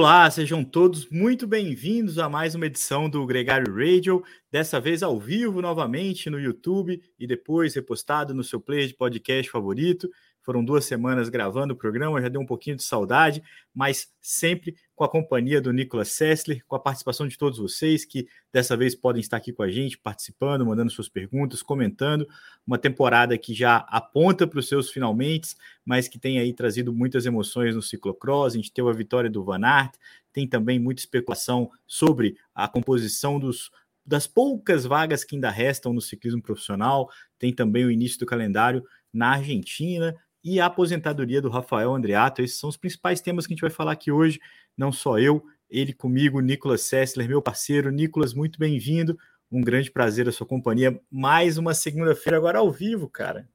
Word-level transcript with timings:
Olá, 0.00 0.30
sejam 0.30 0.64
todos 0.64 1.06
muito 1.10 1.46
bem-vindos 1.46 2.18
a 2.18 2.26
mais 2.26 2.54
uma 2.54 2.64
edição 2.64 3.06
do 3.06 3.26
Gregário 3.26 3.70
Radio, 3.70 4.24
dessa 4.50 4.80
vez 4.80 5.02
ao 5.02 5.20
vivo 5.20 5.60
novamente 5.60 6.30
no 6.30 6.40
YouTube 6.40 7.02
e 7.18 7.26
depois 7.26 7.74
repostado 7.74 8.32
no 8.32 8.42
seu 8.42 8.58
player 8.58 8.86
de 8.86 8.94
podcast 8.94 9.50
favorito. 9.50 10.08
Foram 10.42 10.64
duas 10.64 10.84
semanas 10.84 11.28
gravando 11.28 11.74
o 11.74 11.76
programa, 11.76 12.20
já 12.20 12.28
deu 12.28 12.40
um 12.40 12.46
pouquinho 12.46 12.76
de 12.76 12.82
saudade, 12.82 13.42
mas 13.74 14.12
sempre 14.20 14.74
com 14.94 15.04
a 15.04 15.08
companhia 15.08 15.60
do 15.60 15.72
Nicolas 15.72 16.08
Sessler, 16.08 16.64
com 16.66 16.76
a 16.76 16.80
participação 16.80 17.28
de 17.28 17.36
todos 17.36 17.58
vocês 17.58 18.04
que 18.04 18.26
dessa 18.52 18.76
vez 18.76 18.94
podem 18.94 19.20
estar 19.20 19.36
aqui 19.36 19.52
com 19.52 19.62
a 19.62 19.70
gente, 19.70 19.98
participando, 19.98 20.64
mandando 20.64 20.90
suas 20.90 21.08
perguntas, 21.08 21.62
comentando. 21.62 22.26
Uma 22.66 22.78
temporada 22.78 23.36
que 23.38 23.54
já 23.54 23.78
aponta 23.88 24.46
para 24.46 24.58
os 24.58 24.68
seus 24.68 24.90
finalmente, 24.90 25.54
mas 25.84 26.08
que 26.08 26.18
tem 26.18 26.38
aí 26.38 26.52
trazido 26.52 26.92
muitas 26.92 27.26
emoções 27.26 27.74
no 27.74 27.82
ciclocross. 27.82 28.54
A 28.54 28.56
gente 28.56 28.72
teve 28.72 28.88
a 28.88 28.92
vitória 28.92 29.30
do 29.30 29.44
Van 29.44 29.64
Aert, 29.64 29.94
tem 30.32 30.46
também 30.46 30.78
muita 30.78 31.00
especulação 31.00 31.70
sobre 31.86 32.36
a 32.54 32.68
composição 32.68 33.38
dos 33.38 33.70
das 34.04 34.26
poucas 34.26 34.84
vagas 34.84 35.22
que 35.22 35.36
ainda 35.36 35.50
restam 35.50 35.92
no 35.92 36.00
ciclismo 36.00 36.42
profissional, 36.42 37.08
tem 37.38 37.52
também 37.52 37.84
o 37.84 37.90
início 37.90 38.18
do 38.18 38.26
calendário 38.26 38.84
na 39.12 39.34
Argentina, 39.34 40.16
e 40.42 40.60
a 40.60 40.66
aposentadoria 40.66 41.40
do 41.40 41.48
Rafael 41.48 41.94
Andreato. 41.94 42.42
Esses 42.42 42.58
são 42.58 42.68
os 42.68 42.76
principais 42.76 43.20
temas 43.20 43.46
que 43.46 43.52
a 43.52 43.54
gente 43.54 43.62
vai 43.62 43.70
falar 43.70 43.92
aqui 43.92 44.10
hoje, 44.10 44.40
não 44.76 44.90
só 44.90 45.18
eu, 45.18 45.44
ele 45.68 45.92
comigo, 45.92 46.40
Nicolas 46.40 46.82
Sessler, 46.82 47.28
meu 47.28 47.40
parceiro. 47.40 47.90
Nicolas, 47.90 48.34
muito 48.34 48.58
bem-vindo. 48.58 49.16
Um 49.50 49.60
grande 49.60 49.90
prazer 49.90 50.28
a 50.28 50.32
sua 50.32 50.46
companhia. 50.46 51.00
Mais 51.10 51.58
uma 51.58 51.74
segunda-feira 51.74 52.36
agora 52.36 52.58
ao 52.58 52.70
vivo, 52.70 53.08
cara. 53.08 53.48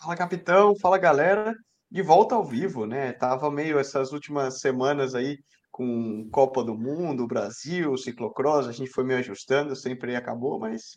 Fala, 0.00 0.16
capitão. 0.16 0.76
Fala, 0.76 0.98
galera. 0.98 1.54
De 1.90 2.02
volta 2.02 2.36
ao 2.36 2.44
vivo, 2.44 2.86
né? 2.86 3.12
Tava 3.12 3.50
meio 3.50 3.78
essas 3.78 4.12
últimas 4.12 4.60
semanas 4.60 5.14
aí 5.14 5.38
com 5.70 6.28
Copa 6.30 6.62
do 6.62 6.76
Mundo, 6.76 7.26
Brasil, 7.26 7.96
ciclocross, 7.96 8.66
a 8.66 8.72
gente 8.72 8.90
foi 8.90 9.04
meio 9.04 9.20
ajustando, 9.20 9.74
sempre 9.74 10.14
acabou, 10.14 10.58
mas 10.58 10.96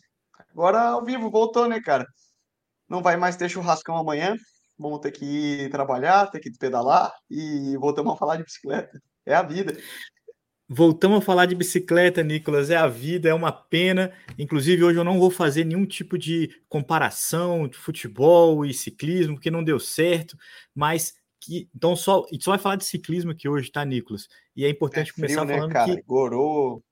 agora 0.50 0.80
ao 0.90 1.04
vivo 1.04 1.30
voltou, 1.30 1.68
né, 1.68 1.80
cara? 1.80 2.06
Não 2.88 3.02
vai 3.02 3.16
mais 3.16 3.36
ter 3.36 3.48
churrascão 3.48 3.96
amanhã, 3.96 4.36
vamos 4.78 5.00
ter 5.00 5.10
que 5.10 5.24
ir 5.24 5.70
trabalhar, 5.70 6.30
ter 6.30 6.40
que 6.40 6.50
pedalar 6.58 7.12
e 7.30 7.76
voltamos 7.76 8.14
a 8.14 8.16
falar 8.16 8.36
de 8.36 8.44
bicicleta. 8.44 9.00
É 9.26 9.34
a 9.34 9.42
vida. 9.42 9.76
Voltamos 10.68 11.18
a 11.18 11.20
falar 11.20 11.46
de 11.46 11.54
bicicleta, 11.54 12.22
Nicolas. 12.22 12.70
É 12.70 12.76
a 12.76 12.86
vida, 12.86 13.28
é 13.28 13.34
uma 13.34 13.52
pena. 13.52 14.12
Inclusive, 14.38 14.82
hoje 14.82 14.98
eu 14.98 15.04
não 15.04 15.18
vou 15.18 15.30
fazer 15.30 15.64
nenhum 15.64 15.84
tipo 15.84 16.16
de 16.18 16.50
comparação 16.68 17.68
de 17.68 17.76
futebol 17.76 18.64
e 18.64 18.72
ciclismo, 18.72 19.34
porque 19.34 19.50
não 19.50 19.62
deu 19.62 19.78
certo. 19.78 20.36
Mas 20.74 21.14
que. 21.40 21.68
Então, 21.74 21.94
só, 21.94 22.24
só 22.40 22.52
vai 22.52 22.58
falar 22.58 22.76
de 22.76 22.84
ciclismo 22.84 23.30
aqui 23.30 23.48
hoje, 23.48 23.70
tá, 23.70 23.84
Nicolas? 23.84 24.26
E 24.56 24.64
é 24.64 24.68
importante 24.70 25.10
é 25.10 25.12
frio, 25.12 25.26
começar 25.26 25.44
né, 25.44 25.54
falando 25.54 25.72
cara? 25.72 25.94
que. 25.94 26.02
Gorou, 26.02 26.82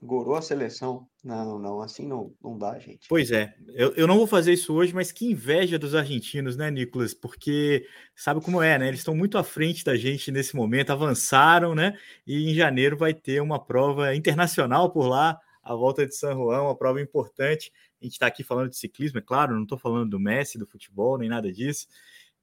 Gorou 0.00 0.36
a 0.36 0.42
seleção. 0.42 1.08
Não, 1.24 1.58
não, 1.58 1.80
assim 1.80 2.06
não, 2.06 2.32
não 2.42 2.56
dá, 2.56 2.78
gente. 2.78 3.08
Pois 3.08 3.32
é, 3.32 3.52
eu, 3.74 3.92
eu 3.94 4.06
não 4.06 4.16
vou 4.16 4.28
fazer 4.28 4.52
isso 4.52 4.72
hoje, 4.72 4.94
mas 4.94 5.10
que 5.10 5.26
inveja 5.26 5.76
dos 5.76 5.92
argentinos, 5.92 6.56
né, 6.56 6.70
Nicolas? 6.70 7.12
Porque 7.12 7.84
sabe 8.14 8.40
como 8.40 8.62
é, 8.62 8.78
né? 8.78 8.86
Eles 8.86 9.00
estão 9.00 9.16
muito 9.16 9.36
à 9.36 9.42
frente 9.42 9.84
da 9.84 9.96
gente 9.96 10.30
nesse 10.30 10.54
momento, 10.54 10.90
avançaram, 10.90 11.74
né? 11.74 11.98
E 12.24 12.48
em 12.48 12.54
janeiro 12.54 12.96
vai 12.96 13.12
ter 13.12 13.42
uma 13.42 13.58
prova 13.58 14.14
internacional 14.14 14.90
por 14.90 15.08
lá, 15.08 15.36
a 15.62 15.74
volta 15.74 16.06
de 16.06 16.14
São 16.14 16.32
João, 16.32 16.66
uma 16.66 16.76
prova 16.76 17.00
importante. 17.00 17.72
A 18.00 18.04
gente 18.04 18.12
está 18.12 18.28
aqui 18.28 18.44
falando 18.44 18.70
de 18.70 18.76
ciclismo, 18.76 19.18
é 19.18 19.22
claro, 19.22 19.56
não 19.56 19.64
estou 19.64 19.76
falando 19.76 20.10
do 20.10 20.20
Messi, 20.20 20.58
do 20.58 20.66
futebol, 20.66 21.18
nem 21.18 21.28
nada 21.28 21.52
disso. 21.52 21.88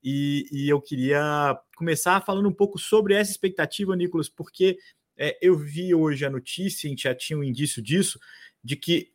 E, 0.04 0.46
e 0.52 0.70
eu 0.70 0.82
queria 0.82 1.58
começar 1.76 2.22
falando 2.22 2.50
um 2.50 2.54
pouco 2.54 2.78
sobre 2.78 3.16
essa 3.16 3.32
expectativa, 3.32 3.96
Nicolas, 3.96 4.28
porque 4.28 4.78
é, 5.18 5.38
eu 5.42 5.58
vi 5.58 5.94
hoje 5.94 6.26
a 6.26 6.30
notícia, 6.30 6.88
a 6.88 6.90
gente 6.90 7.04
já 7.04 7.16
tinha 7.16 7.38
um 7.38 7.44
indício 7.44 7.82
disso, 7.82 8.20
de 8.64 8.76
que. 8.76 9.12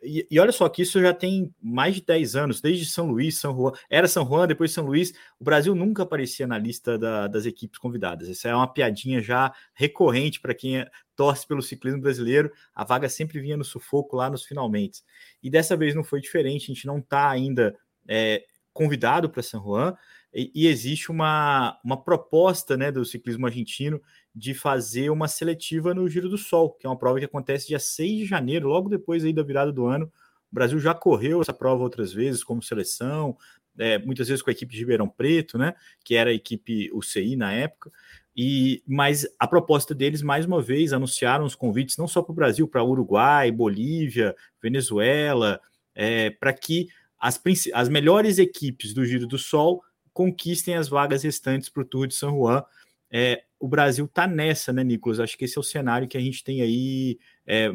E, 0.00 0.24
e, 0.30 0.38
olha 0.38 0.52
só 0.52 0.68
que 0.68 0.82
isso 0.82 1.00
já 1.00 1.12
tem 1.12 1.52
mais 1.60 1.96
de 1.96 2.02
10 2.02 2.36
anos, 2.36 2.60
desde 2.60 2.86
São 2.86 3.06
Luís, 3.06 3.40
São 3.40 3.52
Juan, 3.52 3.72
era 3.90 4.06
São 4.06 4.24
Juan, 4.24 4.46
depois 4.46 4.70
São 4.72 4.86
Luís, 4.86 5.12
o 5.40 5.44
Brasil 5.44 5.74
nunca 5.74 6.04
aparecia 6.04 6.46
na 6.46 6.56
lista 6.56 6.96
da, 6.96 7.26
das 7.26 7.46
equipes 7.46 7.80
convidadas. 7.80 8.28
Essa 8.28 8.48
é 8.48 8.54
uma 8.54 8.72
piadinha 8.72 9.20
já 9.20 9.52
recorrente 9.74 10.40
para 10.40 10.54
quem 10.54 10.78
é, 10.78 10.88
torce 11.16 11.44
pelo 11.44 11.60
ciclismo 11.60 12.00
brasileiro, 12.00 12.52
a 12.72 12.84
vaga 12.84 13.08
sempre 13.08 13.40
vinha 13.40 13.56
no 13.56 13.64
sufoco 13.64 14.14
lá 14.14 14.30
nos 14.30 14.44
finalmente. 14.44 15.02
E 15.42 15.50
dessa 15.50 15.76
vez 15.76 15.96
não 15.96 16.04
foi 16.04 16.20
diferente, 16.20 16.70
a 16.70 16.74
gente 16.74 16.86
não 16.86 16.98
está 16.98 17.28
ainda 17.28 17.76
é, 18.06 18.44
convidado 18.72 19.28
para 19.28 19.42
São 19.42 19.60
Juan, 19.60 19.96
e, 20.32 20.50
e, 20.54 20.66
existe 20.66 21.10
uma, 21.10 21.78
uma 21.82 21.96
proposta 21.96 22.76
né, 22.76 22.92
do 22.92 23.04
ciclismo 23.04 23.46
argentino 23.46 24.00
de 24.34 24.52
fazer 24.52 25.10
uma 25.10 25.26
seletiva 25.26 25.94
no 25.94 26.08
Giro 26.08 26.28
do 26.28 26.36
Sol, 26.36 26.72
que 26.72 26.86
é 26.86 26.90
uma 26.90 26.98
prova 26.98 27.18
que 27.18 27.24
acontece 27.24 27.68
dia 27.68 27.78
6 27.78 28.18
de 28.18 28.26
janeiro, 28.26 28.68
logo 28.68 28.88
depois 28.88 29.24
aí 29.24 29.32
da 29.32 29.42
virada 29.42 29.72
do 29.72 29.86
ano. 29.86 30.06
O 30.50 30.54
Brasil 30.54 30.78
já 30.78 30.94
correu 30.94 31.40
essa 31.40 31.52
prova 31.52 31.82
outras 31.82 32.12
vezes 32.12 32.44
como 32.44 32.62
seleção, 32.62 33.36
é, 33.78 33.98
muitas 33.98 34.28
vezes 34.28 34.42
com 34.42 34.50
a 34.50 34.52
equipe 34.52 34.72
de 34.72 34.80
Ribeirão 34.80 35.08
Preto, 35.08 35.56
né, 35.56 35.74
que 36.04 36.14
era 36.14 36.30
a 36.30 36.34
equipe 36.34 36.90
UCI 36.92 37.36
na 37.36 37.52
época. 37.52 37.90
E 38.36 38.82
mas 38.86 39.26
a 39.38 39.48
proposta 39.48 39.94
deles 39.94 40.22
mais 40.22 40.46
uma 40.46 40.62
vez 40.62 40.92
anunciaram 40.92 41.44
os 41.44 41.54
convites 41.54 41.96
não 41.96 42.06
só 42.06 42.22
para 42.22 42.32
o 42.32 42.36
Brasil, 42.36 42.68
para 42.68 42.84
Uruguai, 42.84 43.50
Bolívia, 43.50 44.36
Venezuela, 44.62 45.60
é, 45.94 46.30
para 46.30 46.52
que 46.52 46.88
as, 47.18 47.40
as 47.74 47.88
melhores 47.88 48.38
equipes 48.38 48.94
do 48.94 49.04
Giro 49.04 49.26
do 49.26 49.38
Sol 49.38 49.82
conquistem 50.18 50.74
as 50.74 50.88
vagas 50.88 51.22
restantes 51.22 51.68
para 51.68 51.80
o 51.80 51.84
Tour 51.84 52.08
de 52.08 52.14
São 52.16 52.36
Juan. 52.36 52.64
É, 53.08 53.44
o 53.56 53.68
Brasil 53.68 54.04
está 54.04 54.26
nessa, 54.26 54.72
né, 54.72 54.82
Nicolas? 54.82 55.20
Acho 55.20 55.38
que 55.38 55.44
esse 55.44 55.56
é 55.56 55.60
o 55.60 55.62
cenário 55.62 56.08
que 56.08 56.18
a 56.18 56.20
gente 56.20 56.42
tem 56.42 56.60
aí 56.60 57.20
é, 57.46 57.70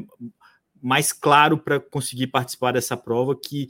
mais 0.82 1.14
claro 1.14 1.58
para 1.58 1.80
conseguir 1.80 2.28
participar 2.28 2.74
dessa 2.74 2.98
prova. 2.98 3.34
Que, 3.34 3.70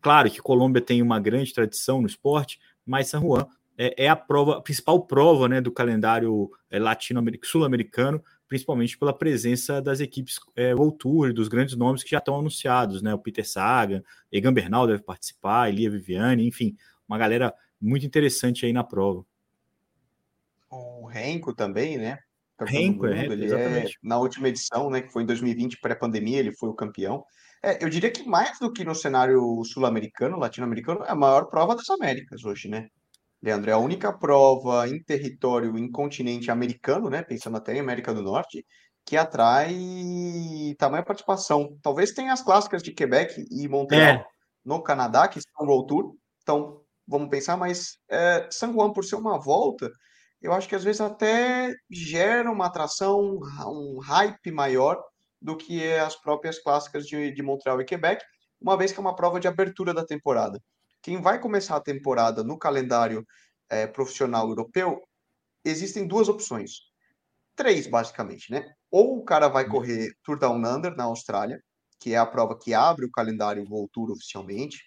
claro, 0.00 0.30
que 0.30 0.40
Colômbia 0.40 0.80
tem 0.80 1.02
uma 1.02 1.20
grande 1.20 1.52
tradição 1.52 2.00
no 2.00 2.06
esporte, 2.06 2.58
mas 2.86 3.08
São 3.08 3.20
Juan 3.20 3.46
é, 3.76 4.04
é 4.06 4.08
a 4.08 4.16
prova, 4.16 4.56
a 4.56 4.62
principal 4.62 5.04
prova, 5.06 5.46
né, 5.46 5.60
do 5.60 5.70
calendário 5.70 6.50
é, 6.70 6.78
latino-americano, 6.78 7.50
sul-americano, 7.50 8.24
principalmente 8.48 8.96
pela 8.96 9.12
presença 9.12 9.82
das 9.82 10.00
equipes 10.00 10.36
é, 10.56 10.74
World 10.74 10.96
Tour, 10.96 11.34
dos 11.34 11.48
grandes 11.48 11.76
nomes 11.76 12.02
que 12.02 12.10
já 12.10 12.18
estão 12.18 12.38
anunciados, 12.38 13.02
né? 13.02 13.12
O 13.12 13.18
Peter 13.18 13.46
Sagan, 13.46 14.02
Egan 14.32 14.54
Bernal 14.54 14.86
deve 14.86 15.02
participar, 15.02 15.68
Elia 15.68 15.90
Viviane, 15.90 16.46
enfim, 16.46 16.74
uma 17.06 17.18
galera 17.18 17.52
muito 17.84 18.06
interessante 18.06 18.66
aí 18.66 18.72
na 18.72 18.82
prova 18.84 19.24
o 20.74 21.06
Renko 21.06 21.54
também, 21.54 21.98
né? 21.98 22.18
Renko, 22.60 23.06
é, 23.06 23.26
ele 23.26 23.52
é, 23.52 23.86
na 24.02 24.18
última 24.18 24.48
edição, 24.48 24.88
né, 24.88 25.02
que 25.02 25.12
foi 25.12 25.24
em 25.24 25.26
2020, 25.26 25.80
pré-pandemia, 25.80 26.38
ele 26.38 26.54
foi 26.56 26.68
o 26.68 26.74
campeão. 26.74 27.24
É, 27.62 27.82
eu 27.82 27.88
diria 27.88 28.10
que 28.10 28.22
mais 28.22 28.58
do 28.58 28.72
que 28.72 28.84
no 28.84 28.94
cenário 28.94 29.40
sul-americano, 29.64 30.38
latino-americano, 30.38 31.02
é 31.04 31.10
a 31.10 31.16
maior 31.16 31.46
prova 31.46 31.74
das 31.74 31.88
Américas 31.90 32.44
hoje, 32.44 32.68
né? 32.68 32.88
Leandro, 33.42 33.70
é 33.70 33.72
a 33.74 33.78
única 33.78 34.12
prova 34.12 34.88
em 34.88 35.02
território, 35.02 35.76
em 35.76 35.90
continente 35.90 36.50
americano, 36.50 37.10
né? 37.10 37.22
Pensando 37.22 37.56
até 37.56 37.74
em 37.74 37.80
América 37.80 38.14
do 38.14 38.22
Norte, 38.22 38.64
que 39.04 39.16
atrai 39.16 39.74
tamanha 40.78 41.02
participação. 41.02 41.76
Talvez 41.82 42.12
tenha 42.12 42.32
as 42.32 42.42
clássicas 42.42 42.82
de 42.82 42.92
Quebec 42.92 43.44
e 43.50 43.68
Montreal 43.68 44.20
é. 44.20 44.26
no 44.64 44.82
Canadá, 44.82 45.28
que 45.28 45.40
são 45.40 45.66
World 45.66 45.88
Tour. 45.88 46.14
Então, 46.42 46.83
vamos 47.06 47.28
pensar, 47.28 47.56
mas 47.56 47.98
é, 48.10 48.48
San 48.50 48.72
Juan, 48.72 48.92
por 48.92 49.04
ser 49.04 49.16
uma 49.16 49.38
volta, 49.38 49.90
eu 50.40 50.52
acho 50.52 50.68
que 50.68 50.74
às 50.74 50.84
vezes 50.84 51.00
até 51.00 51.74
gera 51.90 52.50
uma 52.50 52.66
atração, 52.66 53.38
um 53.66 53.98
hype 53.98 54.50
maior 54.50 55.02
do 55.40 55.56
que 55.56 55.92
as 55.94 56.16
próprias 56.16 56.58
clássicas 56.58 57.06
de, 57.06 57.30
de 57.32 57.42
Montreal 57.42 57.80
e 57.80 57.84
Quebec, 57.84 58.24
uma 58.60 58.76
vez 58.76 58.92
que 58.92 58.98
é 58.98 59.00
uma 59.00 59.16
prova 59.16 59.38
de 59.38 59.48
abertura 59.48 59.92
da 59.92 60.04
temporada. 60.04 60.60
Quem 61.02 61.20
vai 61.20 61.38
começar 61.40 61.76
a 61.76 61.80
temporada 61.80 62.42
no 62.42 62.58
calendário 62.58 63.26
é, 63.68 63.86
profissional 63.86 64.48
europeu, 64.48 65.02
existem 65.64 66.06
duas 66.06 66.28
opções. 66.28 66.72
Três, 67.56 67.86
basicamente, 67.86 68.50
né? 68.50 68.72
Ou 68.90 69.18
o 69.18 69.24
cara 69.24 69.48
vai 69.48 69.68
correr 69.68 70.12
Tour 70.22 70.38
Down 70.38 70.56
Under 70.56 70.96
na 70.96 71.04
Austrália, 71.04 71.62
que 72.00 72.14
é 72.14 72.16
a 72.16 72.26
prova 72.26 72.58
que 72.58 72.74
abre 72.74 73.04
o 73.04 73.10
calendário 73.10 73.66
World 73.68 73.90
Tour 73.92 74.10
oficialmente, 74.10 74.78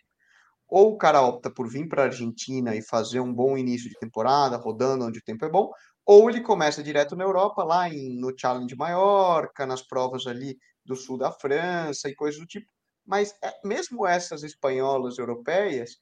ou 0.67 0.93
o 0.93 0.97
cara 0.97 1.21
opta 1.21 1.49
por 1.49 1.69
vir 1.69 1.87
para 1.87 2.03
a 2.03 2.05
Argentina 2.05 2.75
e 2.75 2.81
fazer 2.81 3.19
um 3.19 3.33
bom 3.33 3.57
início 3.57 3.89
de 3.89 3.97
temporada, 3.97 4.57
rodando 4.57 5.05
onde 5.05 5.19
o 5.19 5.23
tempo 5.23 5.45
é 5.45 5.49
bom, 5.49 5.71
ou 6.05 6.29
ele 6.29 6.41
começa 6.41 6.83
direto 6.83 7.15
na 7.15 7.23
Europa, 7.23 7.63
lá 7.63 7.89
em, 7.89 8.19
no 8.19 8.33
Challenge 8.37 8.75
Maiorca, 8.75 9.65
nas 9.65 9.81
provas 9.81 10.25
ali 10.25 10.57
do 10.85 10.95
sul 10.95 11.17
da 11.17 11.31
França 11.31 12.09
e 12.09 12.15
coisas 12.15 12.39
do 12.39 12.45
tipo. 12.45 12.67
Mas 13.05 13.33
é, 13.43 13.53
mesmo 13.63 14.05
essas 14.05 14.43
espanholas 14.43 15.17
europeias 15.17 15.97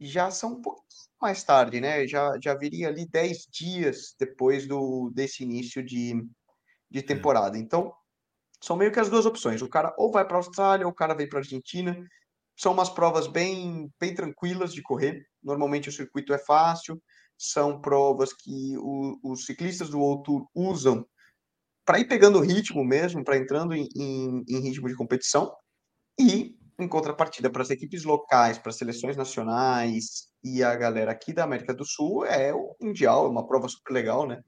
já 0.00 0.30
são 0.30 0.52
um 0.52 0.62
pouquinho 0.62 0.86
mais 1.20 1.44
tarde, 1.44 1.80
né? 1.80 2.06
Já, 2.06 2.38
já 2.42 2.54
viria 2.54 2.88
ali 2.88 3.06
10 3.06 3.46
dias 3.50 4.14
depois 4.18 4.66
do, 4.66 5.10
desse 5.14 5.42
início 5.42 5.84
de, 5.84 6.14
de 6.90 7.00
é. 7.00 7.02
temporada. 7.02 7.58
Então, 7.58 7.92
são 8.62 8.76
meio 8.76 8.92
que 8.92 9.00
as 9.00 9.10
duas 9.10 9.26
opções. 9.26 9.62
O 9.62 9.68
cara 9.68 9.94
ou 9.98 10.10
vai 10.10 10.24
para 10.24 10.36
a 10.36 10.38
Austrália, 10.38 10.86
ou 10.86 10.92
o 10.92 10.94
cara 10.94 11.14
vem 11.14 11.28
para 11.28 11.38
a 11.38 11.42
Argentina. 11.42 11.96
São 12.60 12.72
umas 12.74 12.90
provas 12.90 13.26
bem, 13.26 13.90
bem 13.98 14.14
tranquilas 14.14 14.74
de 14.74 14.82
correr. 14.82 15.24
Normalmente 15.42 15.88
o 15.88 15.92
circuito 15.92 16.34
é 16.34 16.38
fácil. 16.38 17.02
são 17.38 17.80
provas 17.80 18.34
que 18.34 18.76
o, 18.76 19.18
os 19.24 19.46
ciclistas 19.46 19.88
do 19.88 20.22
Tour 20.22 20.46
usam 20.54 21.06
para 21.86 21.98
ir 21.98 22.04
pegando 22.04 22.38
ritmo 22.38 22.84
mesmo, 22.84 23.24
para 23.24 23.38
entrando 23.38 23.74
em, 23.74 23.88
em, 23.96 24.44
em, 24.46 24.60
ritmo 24.60 24.88
de 24.88 24.94
competição, 24.94 25.50
e 26.20 26.54
em 26.78 26.86
contrapartida 26.86 27.48
para 27.48 27.62
as 27.62 27.70
equipes 27.70 28.04
locais, 28.04 28.58
para 28.58 28.68
as 28.68 28.76
seleções 28.76 29.16
nacionais 29.16 30.28
e 30.44 30.62
a 30.62 30.76
galera 30.76 31.12
aqui 31.12 31.32
da 31.32 31.44
América 31.44 31.72
do 31.72 31.86
Sul, 31.86 32.26
é 32.26 32.52
o 32.52 32.76
Mundial, 32.78 33.24
é 33.24 33.30
uma 33.30 33.46
prova 33.46 33.68
super 33.68 33.94
legal, 33.94 34.28
né? 34.28 34.42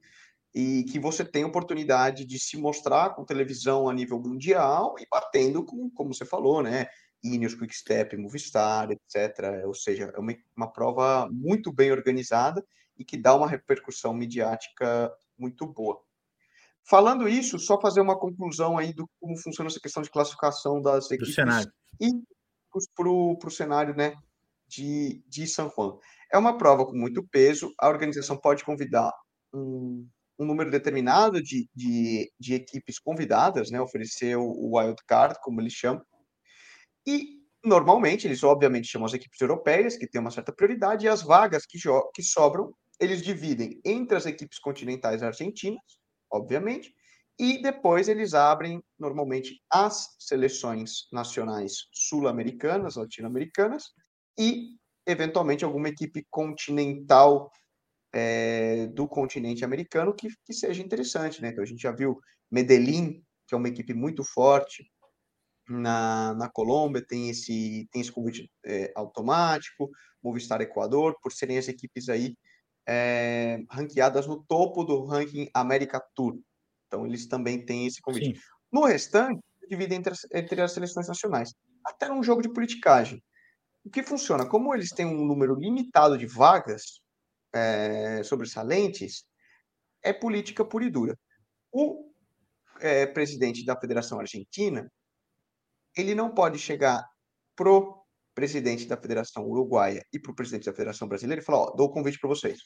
E 0.53 0.83
que 0.83 0.99
você 0.99 1.25
tem 1.25 1.43
oportunidade 1.45 2.25
de 2.25 2.37
se 2.37 2.57
mostrar 2.57 3.15
com 3.15 3.25
televisão 3.25 3.89
a 3.89 3.93
nível 3.93 4.19
mundial 4.19 4.93
e 4.99 5.07
batendo 5.09 5.65
com, 5.65 5.89
como 5.89 6.13
você 6.13 6.25
falou, 6.25 6.61
né? 6.61 6.85
Ineos, 7.23 7.55
Quickstep, 7.55 8.17
Movistar, 8.17 8.89
etc. 8.91 9.65
Ou 9.65 9.73
seja, 9.73 10.11
é 10.15 10.19
uma, 10.19 10.35
uma 10.55 10.71
prova 10.71 11.29
muito 11.31 11.71
bem 11.71 11.91
organizada 11.91 12.63
e 12.97 13.05
que 13.05 13.17
dá 13.17 13.33
uma 13.35 13.47
repercussão 13.47 14.13
midiática 14.13 15.11
muito 15.37 15.65
boa. 15.65 16.01
Falando 16.85 17.29
isso, 17.29 17.57
só 17.57 17.79
fazer 17.79 18.01
uma 18.01 18.19
conclusão 18.19 18.77
aí 18.77 18.93
do 18.93 19.09
como 19.19 19.37
funciona 19.37 19.69
essa 19.69 19.79
questão 19.79 20.03
de 20.03 20.09
classificação 20.09 20.81
das 20.81 21.05
equipes 21.09 21.29
do 21.29 21.33
cenário. 21.33 21.71
e 21.99 22.11
para 22.95 23.09
o 23.09 23.51
cenário 23.51 23.95
né, 23.95 24.15
de, 24.67 25.23
de 25.27 25.47
San 25.47 25.69
Juan. 25.69 25.97
É 26.31 26.37
uma 26.37 26.57
prova 26.57 26.85
com 26.85 26.97
muito 26.97 27.23
peso, 27.23 27.71
a 27.79 27.87
organização 27.87 28.35
pode 28.35 28.65
convidar 28.65 29.13
um, 29.53 30.07
um 30.37 30.45
número 30.45 30.71
determinado 30.71 31.41
de, 31.41 31.69
de, 31.75 32.31
de, 32.39 32.55
equipes 32.55 32.99
convidadas, 32.99 33.69
né, 33.69 33.79
oferecer 33.79 34.35
o, 34.35 34.43
o 34.43 34.77
wild 34.77 35.01
card, 35.05 35.39
como 35.41 35.61
eles 35.61 35.73
chamam, 35.73 36.03
e 37.05 37.41
normalmente 37.63 38.27
eles 38.27 38.43
obviamente 38.43 38.87
chamam 38.87 39.05
as 39.05 39.13
equipes 39.13 39.39
europeias, 39.39 39.95
que 39.97 40.07
têm 40.07 40.21
uma 40.21 40.31
certa 40.31 40.51
prioridade, 40.51 41.05
e 41.05 41.09
as 41.09 41.23
vagas 41.23 41.65
que, 41.65 41.77
que 42.13 42.23
sobram, 42.23 42.73
eles 42.99 43.21
dividem 43.21 43.79
entre 43.83 44.17
as 44.17 44.25
equipes 44.25 44.59
continentais 44.59 45.23
argentinas, 45.23 45.81
obviamente, 46.31 46.93
e 47.39 47.61
depois 47.61 48.07
eles 48.07 48.33
abrem 48.33 48.81
normalmente 48.99 49.59
as 49.69 50.15
seleções 50.19 51.07
nacionais 51.11 51.87
sul-americanas, 51.91 52.95
latino-americanas, 52.95 53.85
e 54.37 54.77
eventualmente 55.05 55.65
alguma 55.65 55.89
equipe 55.89 56.25
continental 56.29 57.51
é, 58.13 58.87
do 58.87 59.07
continente 59.07 59.65
americano 59.65 60.13
que, 60.13 60.27
que 60.45 60.53
seja 60.53 60.83
interessante, 60.83 61.41
né? 61.41 61.49
Então 61.49 61.63
a 61.63 61.67
gente 61.67 61.81
já 61.81 61.91
viu 61.91 62.19
Medellín, 62.51 63.23
que 63.47 63.55
é 63.55 63.57
uma 63.57 63.67
equipe 63.67 63.93
muito 63.93 64.23
forte, 64.23 64.89
na, 65.79 66.33
na 66.35 66.49
Colômbia, 66.49 67.05
tem 67.05 67.29
esse, 67.29 67.87
tem 67.91 68.01
esse 68.01 68.11
convite 68.11 68.49
é, 68.65 68.91
automático, 68.95 69.89
Movistar 70.21 70.61
Equador, 70.61 71.17
por 71.21 71.31
serem 71.31 71.57
as 71.57 71.67
equipes 71.67 72.09
aí 72.09 72.35
é, 72.87 73.59
ranqueadas 73.69 74.27
no 74.27 74.43
topo 74.43 74.83
do 74.83 75.05
ranking 75.05 75.49
América 75.53 76.03
Tour. 76.15 76.39
Então, 76.87 77.05
eles 77.05 77.27
também 77.27 77.65
têm 77.65 77.87
esse 77.87 78.01
convite. 78.01 78.35
Sim. 78.35 78.41
No 78.71 78.85
restante, 78.85 79.41
divide 79.69 79.95
entre 79.95 80.13
as, 80.13 80.25
entre 80.33 80.61
as 80.61 80.71
seleções 80.71 81.07
nacionais. 81.07 81.53
Até 81.85 82.07
num 82.07 82.23
jogo 82.23 82.41
de 82.41 82.51
politicagem. 82.51 83.21
O 83.83 83.89
que 83.89 84.03
funciona? 84.03 84.47
Como 84.47 84.73
eles 84.73 84.91
têm 84.91 85.05
um 85.05 85.25
número 85.25 85.55
limitado 85.55 86.17
de 86.17 86.25
vagas 86.25 87.01
é, 87.53 88.23
sobressalentes, 88.23 89.25
é 90.01 90.13
política 90.13 90.63
pura 90.63 90.85
e 90.85 90.89
dura. 90.89 91.17
O 91.71 92.11
é, 92.79 93.05
presidente 93.05 93.65
da 93.65 93.79
Federação 93.79 94.19
Argentina 94.19 94.89
ele 95.95 96.15
não 96.15 96.33
pode 96.33 96.59
chegar 96.59 97.05
pro 97.55 98.03
presidente 98.33 98.87
da 98.87 98.97
Federação 98.97 99.45
Uruguaia 99.45 100.03
e 100.11 100.19
pro 100.19 100.35
presidente 100.35 100.65
da 100.65 100.73
Federação 100.73 101.07
Brasileira 101.07 101.41
e 101.41 101.45
falar, 101.45 101.59
ó, 101.59 101.75
dou 101.75 101.87
o 101.87 101.91
convite 101.91 102.19
para 102.19 102.29
vocês. 102.29 102.59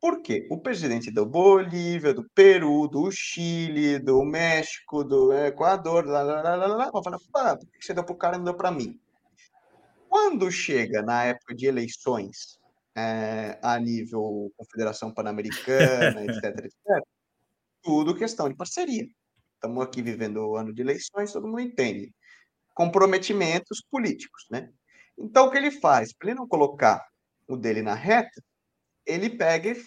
Por 0.00 0.22
quê? 0.22 0.46
O 0.50 0.60
presidente 0.60 1.10
da 1.10 1.24
Bolívia, 1.24 2.14
do 2.14 2.24
Peru, 2.34 2.86
do 2.86 3.10
Chile, 3.10 3.98
do 3.98 4.24
México, 4.24 5.02
do 5.02 5.32
Equador, 5.32 6.06
lá, 6.06 6.22
lá, 6.22 6.40
lá, 6.40 6.56
lá, 6.56 6.66
lá, 6.66 6.90
vai 6.90 7.02
falar, 7.02 7.18
pá, 7.32 7.56
por 7.56 7.66
que 7.66 7.84
você 7.84 7.94
deu 7.94 8.04
pro 8.04 8.16
cara 8.16 8.36
e 8.36 8.38
não 8.38 8.44
deu 8.44 8.54
para 8.54 8.70
mim? 8.70 9.00
Quando 10.08 10.50
chega 10.52 11.02
na 11.02 11.24
época 11.24 11.54
de 11.54 11.66
eleições 11.66 12.58
é, 12.96 13.58
a 13.62 13.78
nível 13.78 14.52
Confederação 14.56 15.12
Pan-Americana, 15.12 16.24
etc, 16.24 16.44
etc, 16.44 17.04
tudo 17.82 18.16
questão 18.16 18.48
de 18.48 18.54
parceria. 18.54 19.06
Estamos 19.54 19.82
aqui 19.82 20.00
vivendo 20.00 20.36
o 20.38 20.56
ano 20.56 20.72
de 20.72 20.82
eleições, 20.82 21.32
todo 21.32 21.48
mundo 21.48 21.60
entende 21.60 22.12
comprometimentos 22.78 23.82
políticos, 23.90 24.46
né? 24.48 24.70
Então, 25.18 25.46
o 25.46 25.50
que 25.50 25.56
ele 25.56 25.72
faz? 25.72 26.12
Para 26.12 26.28
ele 26.28 26.38
não 26.38 26.46
colocar 26.46 27.04
o 27.48 27.56
dele 27.56 27.82
na 27.82 27.94
reta, 27.94 28.40
ele 29.04 29.28
pega 29.28 29.70
e 29.70 29.84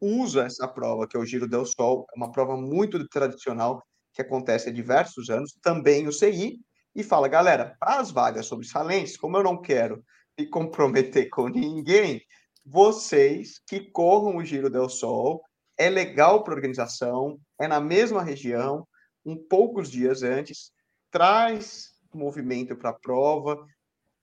usa 0.00 0.44
essa 0.44 0.68
prova, 0.68 1.08
que 1.08 1.16
é 1.16 1.20
o 1.20 1.26
Giro 1.26 1.48
del 1.48 1.66
Sol, 1.66 2.06
é 2.14 2.16
uma 2.16 2.30
prova 2.30 2.56
muito 2.56 3.04
tradicional, 3.08 3.82
que 4.14 4.22
acontece 4.22 4.68
há 4.68 4.72
diversos 4.72 5.28
anos, 5.28 5.58
também 5.60 6.06
o 6.06 6.12
CI, 6.12 6.60
e 6.94 7.02
fala, 7.02 7.26
galera, 7.26 7.76
para 7.80 7.98
as 7.98 8.12
vagas 8.12 8.46
sobressalentes, 8.46 9.16
como 9.16 9.36
eu 9.36 9.42
não 9.42 9.60
quero 9.60 10.00
me 10.38 10.46
comprometer 10.46 11.28
com 11.30 11.48
ninguém, 11.48 12.22
vocês 12.64 13.60
que 13.66 13.90
corram 13.90 14.36
o 14.36 14.44
Giro 14.44 14.70
del 14.70 14.88
Sol, 14.88 15.42
é 15.76 15.90
legal 15.90 16.44
para 16.44 16.52
a 16.52 16.56
organização, 16.56 17.40
é 17.60 17.66
na 17.66 17.80
mesma 17.80 18.22
região, 18.22 18.86
um 19.26 19.36
poucos 19.36 19.90
dias 19.90 20.22
antes, 20.22 20.70
traz 21.10 21.90
movimento 22.18 22.76
para 22.76 22.90
a 22.90 22.98
prova, 22.98 23.66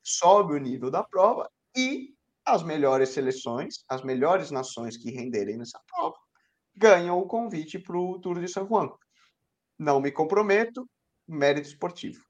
sobe 0.04 0.54
o 0.54 0.60
nível 0.60 0.89
da 0.89 1.04
prova 1.04 1.50
e 1.75 2.13
as 2.45 2.63
melhores 2.63 3.10
seleções, 3.10 3.84
as 3.89 4.01
melhores 4.04 4.51
nações 4.51 4.95
que 4.95 5.12
renderem 5.12 5.57
nessa 5.57 5.80
prova, 5.88 6.16
ganham 6.75 7.19
o 7.19 7.28
convite 7.28 7.78
para 7.78 7.98
o 7.98 8.19
Tour 8.19 8.39
de 8.39 8.48
São 8.48 8.66
Juan. 8.68 8.89
Não 9.78 10.00
me 10.00 10.12
comprometo, 10.12 10.89
mérito 11.28 11.67
esportivo. 11.67 12.24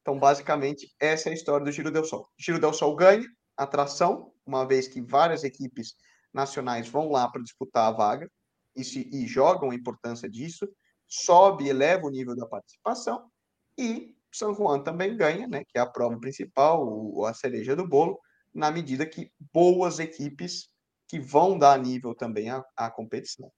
Então, 0.00 0.18
basicamente, 0.18 0.90
essa 0.98 1.28
é 1.28 1.32
a 1.32 1.34
história 1.34 1.64
do 1.64 1.72
Giro 1.72 1.90
del 1.90 2.04
Sol. 2.04 2.26
Giro 2.38 2.58
del 2.58 2.72
Sol 2.72 2.96
ganha 2.96 3.26
atração, 3.56 4.32
uma 4.46 4.66
vez 4.66 4.88
que 4.88 5.02
várias 5.02 5.44
equipes 5.44 5.94
nacionais 6.32 6.88
vão 6.88 7.10
lá 7.10 7.28
para 7.28 7.42
disputar 7.42 7.88
a 7.88 7.96
vaga 7.96 8.30
e, 8.74 8.82
se, 8.84 9.08
e 9.12 9.26
jogam 9.26 9.70
a 9.70 9.74
importância 9.74 10.28
disso, 10.30 10.66
sobe 11.06 11.64
e 11.64 11.68
eleva 11.68 12.06
o 12.06 12.10
nível 12.10 12.34
da 12.34 12.46
participação 12.46 13.30
e 13.76 14.16
são 14.32 14.54
Juan 14.54 14.82
também 14.82 15.16
ganha, 15.16 15.46
né, 15.46 15.64
que 15.64 15.78
é 15.78 15.80
a 15.80 15.86
prova 15.86 16.18
principal, 16.18 16.86
o, 16.86 17.24
a 17.24 17.34
cereja 17.34 17.74
do 17.74 17.86
bolo, 17.86 18.18
na 18.54 18.70
medida 18.70 19.06
que 19.06 19.32
boas 19.52 19.98
equipes 19.98 20.68
que 21.06 21.18
vão 21.18 21.58
dar 21.58 21.78
nível 21.78 22.14
também 22.14 22.50
à, 22.50 22.64
à 22.76 22.90
competição 22.90 23.50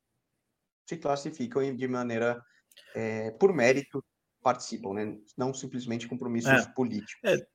se 0.89 0.97
classificam 0.97 1.75
de 1.75 1.89
maneira 1.89 2.43
é, 2.95 3.31
por 3.33 3.53
mérito 3.53 4.05
participam, 4.43 4.95
né? 4.95 5.19
não 5.37 5.55
simplesmente 5.55 6.09
compromissos 6.09 6.51
é, 6.51 6.73
políticos. 6.73 7.21
É, 7.25 7.47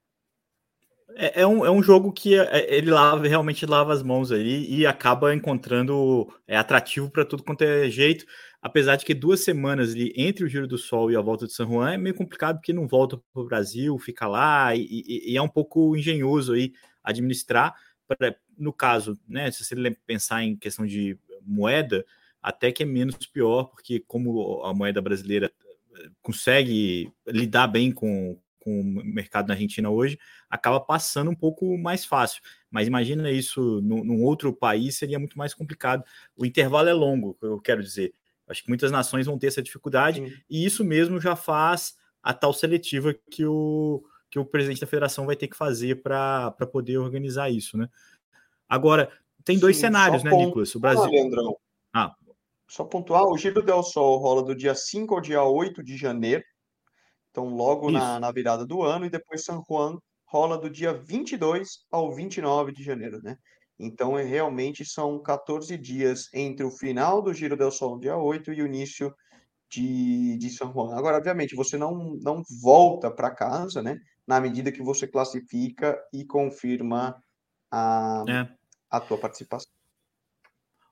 é, 1.16 1.42
é, 1.42 1.48
um, 1.48 1.66
é 1.66 1.72
um 1.72 1.82
jogo 1.82 2.12
que 2.12 2.38
é, 2.38 2.44
é, 2.44 2.76
ele 2.76 2.92
lava 2.92 3.28
realmente 3.28 3.66
lava 3.66 3.94
as 3.94 4.04
mãos 4.04 4.32
aí 4.32 4.66
e 4.70 4.86
acaba 4.86 5.34
encontrando 5.34 6.28
é 6.48 6.58
atrativo 6.58 7.10
para 7.10 7.26
tudo 7.26 7.44
quanto 7.44 7.64
é 7.64 7.90
jeito 7.90 8.26
apesar 8.66 8.96
de 8.96 9.06
que 9.06 9.14
duas 9.14 9.42
semanas 9.42 9.94
ali 9.94 10.12
entre 10.18 10.44
o 10.44 10.48
Giro 10.48 10.68
do 10.68 10.76
Sol 10.76 11.12
e 11.12 11.16
a 11.16 11.22
volta 11.22 11.46
de 11.46 11.54
São 11.54 11.68
Juan 11.68 11.94
é 11.94 11.98
meio 11.98 12.16
complicado 12.16 12.58
porque 12.58 12.74
não 12.74 12.88
volta 12.88 13.16
para 13.32 13.44
o 13.44 13.46
Brasil, 13.46 13.96
fica 14.00 14.28
lá 14.28 14.76
e, 14.76 14.82
e, 14.82 15.34
e, 15.34 15.38
é 15.38 15.42
um 15.42 15.48
pouco 15.48 15.96
engenhoso 15.96 16.54
aí 16.54 16.74
administrar. 17.04 17.76
Pra, 18.08 18.36
no 18.58 18.74
caso, 18.74 19.20
né, 19.28 19.52
se 19.52 19.64
você 19.64 19.76
pensar 20.08 20.44
em 20.44 20.56
questão 20.56 20.84
de 20.84 21.16
moeda, 21.44 22.04
até 22.42 22.72
que 22.72 22.82
é 22.82 22.88
menos 22.88 23.18
pior, 23.28 23.66
porque 23.66 24.04
como 24.08 24.64
a 24.64 24.74
moeda 24.74 25.00
brasileira 25.00 25.52
eh, 25.96 26.10
consegue 26.24 27.12
lidar 27.28 27.68
bem 27.68 27.92
com, 27.92 28.36
com 28.66 28.82
o 28.82 28.84
mercado 28.84 29.48
na 29.48 29.54
Argentina 29.54 29.92
hoje, 29.92 30.18
acaba 30.50 30.80
passando 30.80 31.30
um 31.30 31.36
pouco 31.36 31.78
mais 31.78 32.04
fácil. 32.04 32.42
Mas 32.72 32.88
imagina 32.88 33.30
isso 33.30 33.80
num, 33.82 34.04
num 34.04 34.24
outro 34.24 34.52
país, 34.52 34.98
seria 34.98 35.20
muito 35.20 35.38
mais 35.38 35.54
complicado. 35.54 36.04
O 36.36 36.46
intervalo 36.48 36.90
é 36.90 36.94
longo, 36.94 37.38
eu 37.44 37.62
quero 37.62 37.84
dizer. 37.84 38.12
Acho 38.48 38.64
que 38.64 38.70
muitas 38.70 38.92
nações 38.92 39.28
vão 39.28 39.38
ter 39.38 39.48
essa 39.48 39.62
dificuldade, 39.62 40.20
Sim. 40.20 40.36
e 40.50 40.66
isso 40.66 40.84
mesmo 40.84 41.22
já 41.22 41.36
faz 41.36 41.96
a 42.24 42.34
tal 42.34 42.52
seletiva 42.54 43.14
que 43.30 43.46
o, 43.46 44.04
que 44.32 44.40
o 44.40 44.46
presidente 44.46 44.82
da 44.82 44.88
federação 44.88 45.28
vai 45.28 45.36
ter 45.36 45.48
que 45.48 45.56
fazer 45.56 46.02
para 46.02 46.52
poder 46.72 46.98
organizar 46.98 47.52
isso, 47.52 47.78
né? 47.78 47.88
Agora, 48.68 49.12
tem 49.44 49.60
dois 49.60 49.76
Sim, 49.76 49.84
cenários, 49.84 50.24
né. 50.24 50.32
Nicolas? 50.32 50.74
O 50.74 50.80
Brasil. 50.80 51.06
Leandrão. 51.06 51.56
Ah. 51.94 52.16
Só 52.68 52.84
pontuar, 52.84 53.26
o 53.26 53.38
Giro 53.38 53.62
del 53.62 53.84
Sol 53.84 54.18
rola 54.18 54.42
do 54.42 54.56
dia 54.56 54.74
5 54.74 55.14
ao 55.14 55.22
dia 55.22 55.44
8 55.44 55.84
de 55.84 55.96
janeiro, 55.96 56.44
então 57.36 57.50
logo 57.50 57.92
na, 57.92 58.18
na 58.18 58.32
virada 58.32 58.66
do 58.66 58.82
ano, 58.82 59.06
e 59.06 59.10
depois 59.10 59.44
San 59.44 59.62
Juan 59.70 59.98
rola 60.26 60.58
do 60.58 60.70
dia 60.70 60.94
22 60.94 61.86
ao 61.92 62.16
29 62.16 62.72
de 62.72 62.82
janeiro, 62.82 63.22
né? 63.22 63.38
Então, 63.78 64.18
é, 64.18 64.24
realmente 64.24 64.86
são 64.86 65.22
14 65.22 65.78
dias 65.78 66.30
entre 66.34 66.66
o 66.66 66.72
final 66.72 67.22
do 67.22 67.34
Giro 67.34 67.58
del 67.58 67.72
Sol, 67.72 68.00
dia 68.00 68.16
8, 68.16 68.54
e 68.54 68.62
o 68.62 68.66
início 68.66 69.14
de, 69.70 70.38
de 70.38 70.50
São 70.50 70.72
Juan. 70.72 70.96
Agora, 70.96 71.18
obviamente, 71.18 71.56
você 71.56 71.78
não, 71.78 72.18
não 72.22 72.42
volta 72.62 73.12
para 73.12 73.36
casa, 73.36 73.84
né? 73.84 74.00
Na 74.26 74.40
medida 74.40 74.72
que 74.72 74.82
você 74.82 75.06
classifica 75.06 76.02
e 76.14 76.24
confirma 76.24 77.22
a, 77.70 78.24
é. 78.30 78.48
a 78.90 79.02
tua 79.02 79.18
participação. 79.18 79.70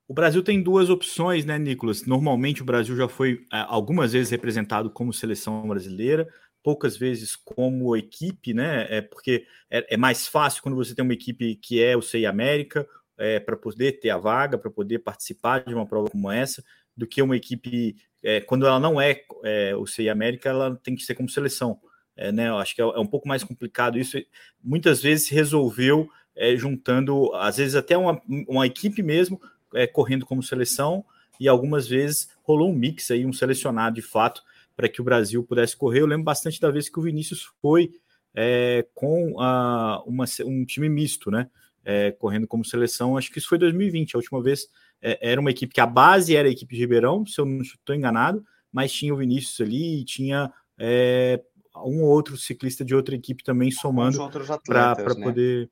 O 0.07 0.13
Brasil 0.13 0.43
tem 0.43 0.62
duas 0.62 0.89
opções, 0.89 1.45
né, 1.45 1.57
Nicolas? 1.57 2.05
Normalmente 2.05 2.62
o 2.62 2.65
Brasil 2.65 2.95
já 2.95 3.07
foi 3.07 3.45
é, 3.51 3.65
algumas 3.67 4.13
vezes 4.13 4.29
representado 4.29 4.89
como 4.89 5.13
seleção 5.13 5.67
brasileira, 5.67 6.27
poucas 6.62 6.98
vezes 6.98 7.36
como 7.36 7.95
equipe, 7.95 8.53
né? 8.53 8.86
É 8.89 9.01
porque 9.01 9.45
é, 9.69 9.93
é 9.93 9.98
mais 9.98 10.27
fácil 10.27 10.62
quando 10.62 10.75
você 10.75 10.93
tem 10.95 11.03
uma 11.03 11.13
equipe 11.13 11.55
que 11.55 11.81
é 11.81 11.95
o 11.95 12.01
CEI 12.01 12.25
América, 12.25 12.88
é, 13.17 13.39
para 13.39 13.55
poder 13.55 14.00
ter 14.00 14.10
a 14.10 14.17
vaga, 14.17 14.57
para 14.57 14.72
poder 14.72 15.00
participar 15.00 15.63
de 15.63 15.74
uma 15.74 15.86
prova 15.86 16.10
como 16.10 16.31
essa, 16.31 16.63
do 16.95 17.07
que 17.07 17.22
uma 17.22 17.36
equipe, 17.36 17.95
é, 18.24 18.41
quando 18.41 18.65
ela 18.65 18.79
não 18.79 19.00
é, 19.00 19.22
é, 19.43 19.75
o 19.75 19.86
CEI 19.86 20.10
América, 20.10 20.50
ela 20.50 20.75
tem 20.83 20.95
que 20.95 21.03
ser 21.03 21.15
como 21.15 21.29
seleção. 21.29 21.79
É, 22.15 22.31
né, 22.31 22.50
eu 22.50 22.57
acho 22.57 22.75
que 22.75 22.81
é, 22.81 22.86
um 22.86 23.07
pouco 23.07 23.27
mais 23.27 23.43
complicado 23.43 23.98
isso. 23.98 24.17
Muitas 24.62 25.01
vezes 25.01 25.27
se 25.27 25.36
resolveu 25.36 26.10
juntando, 26.57 27.31
às 27.36 27.57
vezes 27.57 27.75
até 27.75 27.95
uma, 27.95 28.19
uma 28.48 28.65
equipe 28.65 29.03
mesmo, 29.03 29.39
é, 29.74 29.88
correndo 29.88 30.25
como 30.25 30.44
seleção, 30.44 31.06
e 31.39 31.48
algumas 31.48 31.88
vezes 31.88 32.30
rolou 32.44 32.72
um 32.72 32.75
mix 32.75 33.10
aí, 33.12 33.25
um 33.25 33.34
selecionado 33.34 33.96
de 33.96 34.01
fato, 34.01 34.42
para 34.75 34.89
que 34.89 35.01
o 35.01 35.03
Brasil 35.03 35.44
pudesse 35.44 35.75
correr. 35.75 36.01
Eu 36.01 36.08
lembro 36.08 36.24
bastante 36.24 36.60
da 36.60 36.72
vez 36.72 36.89
que 36.89 37.00
o 37.00 37.03
Vinícius 37.03 37.48
foi 37.62 37.92
é, 38.34 38.86
com 38.94 39.39
a, 39.39 40.01
uma, 40.06 40.25
um 40.46 40.65
time 40.65 40.89
misto, 40.89 41.30
né? 41.30 41.50
É, 41.86 42.12
correndo 42.12 42.48
como 42.48 42.63
seleção, 42.63 43.18
acho 43.18 43.30
que 43.30 43.39
isso 43.39 43.50
foi 43.50 43.58
2020, 43.58 44.15
a 44.15 44.18
última 44.18 44.42
vez 44.42 44.70
é, 45.01 45.32
era 45.32 45.42
uma 45.42 45.51
equipe 45.51 45.74
que 45.74 45.82
a 45.82 45.86
base 45.86 46.34
era 46.34 46.48
a 46.48 46.51
equipe 46.51 46.74
de 46.74 46.80
Ribeirão, 46.80 47.25
se 47.25 47.42
eu 47.42 47.46
não 47.46 47.62
estou 47.62 47.94
enganado, 47.94 48.42
mas 48.72 48.94
tinha 48.94 49.13
o 49.13 49.18
Vinícius 49.18 49.60
ali 49.60 50.00
e 50.00 50.06
tinha 50.06 50.50
é, 50.77 51.42
um 51.75 52.03
ou 52.03 52.10
outro 52.10 52.38
ciclista 52.38 52.86
de 52.86 52.96
outra 52.96 53.15
equipe 53.15 53.44
também 53.44 53.70
somando 53.70 54.18
para 54.65 54.96
né? 54.96 55.24
poder. 55.24 55.70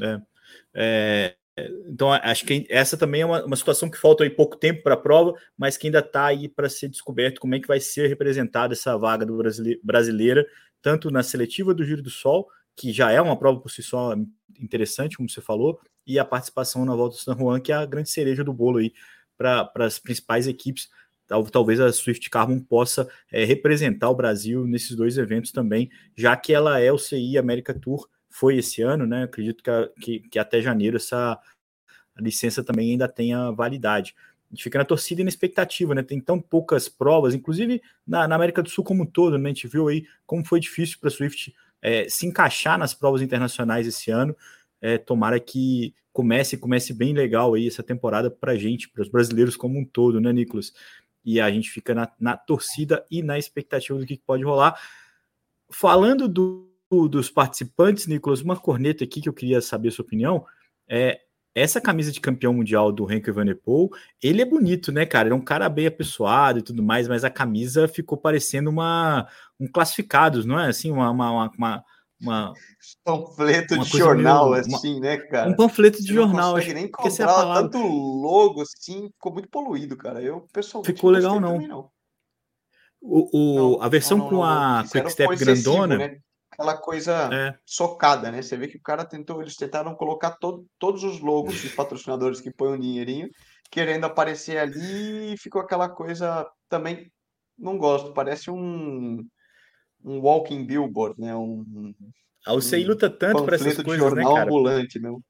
É, 0.00 0.20
é, 0.72 1.36
então, 1.86 2.12
acho 2.12 2.44
que 2.44 2.66
essa 2.68 2.96
também 2.96 3.22
é 3.22 3.26
uma, 3.26 3.44
uma 3.44 3.56
situação 3.56 3.90
que 3.90 3.98
falta 3.98 4.24
aí 4.24 4.30
pouco 4.30 4.56
tempo 4.56 4.82
para 4.82 4.94
a 4.94 4.96
prova, 4.96 5.34
mas 5.56 5.76
que 5.76 5.86
ainda 5.86 5.98
está 5.98 6.26
aí 6.26 6.48
para 6.48 6.68
ser 6.68 6.88
descoberto 6.88 7.40
como 7.40 7.54
é 7.54 7.60
que 7.60 7.66
vai 7.66 7.80
ser 7.80 8.08
representada 8.08 8.74
essa 8.74 8.96
vaga 8.96 9.26
do 9.26 9.38
brasileira, 9.82 10.46
tanto 10.80 11.10
na 11.10 11.22
seletiva 11.22 11.74
do 11.74 11.84
Giro 11.84 12.02
do 12.02 12.10
Sol, 12.10 12.48
que 12.76 12.92
já 12.92 13.10
é 13.10 13.20
uma 13.20 13.38
prova 13.38 13.60
por 13.60 13.70
si 13.70 13.82
só 13.82 14.14
interessante, 14.60 15.16
como 15.16 15.28
você 15.28 15.40
falou, 15.40 15.80
e 16.06 16.18
a 16.18 16.24
participação 16.24 16.84
na 16.84 16.94
volta 16.94 17.16
do 17.16 17.20
San 17.20 17.36
Juan, 17.36 17.60
que 17.60 17.72
é 17.72 17.74
a 17.76 17.86
grande 17.86 18.10
cereja 18.10 18.42
do 18.42 18.52
bolo 18.52 18.78
aí 18.78 18.92
para 19.36 19.70
as 19.76 19.98
principais 19.98 20.46
equipes. 20.46 20.88
Talvez 21.52 21.78
a 21.78 21.92
Swift 21.92 22.28
Carbon 22.28 22.58
possa 22.58 23.08
é, 23.30 23.44
representar 23.44 24.10
o 24.10 24.14
Brasil 24.14 24.66
nesses 24.66 24.96
dois 24.96 25.16
eventos 25.16 25.52
também, 25.52 25.88
já 26.16 26.36
que 26.36 26.52
ela 26.52 26.80
é 26.80 26.92
o 26.92 26.98
CI 26.98 27.38
América 27.38 27.72
Tour 27.72 28.08
foi 28.30 28.56
esse 28.56 28.80
ano, 28.80 29.06
né? 29.06 29.24
Acredito 29.24 29.62
que, 29.62 29.70
que, 30.00 30.20
que 30.28 30.38
até 30.38 30.62
janeiro 30.62 30.96
essa 30.96 31.38
licença 32.16 32.62
também 32.62 32.92
ainda 32.92 33.08
tenha 33.08 33.50
validade. 33.50 34.14
A 34.50 34.54
gente 34.54 34.64
fica 34.64 34.78
na 34.78 34.84
torcida 34.84 35.20
e 35.20 35.24
na 35.24 35.28
expectativa, 35.28 35.94
né? 35.94 36.02
Tem 36.02 36.20
tão 36.20 36.40
poucas 36.40 36.88
provas, 36.88 37.34
inclusive 37.34 37.82
na, 38.06 38.26
na 38.26 38.36
América 38.36 38.62
do 38.62 38.70
Sul 38.70 38.84
como 38.84 39.02
um 39.02 39.06
todo, 39.06 39.36
né? 39.36 39.50
A 39.50 39.52
gente 39.52 39.68
viu 39.68 39.88
aí 39.88 40.06
como 40.24 40.44
foi 40.44 40.60
difícil 40.60 40.98
para 41.00 41.08
a 41.08 41.12
Swift 41.12 41.54
é, 41.82 42.08
se 42.08 42.26
encaixar 42.26 42.78
nas 42.78 42.94
provas 42.94 43.20
internacionais 43.20 43.86
esse 43.86 44.10
ano. 44.10 44.36
É, 44.80 44.96
tomara 44.96 45.38
que 45.38 45.94
comece, 46.12 46.56
comece 46.56 46.92
bem 46.92 47.12
legal 47.12 47.54
aí 47.54 47.66
essa 47.66 47.82
temporada 47.82 48.30
para 48.30 48.52
a 48.52 48.56
gente, 48.56 48.88
para 48.88 49.02
os 49.02 49.08
brasileiros 49.08 49.56
como 49.56 49.78
um 49.78 49.84
todo, 49.84 50.20
né, 50.20 50.32
Nicolas? 50.32 50.72
E 51.24 51.40
a 51.40 51.50
gente 51.50 51.70
fica 51.70 51.94
na, 51.94 52.10
na 52.18 52.36
torcida 52.36 53.04
e 53.10 53.22
na 53.22 53.38
expectativa 53.38 53.98
do 53.98 54.06
que 54.06 54.16
pode 54.18 54.42
rolar. 54.42 54.80
Falando 55.70 56.28
do, 56.28 56.69
dos 57.08 57.30
participantes, 57.30 58.06
Nicolas, 58.06 58.40
uma 58.40 58.56
corneta 58.56 59.04
aqui 59.04 59.20
que 59.20 59.28
eu 59.28 59.32
queria 59.32 59.60
saber 59.60 59.88
a 59.88 59.92
sua 59.92 60.04
opinião. 60.04 60.44
É, 60.88 61.20
essa 61.54 61.80
camisa 61.80 62.12
de 62.12 62.20
campeão 62.20 62.54
mundial 62.54 62.92
do 62.92 63.10
Henrique 63.10 63.30
Van 63.30 63.46
Poel, 63.56 63.90
ele 64.22 64.42
é 64.42 64.44
bonito, 64.44 64.92
né, 64.92 65.04
cara? 65.04 65.28
Ele 65.28 65.34
é 65.34 65.36
um 65.36 65.44
cara 65.44 65.68
bem 65.68 65.86
apessoado 65.86 66.58
e 66.58 66.62
tudo 66.62 66.82
mais, 66.82 67.08
mas 67.08 67.24
a 67.24 67.30
camisa 67.30 67.88
ficou 67.88 68.16
parecendo 68.16 68.70
uma 68.70 69.28
um 69.58 69.66
classificados, 69.66 70.44
não 70.44 70.58
é? 70.58 70.68
Assim, 70.68 70.90
uma, 70.90 71.10
uma, 71.10 71.50
uma, 71.50 71.84
uma 72.20 72.54
panfleto 73.04 73.74
uma 73.74 73.84
de 73.84 73.98
jornal, 73.98 74.50
meio, 74.50 74.60
assim, 74.60 74.94
uma, 74.94 75.00
né, 75.00 75.16
cara? 75.16 75.50
Um 75.50 75.56
panfleto 75.56 76.02
de 76.02 76.12
jornal. 76.12 76.52
Não 76.52 76.54
consegue 76.54 76.74
nem 76.74 76.90
comprar 76.90 77.54
tanto 77.54 77.78
logo 77.78 78.62
assim, 78.62 79.08
ficou 79.12 79.32
muito 79.32 79.48
poluído, 79.48 79.96
cara. 79.96 80.22
Eu 80.22 80.46
pessoalmente 80.52 80.94
ficou 80.94 81.10
legal 81.10 81.40
não. 81.40 81.60
não. 81.60 81.90
O, 83.02 83.30
o, 83.32 83.54
não, 83.72 83.82
a 83.82 83.88
versão 83.88 84.18
não, 84.18 84.28
com 84.28 84.44
a 84.44 84.84
Quick 84.90 85.10
Step 85.10 85.36
grandona. 85.36 85.96
Né? 85.96 86.20
Aquela 86.60 86.76
coisa 86.76 87.30
é. 87.32 87.54
socada, 87.64 88.30
né? 88.30 88.42
Você 88.42 88.56
vê 88.56 88.68
que 88.68 88.76
o 88.76 88.82
cara 88.82 89.04
tentou, 89.04 89.40
eles 89.40 89.56
tentaram 89.56 89.94
colocar 89.94 90.32
todo, 90.32 90.66
todos 90.78 91.02
os 91.02 91.18
logos 91.20 91.60
dos 91.62 91.72
patrocinadores 91.74 92.40
que 92.40 92.52
põem 92.52 92.74
um 92.74 92.78
dinheirinho, 92.78 93.30
querendo 93.70 94.04
aparecer 94.04 94.58
ali, 94.58 95.32
e 95.32 95.38
ficou 95.38 95.62
aquela 95.62 95.88
coisa 95.88 96.46
também 96.68 97.10
não 97.58 97.78
gosto, 97.78 98.12
parece 98.12 98.50
um 98.50 99.26
um 100.02 100.18
walking 100.18 100.64
billboard, 100.64 101.20
né? 101.20 101.34
Um, 101.36 101.94
a 102.46 102.54
UCI 102.54 102.84
luta 102.84 103.10
tanto 103.10 103.44
para 103.44 103.56
essas 103.56 103.82
coisas, 103.82 104.02
né, 104.14 104.22
jornal 104.22 104.32
né, 104.32 104.38
cara? 104.38 104.50
ambulante 104.50 104.98
mesmo. 104.98 105.22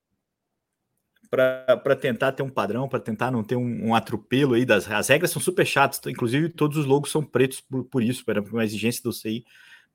Para 1.29 1.97
tentar 1.97 2.33
ter 2.33 2.43
um 2.45 2.49
padrão, 2.49 2.89
para 2.89 3.01
tentar 3.01 3.33
não 3.33 3.43
ter 3.43 3.57
um, 3.57 3.89
um, 3.89 3.95
atropelo 3.97 4.55
aí 4.55 4.65
das 4.65 4.89
as 4.89 5.09
regras 5.09 5.31
são 5.31 5.43
super 5.43 5.67
chatas, 5.67 6.01
inclusive 6.07 6.49
todos 6.51 6.77
os 6.77 6.87
logos 6.87 7.11
são 7.11 7.23
pretos 7.23 7.61
por, 7.61 7.85
por 7.85 8.03
isso, 8.03 8.25
era 8.29 8.41
uma 8.41 8.65
exigência 8.65 9.03
do 9.03 9.11
UCI 9.11 9.45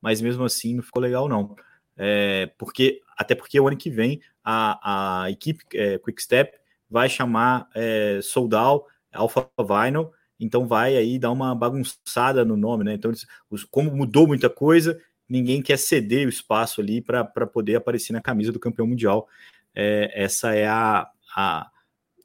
mas 0.06 0.22
mesmo 0.22 0.44
assim 0.44 0.76
não 0.76 0.84
ficou 0.84 1.02
legal, 1.02 1.28
não. 1.28 1.56
É, 1.98 2.52
porque 2.60 3.02
Até 3.18 3.34
porque 3.34 3.60
o 3.60 3.68
ano 3.68 3.76
que 3.76 3.90
vem 3.90 4.22
a, 4.44 5.24
a 5.24 5.32
equipe 5.32 5.66
é, 5.74 5.98
Quick 5.98 6.22
Step 6.22 6.56
vai 6.88 7.10
chamar 7.10 7.68
é, 7.74 8.20
Soldal 8.22 8.86
Alpha 9.12 9.50
Vinyl, 9.58 10.12
então 10.40 10.68
vai 10.68 10.96
aí 10.96 11.18
dar 11.18 11.32
uma 11.32 11.56
bagunçada 11.56 12.46
no 12.46 12.56
nome, 12.56 12.84
né? 12.84 12.94
Então, 12.94 13.12
os, 13.50 13.64
como 13.64 13.90
mudou 13.90 14.28
muita 14.28 14.48
coisa, 14.48 15.02
ninguém 15.28 15.60
quer 15.60 15.80
ceder 15.80 16.28
o 16.28 16.30
espaço 16.30 16.82
ali 16.82 17.02
para 17.02 17.48
poder 17.48 17.78
aparecer 17.78 18.14
na 18.14 18.22
camisa 18.22 18.52
do 18.52 18.60
campeão 18.60 18.86
mundial. 18.86 19.28
É, 19.74 20.24
essa 20.24 20.54
é 20.54 20.68
a, 20.68 21.08
a 21.36 21.68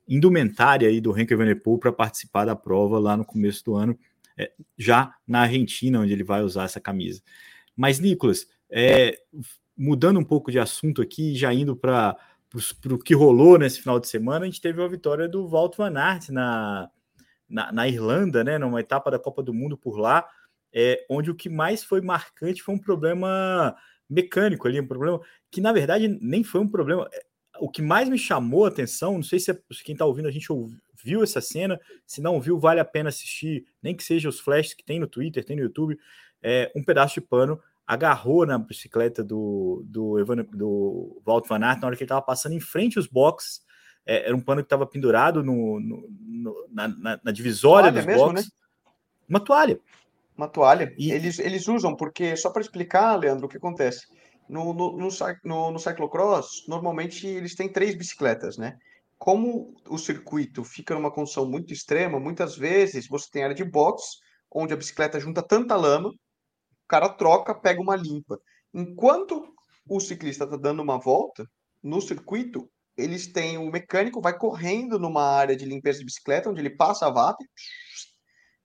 indumentária 0.07 0.87
aí 0.87 1.01
do 1.01 1.17
Henrique 1.17 1.33
Evenepoel 1.33 1.79
para 1.79 1.93
participar 1.93 2.45
da 2.45 2.55
prova 2.55 2.99
lá 2.99 3.17
no 3.17 3.25
começo 3.25 3.65
do 3.65 3.75
ano, 3.75 3.99
é, 4.37 4.53
já 4.77 5.15
na 5.27 5.41
Argentina, 5.41 6.01
onde 6.01 6.13
ele 6.13 6.25
vai 6.25 6.43
usar 6.43 6.65
essa 6.65 6.81
camisa. 6.81 7.23
Mas, 7.81 7.99
Nicolas, 7.99 8.47
é, 8.71 9.17
mudando 9.75 10.21
um 10.21 10.25
pouco 10.25 10.51
de 10.53 10.59
assunto 10.59 11.01
aqui, 11.01 11.35
já 11.35 11.51
indo 11.55 11.75
para 11.75 12.15
o 12.91 12.99
que 12.99 13.15
rolou 13.15 13.59
nesse 13.59 13.81
final 13.81 13.99
de 13.99 14.07
semana, 14.07 14.45
a 14.45 14.47
gente 14.47 14.61
teve 14.61 14.83
a 14.83 14.87
vitória 14.87 15.27
do 15.27 15.49
Walt 15.49 15.79
Van 15.79 15.99
Aert 15.99 16.29
na, 16.29 16.91
na, 17.49 17.73
na, 17.73 17.89
Irlanda, 17.89 18.45
né, 18.45 18.59
numa 18.59 18.81
etapa 18.81 19.11
da 19.11 19.19
Copa 19.19 19.43
do 19.43 19.55
Mundo 19.55 19.79
por 19.79 19.97
lá, 19.97 20.29
é, 20.71 21.07
onde 21.09 21.31
o 21.31 21.35
que 21.35 21.49
mais 21.49 21.83
foi 21.83 22.03
marcante 22.03 22.63
foi 22.63 22.75
um 22.75 22.79
problema 22.79 23.75
mecânico 24.11 24.69
ali, 24.69 24.79
um 24.79 24.87
problema 24.87 25.19
que 25.51 25.63
na 25.63 25.73
verdade 25.73 26.07
nem 26.21 26.45
foi 26.45 26.61
um 26.61 26.69
problema. 26.69 27.09
É, 27.11 27.23
o 27.61 27.71
que 27.71 27.81
mais 27.81 28.11
me 28.11 28.19
chamou 28.19 28.67
a 28.67 28.69
atenção, 28.69 29.15
não 29.15 29.23
sei 29.23 29.41
se, 29.41 29.53
é, 29.53 29.59
se 29.73 29.83
quem 29.83 29.95
está 29.95 30.05
ouvindo 30.05 30.29
a 30.29 30.31
gente 30.31 30.49
viu 31.03 31.23
essa 31.23 31.41
cena, 31.41 31.81
se 32.07 32.21
não 32.21 32.43
viu, 32.43 32.59
vale 32.59 32.79
a 32.79 32.85
pena 32.85 33.09
assistir, 33.09 33.65
nem 33.83 33.97
que 33.97 34.05
seja 34.05 34.29
os 34.29 34.39
flashes 34.39 34.75
que 34.75 34.85
tem 34.85 35.01
no 35.01 35.07
Twitter, 35.07 35.43
tem 35.43 35.57
no 35.57 35.63
YouTube, 35.63 35.99
é, 36.43 36.71
um 36.75 36.83
pedaço 36.83 37.15
de 37.15 37.21
pano 37.23 37.61
agarrou 37.91 38.47
na 38.47 38.57
bicicleta 38.57 39.25
do, 39.25 39.83
do, 39.85 40.17
Evan, 40.21 40.47
do 40.53 41.21
Walt 41.27 41.49
Van 41.49 41.59
Aert 41.59 41.81
na 41.81 41.89
hora 41.89 41.97
que 41.97 42.05
ele 42.05 42.07
estava 42.07 42.23
passando 42.23 42.53
em 42.53 42.61
frente 42.61 42.99
aos 42.99 43.09
boxes. 43.09 43.63
É, 44.07 44.27
era 44.29 44.37
um 44.37 44.41
pano 44.41 44.63
que 44.63 44.67
estava 44.67 44.87
pendurado 44.87 45.43
no, 45.43 45.81
no, 45.81 46.09
no 46.09 46.69
na, 46.71 46.87
na, 46.87 47.21
na, 47.25 47.33
divisória 47.33 47.91
dos 47.91 48.07
mesmo, 48.07 48.27
boxes. 48.27 48.47
Né? 48.47 48.53
Uma 49.29 49.41
toalha. 49.41 49.81
Uma 50.37 50.47
toalha. 50.47 50.95
E... 50.97 51.11
Eles, 51.11 51.41
eles 51.41 51.67
usam, 51.67 51.97
porque, 51.97 52.37
só 52.37 52.51
para 52.51 52.63
explicar, 52.63 53.17
Leandro, 53.17 53.47
o 53.47 53.49
que 53.49 53.57
acontece. 53.57 54.07
No, 54.49 54.73
no, 54.73 54.97
no, 54.97 55.09
no, 55.45 55.71
no 55.73 55.79
cyclocross, 55.81 56.65
normalmente 56.69 57.27
eles 57.27 57.57
têm 57.57 57.69
três 57.69 57.97
bicicletas, 57.97 58.57
né? 58.57 58.79
Como 59.19 59.75
o 59.89 59.99
circuito 59.99 60.63
fica 60.63 60.95
numa 60.95 61.11
condição 61.11 61.45
muito 61.45 61.73
extrema, 61.73 62.21
muitas 62.21 62.57
vezes 62.57 63.09
você 63.09 63.29
tem 63.33 63.43
área 63.43 63.55
de 63.55 63.65
box, 63.65 64.21
onde 64.49 64.73
a 64.73 64.77
bicicleta 64.77 65.19
junta 65.19 65.43
tanta 65.43 65.75
lama 65.75 66.15
cara 66.91 67.09
troca, 67.09 67.55
pega 67.55 67.81
uma 67.81 67.95
limpa. 67.95 68.37
Enquanto 68.75 69.55
o 69.89 70.01
ciclista 70.01 70.45
está 70.45 70.57
dando 70.57 70.83
uma 70.83 70.99
volta 70.99 71.45
no 71.81 72.01
circuito, 72.01 72.69
eles 72.97 73.33
têm 73.33 73.57
o 73.57 73.71
mecânico 73.71 74.21
vai 74.21 74.37
correndo 74.37 74.99
numa 74.99 75.23
área 75.23 75.57
de 75.57 75.65
limpeza 75.65 76.01
de 76.01 76.05
bicicleta, 76.05 76.51
onde 76.51 76.61
ele 76.61 76.77
passa 76.77 77.07
a 77.07 77.11
VAP. 77.11 77.39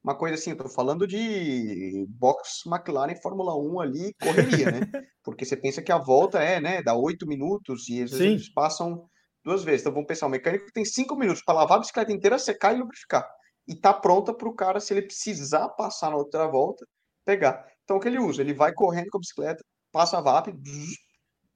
Uma 0.04 0.18
coisa 0.18 0.36
assim, 0.36 0.52
eu 0.52 0.58
tô 0.58 0.68
falando 0.68 1.08
de 1.08 2.06
box 2.10 2.64
McLaren 2.66 3.16
Fórmula 3.22 3.56
1 3.56 3.80
ali, 3.80 4.14
correria, 4.20 4.72
né? 4.72 4.80
Porque 5.24 5.46
você 5.46 5.56
pensa 5.56 5.82
que 5.82 5.92
a 5.92 5.98
volta 5.98 6.40
é, 6.40 6.60
né, 6.60 6.82
dá 6.82 6.96
oito 6.96 7.28
minutos 7.28 7.88
e 7.90 8.02
vezes 8.02 8.20
eles 8.20 8.54
passam 8.54 9.08
duas 9.44 9.64
vezes. 9.64 9.82
Então 9.82 9.94
vamos 9.94 10.08
pensar, 10.08 10.28
o 10.28 10.30
mecânico 10.30 10.72
tem 10.74 10.84
cinco 10.84 11.16
minutos 11.16 11.44
para 11.44 11.56
lavar 11.56 11.78
a 11.78 11.82
bicicleta 11.82 12.12
inteira, 12.12 12.40
secar 12.40 12.76
e 12.76 12.80
lubrificar. 12.80 13.28
E 13.68 13.76
tá 13.76 13.94
pronta 13.94 14.34
para 14.34 14.48
o 14.48 14.56
cara, 14.56 14.80
se 14.80 14.94
ele 14.94 15.04
precisar 15.04 15.70
passar 15.70 16.10
na 16.12 16.18
outra 16.18 16.48
volta, 16.48 16.86
pegar. 17.26 17.66
Então, 17.86 17.98
o 17.98 18.00
que 18.00 18.08
ele 18.08 18.20
usa? 18.20 18.42
Ele 18.42 18.54
vai 18.54 18.74
correndo 18.74 19.10
com 19.10 19.18
a 19.18 19.22
bicicleta, 19.22 19.64
passa 19.92 20.18
a 20.18 20.22
VAP, 20.22 20.50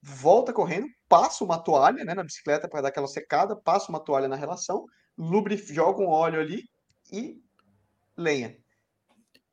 volta 0.01 0.53
correndo, 0.53 0.88
passa 1.09 1.43
uma 1.43 1.62
toalha 1.62 2.05
né, 2.05 2.13
na 2.13 2.24
bicicleta 2.24 2.69
para 2.69 2.81
dar 2.81 2.89
aquela 2.89 3.07
secada, 3.07 3.55
passa 3.55 3.89
uma 3.89 4.00
toalha 4.00 4.27
na 4.27 4.36
relação, 4.36 4.86
jogam 5.74 6.07
óleo 6.07 6.39
ali 6.39 6.63
e 7.12 7.36
lenha. 8.15 8.55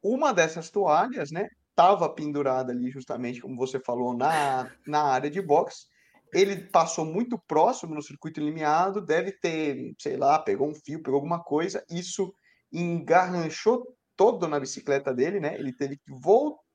Uma 0.03 0.33
dessas 0.33 0.71
toalhas, 0.71 1.31
né, 1.31 1.49
estava 1.71 2.09
pendurada 2.09 2.73
ali 2.73 2.91
justamente, 2.91 3.41
como 3.41 3.57
você 3.57 3.81
falou, 3.81 4.15
na, 4.15 4.71
na 4.87 5.03
área 5.03 5.31
de 5.31 5.41
boxe. 5.41 5.87
Ele 6.33 6.69
passou 6.69 7.05
muito 7.05 7.39
próximo 7.47 7.95
no 7.95 8.03
circuito 8.03 8.41
eliminado, 8.41 9.01
deve 9.01 9.33
ter, 9.33 9.95
sei 9.99 10.17
lá, 10.17 10.39
pegou 10.39 10.69
um 10.69 10.75
fio, 10.75 11.03
pegou 11.03 11.17
alguma 11.17 11.43
coisa, 11.43 11.85
isso 11.89 12.33
engarranchou 12.73 13.87
todo 14.17 14.49
na 14.49 14.59
bicicleta 14.59 15.15
dele, 15.15 15.39
né? 15.39 15.55
Ele 15.55 15.73
teve 15.73 15.97
que 15.97 16.11
voltar, 16.11 16.66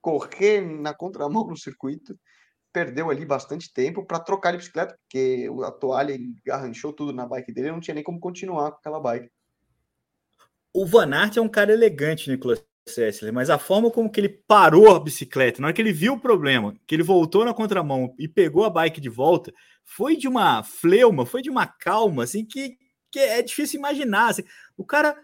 correr 0.00 0.60
na 0.60 0.92
contramão 0.92 1.46
no 1.46 1.56
circuito, 1.56 2.18
perdeu 2.72 3.08
ali 3.08 3.24
bastante 3.24 3.72
tempo 3.72 4.04
para 4.04 4.18
trocar 4.18 4.50
de 4.50 4.58
bicicleta, 4.58 4.98
porque 5.00 5.48
a 5.64 5.70
toalha 5.70 6.14
engarranchou 6.14 6.92
tudo 6.92 7.12
na 7.12 7.24
bike 7.24 7.52
dele, 7.52 7.70
não 7.70 7.80
tinha 7.80 7.94
nem 7.94 8.02
como 8.02 8.18
continuar 8.18 8.72
com 8.72 8.78
aquela 8.78 9.00
bike. 9.00 9.30
O 10.74 10.84
Van 10.84 11.14
Aert 11.14 11.36
é 11.36 11.40
um 11.40 11.48
cara 11.48 11.72
elegante, 11.72 12.28
Nicolas 12.28 12.62
Sessler, 12.88 13.32
mas 13.32 13.48
a 13.48 13.58
forma 13.58 13.90
como 13.90 14.10
que 14.10 14.20
ele 14.20 14.28
parou 14.28 14.94
a 14.94 15.00
bicicleta, 15.00 15.60
na 15.60 15.68
hora 15.68 15.74
que 15.74 15.80
ele 15.80 15.92
viu 15.92 16.14
o 16.14 16.20
problema, 16.20 16.74
que 16.86 16.94
ele 16.94 17.04
voltou 17.04 17.44
na 17.44 17.54
contramão 17.54 18.12
e 18.18 18.26
pegou 18.28 18.64
a 18.64 18.70
bike 18.70 19.00
de 19.00 19.08
volta, 19.08 19.52
foi 19.84 20.16
de 20.16 20.26
uma 20.26 20.62
fleuma, 20.62 21.24
foi 21.24 21.42
de 21.42 21.48
uma 21.48 21.66
calma, 21.66 22.24
assim, 22.24 22.44
que, 22.44 22.76
que 23.10 23.20
é 23.20 23.40
difícil 23.40 23.78
imaginar. 23.78 24.30
Assim. 24.30 24.42
O 24.76 24.84
cara, 24.84 25.16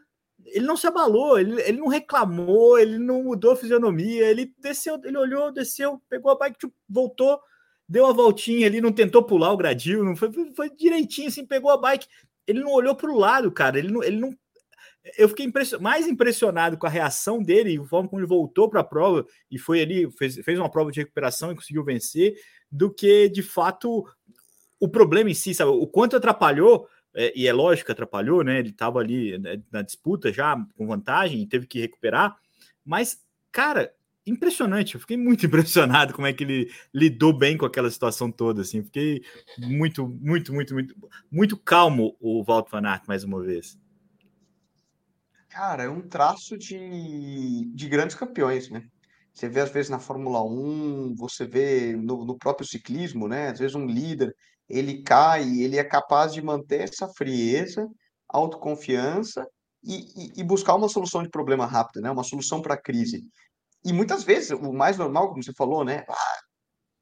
ele 0.46 0.66
não 0.66 0.76
se 0.76 0.86
abalou, 0.86 1.38
ele, 1.38 1.60
ele 1.62 1.78
não 1.78 1.88
reclamou, 1.88 2.78
ele 2.78 2.98
não 2.98 3.22
mudou 3.22 3.52
a 3.52 3.56
fisionomia, 3.56 4.28
ele 4.28 4.52
desceu, 4.58 5.00
ele 5.04 5.16
olhou, 5.16 5.52
desceu, 5.52 6.00
pegou 6.08 6.32
a 6.32 6.36
bike, 6.36 6.58
tipo, 6.58 6.74
voltou, 6.88 7.40
deu 7.88 8.06
a 8.06 8.12
voltinha 8.12 8.66
ali, 8.66 8.80
não 8.80 8.92
tentou 8.92 9.22
pular 9.22 9.52
o 9.52 9.56
gradil, 9.56 10.04
não 10.04 10.16
foi, 10.16 10.30
foi, 10.54 10.70
direitinho, 10.70 11.28
assim, 11.28 11.46
pegou 11.46 11.70
a 11.70 11.76
bike, 11.76 12.06
ele 12.46 12.60
não 12.60 12.72
olhou 12.72 12.94
para 12.94 13.10
o 13.10 13.18
lado, 13.18 13.50
cara, 13.52 13.78
ele 13.78 13.92
não, 13.92 14.02
ele 14.02 14.18
não 14.18 14.36
eu 15.16 15.28
fiquei 15.28 15.46
impression... 15.46 15.80
mais 15.80 16.06
impressionado 16.06 16.76
com 16.76 16.86
a 16.86 16.90
reação 16.90 17.42
dele, 17.42 17.78
a 17.78 17.84
forma 17.84 18.08
como 18.08 18.20
ele 18.20 18.28
voltou 18.28 18.68
para 18.68 18.80
a 18.80 18.84
prova 18.84 19.26
e 19.50 19.58
foi 19.58 19.80
ali, 19.80 20.10
fez, 20.12 20.36
fez 20.36 20.58
uma 20.58 20.70
prova 20.70 20.90
de 20.90 21.00
recuperação 21.00 21.50
e 21.50 21.54
conseguiu 21.54 21.84
vencer, 21.84 22.34
do 22.70 22.92
que 22.92 23.28
de 23.28 23.42
fato 23.42 24.04
o 24.78 24.88
problema 24.88 25.30
em 25.30 25.34
si, 25.34 25.54
sabe? 25.54 25.70
O 25.70 25.86
quanto 25.86 26.16
atrapalhou, 26.16 26.86
é, 27.14 27.32
e 27.36 27.46
é 27.46 27.52
lógico 27.52 27.86
que 27.86 27.92
atrapalhou, 27.92 28.44
né? 28.44 28.58
Ele 28.58 28.70
estava 28.70 28.98
ali 29.00 29.38
né, 29.38 29.62
na 29.70 29.82
disputa 29.82 30.32
já 30.32 30.56
com 30.76 30.86
vantagem 30.86 31.46
teve 31.46 31.66
que 31.66 31.80
recuperar, 31.80 32.36
mas, 32.84 33.24
cara, 33.50 33.92
impressionante. 34.26 34.94
Eu 34.94 35.00
fiquei 35.00 35.16
muito 35.16 35.44
impressionado 35.46 36.14
como 36.14 36.26
é 36.26 36.32
que 36.32 36.44
ele 36.44 36.72
lidou 36.94 37.32
bem 37.32 37.56
com 37.56 37.66
aquela 37.66 37.90
situação 37.90 38.30
toda, 38.30 38.62
assim. 38.62 38.82
Fiquei 38.82 39.22
muito, 39.58 40.08
muito, 40.08 40.52
muito, 40.52 40.74
muito, 40.74 40.94
muito 41.30 41.56
calmo 41.56 42.16
o 42.20 42.42
Walter 42.44 42.70
Van 42.70 42.88
Aert 42.88 43.04
mais 43.06 43.24
uma 43.24 43.42
vez. 43.42 43.78
Cara, 45.48 45.82
é 45.82 45.88
um 45.88 46.00
traço 46.00 46.56
de, 46.56 47.68
de 47.74 47.88
grandes 47.88 48.14
campeões, 48.14 48.70
né? 48.70 48.86
Você 49.32 49.48
vê, 49.48 49.60
às 49.60 49.70
vezes, 49.70 49.90
na 49.90 49.98
Fórmula 49.98 50.42
1, 50.42 51.14
você 51.16 51.46
vê 51.46 51.94
no, 51.96 52.24
no 52.24 52.36
próprio 52.36 52.66
ciclismo, 52.66 53.28
né? 53.28 53.48
Às 53.48 53.58
vezes, 53.58 53.74
um 53.74 53.86
líder, 53.86 54.34
ele 54.68 55.02
cai, 55.02 55.42
ele 55.60 55.78
é 55.78 55.84
capaz 55.84 56.32
de 56.32 56.42
manter 56.42 56.82
essa 56.82 57.08
frieza, 57.08 57.88
autoconfiança 58.28 59.46
e, 59.82 59.96
e, 60.16 60.40
e 60.40 60.44
buscar 60.44 60.74
uma 60.74 60.88
solução 60.88 61.22
de 61.22 61.30
problema 61.30 61.66
rápido, 61.66 62.02
né? 62.02 62.10
Uma 62.10 62.24
solução 62.24 62.60
para 62.60 62.74
a 62.74 62.80
crise. 62.80 63.22
E 63.84 63.92
muitas 63.92 64.22
vezes, 64.22 64.50
o 64.50 64.72
mais 64.72 64.98
normal, 64.98 65.30
como 65.30 65.42
você 65.42 65.52
falou, 65.54 65.84
né? 65.84 66.04
Ah, 66.08 66.38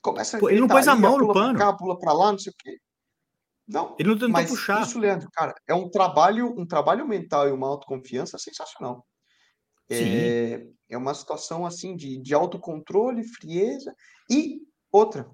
começa 0.01 0.38
Pô, 0.38 0.49
ele 0.49 0.61
não 0.61 0.69
pôs 0.69 0.87
a 0.87 0.95
mão 0.95 1.19
no 1.19 1.33
pano. 1.33 1.59
Cá, 1.59 1.73
pula 1.73 1.99
para 1.99 2.12
lá, 2.12 2.33
não 2.33 2.38
sei 2.38 2.53
o 2.53 2.57
quê. 2.59 2.79
Não, 3.67 3.95
ele 3.99 4.09
não 4.09 4.14
tentou 4.14 4.31
mas 4.31 4.49
puxar. 4.49 4.83
Isso, 4.83 4.99
Leandro, 4.99 5.29
cara, 5.31 5.55
é 5.67 5.75
um 5.75 5.91
trabalho, 5.91 6.55
um 6.59 6.67
trabalho 6.67 7.07
mental 7.07 7.49
e 7.49 7.53
uma 7.53 7.69
autoconfiança 7.69 8.38
sensacional. 8.38 9.05
É, 9.90 10.66
é 10.90 10.98
uma 10.98 11.14
situação 11.14 11.64
assim 11.64 11.96
de, 11.96 12.18
de 12.18 12.35
autocontrole, 12.35 13.24
frieza 13.24 13.94
e 14.31 14.61
outra, 14.90 15.29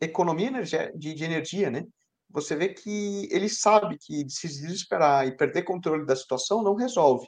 economia 0.00 0.50
de, 0.94 1.14
de 1.14 1.24
energia, 1.24 1.70
né? 1.70 1.84
Você 2.30 2.54
vê 2.54 2.68
que 2.68 3.26
ele 3.30 3.48
sabe 3.48 3.96
que 3.98 4.28
se 4.28 4.48
desesperar 4.48 5.26
e 5.26 5.36
perder 5.36 5.62
controle 5.62 6.04
da 6.04 6.14
situação 6.14 6.62
não 6.62 6.74
resolve. 6.74 7.26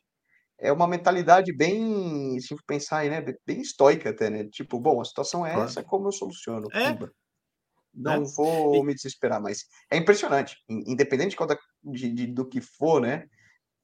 É 0.59 0.71
uma 0.71 0.87
mentalidade 0.87 1.55
bem, 1.57 2.39
se 2.39 2.55
pensar 2.67 2.99
aí, 2.99 3.09
né? 3.09 3.25
Bem 3.47 3.63
estoica 3.63 4.11
até, 4.11 4.29
né? 4.29 4.45
Tipo, 4.45 4.79
bom, 4.79 5.01
a 5.01 5.05
situação 5.05 5.47
é 5.47 5.59
essa, 5.59 5.83
como 5.83 6.09
eu 6.09 6.13
soluciono? 6.13 6.67
É, 6.73 6.99
não 7.95 8.21
né? 8.21 8.27
vou 8.37 8.85
me 8.85 8.95
desesperar, 8.95 9.41
mas 9.41 9.65
é 9.91 9.97
impressionante, 9.97 10.57
independente 10.69 11.37
de, 11.83 12.13
de, 12.13 12.27
do 12.27 12.49
que 12.49 12.61
for, 12.61 13.01
né? 13.01 13.27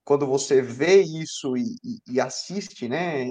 Quando 0.07 0.25
você 0.25 0.61
vê 0.61 1.01
isso 1.01 1.57
e, 1.57 1.75
e, 1.83 2.13
e 2.13 2.21
assiste, 2.21 2.87
né, 2.87 3.25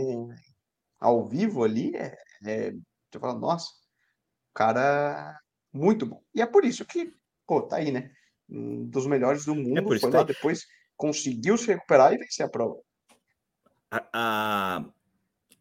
ao 1.01 1.27
vivo 1.27 1.65
ali, 1.65 1.97
é, 1.97 2.15
é, 2.45 2.71
você 2.71 3.19
fala, 3.19 3.39
nossa, 3.39 3.67
cara, 4.53 5.41
muito 5.73 6.05
bom. 6.05 6.23
E 6.35 6.43
é 6.43 6.45
por 6.45 6.67
isso 6.67 6.85
que, 6.85 7.11
pô, 7.47 7.62
tá 7.62 7.77
aí, 7.77 7.91
né? 7.91 8.11
Um 8.47 8.85
dos 8.85 9.07
melhores 9.07 9.47
do 9.47 9.53
é 9.53 9.55
mundo, 9.55 9.95
é 9.95 9.99
foi 9.99 10.11
lá, 10.11 10.19
tá 10.19 10.25
depois 10.25 10.67
conseguiu 10.99 11.57
se 11.57 11.69
recuperar 11.69 12.12
e 12.12 12.19
vencer 12.19 12.45
a 12.45 12.49
prova. 12.51 12.79
A, 13.91 14.09
a, 14.12 14.85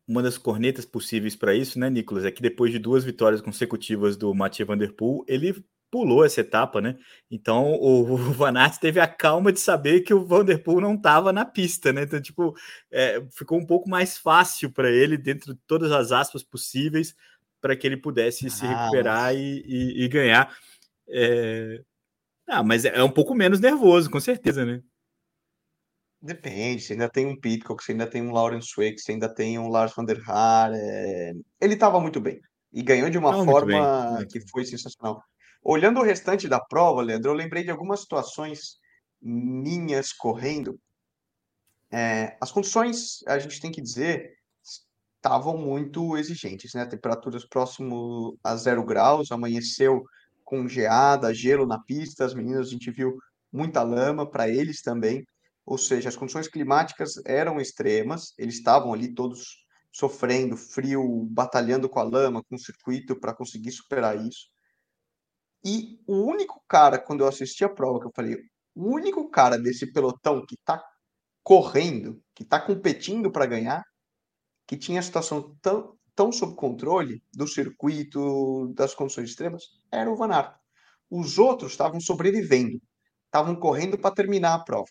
uma 0.05 0.21
das 0.21 0.37
cornetas 0.37 0.83
possíveis 0.83 1.33
para 1.33 1.55
isso, 1.55 1.79
né, 1.79 1.89
Nicolas, 1.89 2.25
é 2.25 2.31
que 2.31 2.41
depois 2.41 2.73
de 2.73 2.77
duas 2.77 3.05
vitórias 3.05 3.39
consecutivas 3.39 4.17
do 4.17 4.33
Mathieu 4.33 4.67
Van 4.67 4.77
Der 4.77 4.93
Poel, 4.93 5.23
ele 5.29 5.65
pulou 5.95 6.25
essa 6.25 6.41
etapa, 6.41 6.81
né? 6.81 6.97
Então 7.31 7.71
o, 7.81 8.17
Van 8.17 8.57
Aert 8.57 8.79
teve 8.79 8.99
a 8.99 9.07
calma 9.07 9.53
de 9.53 9.61
saber 9.61 10.01
que 10.01 10.13
o 10.13 10.25
Van 10.25 10.43
Der 10.43 10.61
Poel 10.61 10.81
não 10.81 10.95
estava 10.95 11.31
na 11.31 11.45
pista, 11.45 11.93
né? 11.93 12.03
Então, 12.03 12.21
tipo, 12.21 12.53
é, 12.91 13.25
ficou 13.31 13.57
um 13.57 13.65
pouco 13.65 13.89
mais 13.89 14.17
fácil 14.17 14.69
para 14.69 14.91
ele, 14.91 15.17
dentro 15.17 15.53
de 15.53 15.59
todas 15.65 15.93
as 15.93 16.11
aspas 16.11 16.43
possíveis, 16.43 17.15
para 17.61 17.77
que 17.77 17.87
ele 17.87 17.95
pudesse 17.95 18.47
ah, 18.47 18.49
se 18.49 18.67
recuperar 18.67 19.33
e, 19.33 19.63
e, 19.65 20.03
e, 20.03 20.07
ganhar. 20.09 20.53
É... 21.07 21.81
Ah, 22.45 22.61
mas 22.61 22.83
é 22.83 23.01
um 23.01 23.09
pouco 23.09 23.33
menos 23.33 23.61
nervoso, 23.61 24.11
com 24.11 24.19
certeza, 24.19 24.65
né? 24.65 24.81
Depende, 26.21 26.81
você 26.81 26.93
ainda 26.93 27.07
tem 27.07 27.25
um 27.25 27.39
Pitcock, 27.39 27.81
você 27.81 27.93
ainda 27.93 28.05
tem 28.05 28.21
um 28.21 28.31
Lawrence 28.31 28.73
Wake, 28.75 28.99
você 28.99 29.13
ainda 29.13 29.33
tem 29.33 29.57
um 29.57 29.69
Lars 29.69 29.93
van 29.95 30.03
der 30.03 30.19
Haar. 30.27 30.73
É... 30.73 31.31
Ele 31.61 31.73
estava 31.73 32.01
muito 32.01 32.19
bem. 32.19 32.41
E 32.73 32.83
ganhou 32.83 33.09
de 33.09 33.17
uma 33.17 33.31
Tava 33.31 33.45
forma 33.45 34.25
que 34.29 34.41
foi 34.49 34.65
sensacional. 34.65 35.23
Olhando 35.65 35.99
o 35.99 36.03
restante 36.03 36.47
da 36.47 36.59
prova, 36.59 37.01
Leandro, 37.01 37.31
eu 37.31 37.35
lembrei 37.35 37.63
de 37.63 37.71
algumas 37.71 38.01
situações 38.01 38.77
minhas 39.21 40.13
correndo. 40.13 40.79
É, 41.91 42.37
as 42.39 42.51
condições, 42.51 43.23
a 43.27 43.39
gente 43.39 43.59
tem 43.59 43.71
que 43.71 43.81
dizer, 43.81 44.37
estavam 45.17 45.57
muito 45.57 46.15
exigentes, 46.17 46.73
né? 46.73 46.85
Temperaturas 46.85 47.45
próximo 47.45 48.37
a 48.43 48.55
zero 48.55 48.83
graus, 48.85 49.31
amanheceu 49.31 50.05
com 50.43 50.67
geada, 50.67 51.33
gelo 51.33 51.65
na 51.65 51.79
pista, 51.79 52.23
as 52.23 52.35
meninas 52.35 52.67
a 52.67 52.69
gente 52.71 52.91
viu 52.91 53.17
muita 53.51 53.81
lama 53.81 54.29
para 54.29 54.47
eles 54.47 54.81
também 54.81 55.25
ou 55.65 55.77
seja, 55.77 56.09
as 56.09 56.15
condições 56.15 56.47
climáticas 56.47 57.15
eram 57.25 57.59
extremas, 57.59 58.33
eles 58.37 58.55
estavam 58.55 58.93
ali 58.93 59.13
todos 59.13 59.65
sofrendo 59.91 60.55
frio, 60.55 61.25
batalhando 61.31 61.89
com 61.89 61.99
a 61.99 62.03
lama, 62.03 62.43
com 62.43 62.55
o 62.55 62.59
circuito 62.59 63.19
para 63.19 63.33
conseguir 63.33 63.71
superar 63.71 64.15
isso. 64.15 64.49
E 65.65 65.99
o 66.05 66.17
único 66.17 66.63
cara, 66.67 66.99
quando 66.99 67.21
eu 67.21 67.27
assisti 67.27 67.65
a 67.65 67.69
prova, 67.69 67.99
que 67.99 68.05
eu 68.05 68.11
falei, 68.15 68.35
o 68.75 68.87
único 68.93 69.29
cara 69.31 69.57
desse 69.57 69.91
pelotão 69.91 70.45
que 70.45 70.53
está 70.53 70.83
correndo, 71.43 72.21
que 72.35 72.43
está 72.43 72.59
competindo 72.59 73.31
para 73.31 73.47
ganhar, 73.47 73.83
que 74.67 74.77
tinha 74.77 74.99
a 74.99 75.03
situação 75.03 75.55
tão, 75.61 75.97
tão 76.15 76.31
sob 76.31 76.55
controle 76.55 77.23
do 77.33 77.47
circuito, 77.47 78.71
das 78.75 78.93
condições 78.93 79.29
extremas, 79.31 79.63
era 79.91 80.11
o 80.11 80.15
Van 80.15 80.31
Aert. 80.31 80.55
Os 81.09 81.39
outros 81.39 81.71
estavam 81.71 81.99
sobrevivendo, 81.99 82.79
estavam 83.25 83.55
correndo 83.55 83.97
para 83.97 84.13
terminar 84.13 84.55
a 84.55 84.63
prova. 84.63 84.89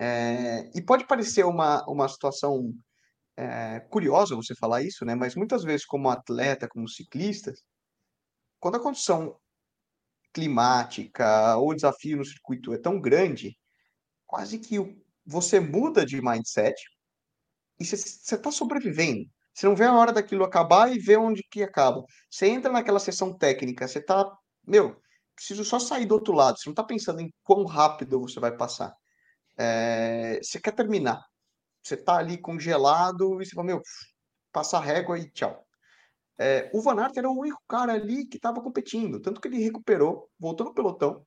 É, 0.00 0.70
e 0.74 0.82
pode 0.82 1.06
parecer 1.06 1.44
uma, 1.44 1.84
uma 1.88 2.08
situação 2.08 2.72
é, 3.36 3.80
curiosa 3.90 4.36
você 4.36 4.54
falar 4.54 4.82
isso, 4.82 5.04
né? 5.04 5.14
Mas 5.14 5.34
muitas 5.34 5.62
vezes, 5.64 5.84
como 5.84 6.08
atleta, 6.08 6.68
como 6.68 6.88
ciclista, 6.88 7.52
quando 8.60 8.76
a 8.76 8.80
condição 8.80 9.38
climática 10.32 11.56
o 11.58 11.74
desafio 11.74 12.18
no 12.18 12.24
circuito 12.24 12.72
é 12.72 12.78
tão 12.78 13.00
grande, 13.00 13.56
quase 14.26 14.58
que 14.58 14.78
você 15.26 15.60
muda 15.60 16.04
de 16.06 16.20
mindset 16.22 16.74
e 17.78 17.84
você 17.84 18.34
está 18.34 18.50
sobrevivendo. 18.50 19.24
Você 19.54 19.66
não 19.66 19.74
vê 19.74 19.84
a 19.84 19.94
hora 19.94 20.12
daquilo 20.12 20.44
acabar 20.44 20.94
e 20.94 20.98
vê 20.98 21.16
onde 21.16 21.42
que 21.50 21.62
acaba. 21.62 22.04
Você 22.30 22.46
entra 22.46 22.70
naquela 22.72 23.00
sessão 23.00 23.36
técnica, 23.36 23.88
você 23.88 23.98
está, 23.98 24.30
meu, 24.66 25.00
preciso 25.34 25.64
só 25.64 25.78
sair 25.78 26.06
do 26.06 26.14
outro 26.14 26.32
lado. 26.32 26.58
Você 26.58 26.68
não 26.68 26.72
está 26.72 26.84
pensando 26.84 27.20
em 27.20 27.32
quão 27.44 27.64
rápido 27.64 28.20
você 28.20 28.40
vai 28.40 28.56
passar. 28.56 28.92
É, 29.56 30.38
você 30.42 30.60
quer 30.60 30.72
terminar. 30.72 31.20
Você 31.82 31.94
está 31.94 32.16
ali 32.18 32.38
congelado 32.38 33.40
e 33.40 33.46
você 33.46 33.54
fala, 33.54 33.66
meu, 33.66 33.82
passa 34.52 34.78
a 34.78 34.80
régua 34.80 35.18
e 35.18 35.30
tchau. 35.30 35.67
É, 36.38 36.70
o 36.72 36.80
Van 36.80 37.00
Aert 37.00 37.16
era 37.16 37.28
o 37.28 37.36
único 37.36 37.60
cara 37.68 37.94
ali 37.94 38.24
que 38.24 38.36
estava 38.36 38.62
competindo, 38.62 39.20
tanto 39.20 39.40
que 39.40 39.48
ele 39.48 39.58
recuperou, 39.58 40.30
voltou 40.38 40.66
no 40.66 40.74
pelotão. 40.74 41.26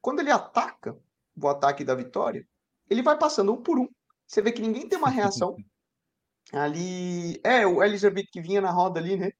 Quando 0.00 0.20
ele 0.20 0.32
ataca, 0.32 0.98
o 1.40 1.48
ataque 1.48 1.84
da 1.84 1.94
vitória, 1.94 2.44
ele 2.90 3.02
vai 3.02 3.16
passando 3.16 3.52
um 3.52 3.62
por 3.62 3.78
um. 3.78 3.88
Você 4.26 4.42
vê 4.42 4.50
que 4.50 4.60
ninguém 4.60 4.88
tem 4.88 4.98
uma 4.98 5.10
reação. 5.10 5.56
ali, 6.52 7.40
é, 7.44 7.66
o 7.66 7.82
Elizabeth 7.82 8.26
que 8.32 8.40
vinha 8.40 8.60
na 8.60 8.70
roda 8.70 8.98
ali, 8.98 9.16
né? 9.16 9.30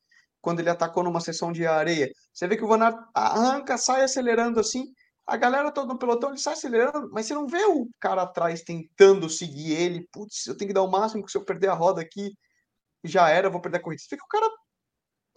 Quando 0.41 0.61
ele 0.61 0.71
atacou 0.71 1.03
numa 1.03 1.21
sessão 1.21 1.53
de 1.53 1.67
areia. 1.67 2.09
Você 2.33 2.47
vê 2.47 2.57
que 2.57 2.65
o 2.65 2.69
Van 2.69 2.81
Aert 2.83 2.97
arranca, 3.13 3.77
sai 3.77 4.03
acelerando 4.03 4.61
assim. 4.61 4.85
A 5.27 5.37
galera 5.37 5.73
toda 5.73 5.93
no 5.93 5.99
pelotão, 5.99 6.31
ele 6.31 6.39
sai 6.39 6.55
acelerando, 6.55 7.11
mas 7.13 7.27
você 7.27 7.35
não 7.35 7.47
vê 7.47 7.65
o 7.65 7.89
cara 8.01 8.23
atrás 8.23 8.63
tentando 8.63 9.29
seguir 9.29 9.73
ele. 9.73 10.07
Putz, 10.13 10.47
eu 10.47 10.57
tenho 10.57 10.69
que 10.69 10.75
dar 10.75 10.83
o 10.83 10.91
máximo, 10.91 11.23
porque 11.23 11.33
se 11.33 11.39
eu 11.39 11.45
perder 11.45 11.69
a 11.69 11.75
roda 11.75 12.01
aqui, 12.01 12.31
já 13.05 13.29
era, 13.29 13.51
vou 13.51 13.61
perder 13.61 13.79
a 13.79 13.83
corrida. 13.83 14.01
Você 14.01 14.09
vê 14.11 14.17
que 14.17 14.25
o 14.25 14.29
cara 14.29 14.49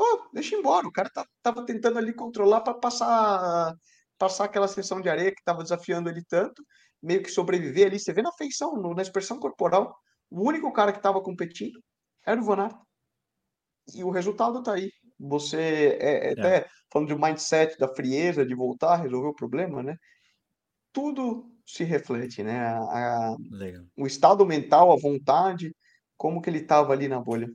oh, 0.01 0.29
deixa 0.33 0.55
embora. 0.55 0.87
O 0.87 0.91
cara 0.91 1.09
tá, 1.09 1.25
tava 1.41 1.65
tentando 1.65 1.97
ali 1.97 2.13
controlar 2.13 2.61
para 2.61 2.73
passar 2.73 3.75
passar 4.17 4.45
aquela 4.45 4.67
sessão 4.67 5.01
de 5.01 5.09
areia 5.09 5.31
que 5.31 5.41
estava 5.41 5.63
desafiando 5.63 6.07
ele 6.07 6.23
tanto, 6.23 6.63
meio 7.01 7.23
que 7.23 7.31
sobreviver 7.31 7.87
ali. 7.87 7.99
Você 7.99 8.13
vê 8.13 8.21
na 8.21 8.31
feição, 8.33 8.75
no, 8.75 8.93
na 8.93 9.01
expressão 9.01 9.39
corporal, 9.39 9.97
o 10.29 10.47
único 10.47 10.71
cara 10.71 10.91
que 10.91 10.99
estava 10.99 11.19
competindo 11.21 11.81
era 12.23 12.39
o 12.39 12.43
Van 12.43 12.61
Aert. 12.61 12.75
E 13.95 14.03
o 14.03 14.11
resultado 14.11 14.61
tá 14.61 14.73
aí. 14.75 14.91
Você 15.19 15.97
é, 15.99 16.27
é, 16.27 16.27
é. 16.27 16.31
até 16.33 16.67
falando 16.93 17.07
de 17.07 17.15
mindset, 17.15 17.75
da 17.79 17.87
frieza, 17.87 18.45
de 18.45 18.53
voltar, 18.53 18.97
resolver 18.97 19.29
o 19.29 19.35
problema, 19.35 19.81
né? 19.81 19.95
Tudo 20.93 21.51
se 21.65 21.83
reflete, 21.83 22.43
né? 22.43 22.59
A, 22.59 23.31
a, 23.31 23.35
o 23.97 24.05
estado 24.05 24.45
mental, 24.45 24.91
a 24.91 24.97
vontade, 24.97 25.75
como 26.15 26.41
que 26.41 26.49
ele 26.49 26.59
estava 26.59 26.93
ali 26.93 27.07
na 27.07 27.19
bolha 27.19 27.51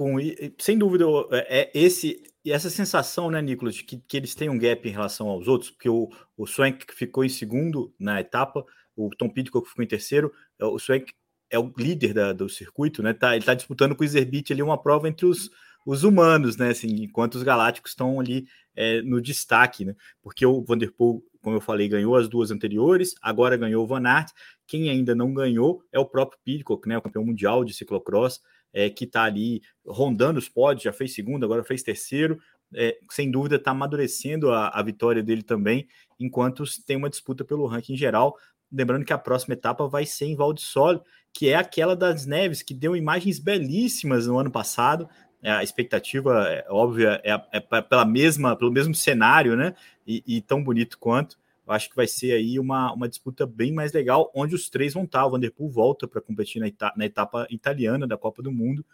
com 0.00 0.16
sem 0.58 0.78
dúvida 0.78 1.04
é, 1.30 1.60
é 1.60 1.70
esse 1.74 2.22
e 2.42 2.50
essa 2.50 2.70
sensação, 2.70 3.30
né, 3.30 3.42
Nicolas, 3.42 3.74
de 3.74 3.84
que, 3.84 3.98
que 3.98 4.16
eles 4.16 4.34
têm 4.34 4.48
um 4.48 4.58
gap 4.58 4.88
em 4.88 4.90
relação 4.90 5.28
aos 5.28 5.46
outros, 5.46 5.70
porque 5.70 5.90
o, 5.90 6.08
o 6.38 6.46
Swank 6.46 6.86
ficou 6.94 7.22
em 7.22 7.28
segundo 7.28 7.92
na 8.00 8.18
etapa, 8.18 8.64
o 8.96 9.10
Tom 9.10 9.28
Pitcock 9.28 9.68
ficou 9.68 9.84
em 9.84 9.86
terceiro, 9.86 10.32
é, 10.58 10.64
o 10.64 10.78
Swank 10.78 11.12
é 11.50 11.58
o 11.58 11.70
líder 11.76 12.14
da, 12.14 12.32
do 12.32 12.48
circuito, 12.48 13.02
né? 13.02 13.12
Tá, 13.12 13.32
ele 13.32 13.40
está 13.40 13.52
disputando 13.52 13.94
com 13.94 14.02
o 14.02 14.08
Zerbit 14.08 14.50
ali 14.50 14.62
uma 14.62 14.82
prova 14.82 15.06
entre 15.06 15.26
os, 15.26 15.50
os 15.84 16.02
humanos, 16.02 16.56
né? 16.56 16.70
Assim, 16.70 16.88
enquanto 17.02 17.34
os 17.34 17.42
galácticos 17.42 17.90
estão 17.90 18.18
ali 18.18 18.46
é, 18.74 19.02
no 19.02 19.20
destaque, 19.20 19.84
né? 19.84 19.94
Porque 20.22 20.46
o 20.46 20.64
Vanderpool, 20.64 21.22
como 21.42 21.56
eu 21.56 21.60
falei, 21.60 21.88
ganhou 21.88 22.16
as 22.16 22.26
duas 22.26 22.50
anteriores, 22.50 23.14
agora 23.20 23.54
ganhou 23.54 23.84
o 23.84 23.86
Van 23.86 24.08
Aert. 24.08 24.30
Quem 24.66 24.88
ainda 24.88 25.14
não 25.14 25.34
ganhou 25.34 25.84
é 25.92 25.98
o 25.98 26.06
próprio 26.06 26.40
Pitcock, 26.42 26.88
né? 26.88 26.96
O 26.96 27.02
campeão 27.02 27.22
mundial 27.22 27.66
de 27.66 27.74
ciclocross 27.74 28.40
é, 28.72 28.88
que 28.90 29.04
está 29.04 29.24
ali 29.24 29.62
rondando 29.84 30.38
os 30.38 30.48
pódios, 30.48 30.84
já 30.84 30.92
fez 30.92 31.14
segundo, 31.14 31.44
agora 31.44 31.64
fez 31.64 31.82
terceiro. 31.82 32.38
É, 32.74 32.96
sem 33.10 33.30
dúvida 33.30 33.56
está 33.56 33.72
amadurecendo 33.72 34.52
a, 34.52 34.68
a, 34.68 34.82
vitória 34.82 35.22
dele 35.22 35.42
também, 35.42 35.88
enquanto 36.20 36.62
tem 36.86 36.96
uma 36.96 37.10
disputa 37.10 37.44
pelo 37.44 37.66
ranking 37.66 37.96
geral. 37.96 38.36
Lembrando 38.70 39.04
que 39.04 39.12
a 39.12 39.18
próxima 39.18 39.54
etapa 39.54 39.88
vai 39.88 40.06
ser 40.06 40.26
em 40.26 40.36
Valdissol, 40.36 41.02
que 41.32 41.48
é 41.48 41.56
aquela 41.56 41.96
das 41.96 42.26
neves 42.26 42.62
que 42.62 42.72
deu 42.72 42.94
imagens 42.94 43.40
belíssimas 43.40 44.28
no 44.28 44.38
ano 44.38 44.50
passado. 44.50 45.08
É, 45.42 45.50
a 45.50 45.64
expectativa 45.64 46.44
é, 46.48 46.64
óbvia 46.68 47.20
é, 47.24 47.32
é, 47.52 47.80
pela 47.80 48.04
mesma, 48.04 48.54
pelo 48.54 48.70
mesmo 48.70 48.94
cenário, 48.94 49.56
né? 49.56 49.74
E, 50.06 50.22
e 50.26 50.40
tão 50.40 50.62
bonito 50.62 50.96
quanto 50.98 51.39
eu 51.70 51.74
acho 51.76 51.88
que 51.88 51.94
vai 51.94 52.08
ser 52.08 52.32
aí 52.32 52.58
uma, 52.58 52.92
uma 52.92 53.08
disputa 53.08 53.46
bem 53.46 53.72
mais 53.72 53.92
legal, 53.92 54.28
onde 54.34 54.56
os 54.56 54.68
três 54.68 54.92
vão 54.92 55.04
estar. 55.04 55.24
O 55.24 55.30
Vanderpool 55.30 55.70
volta 55.70 56.08
para 56.08 56.20
competir 56.20 56.60
na, 56.60 56.66
etapa, 56.66 56.98
na 56.98 57.06
etapa 57.06 57.46
italiana 57.48 58.08
da 58.08 58.18
Copa 58.18 58.42
do 58.42 58.50
Mundo. 58.50 58.84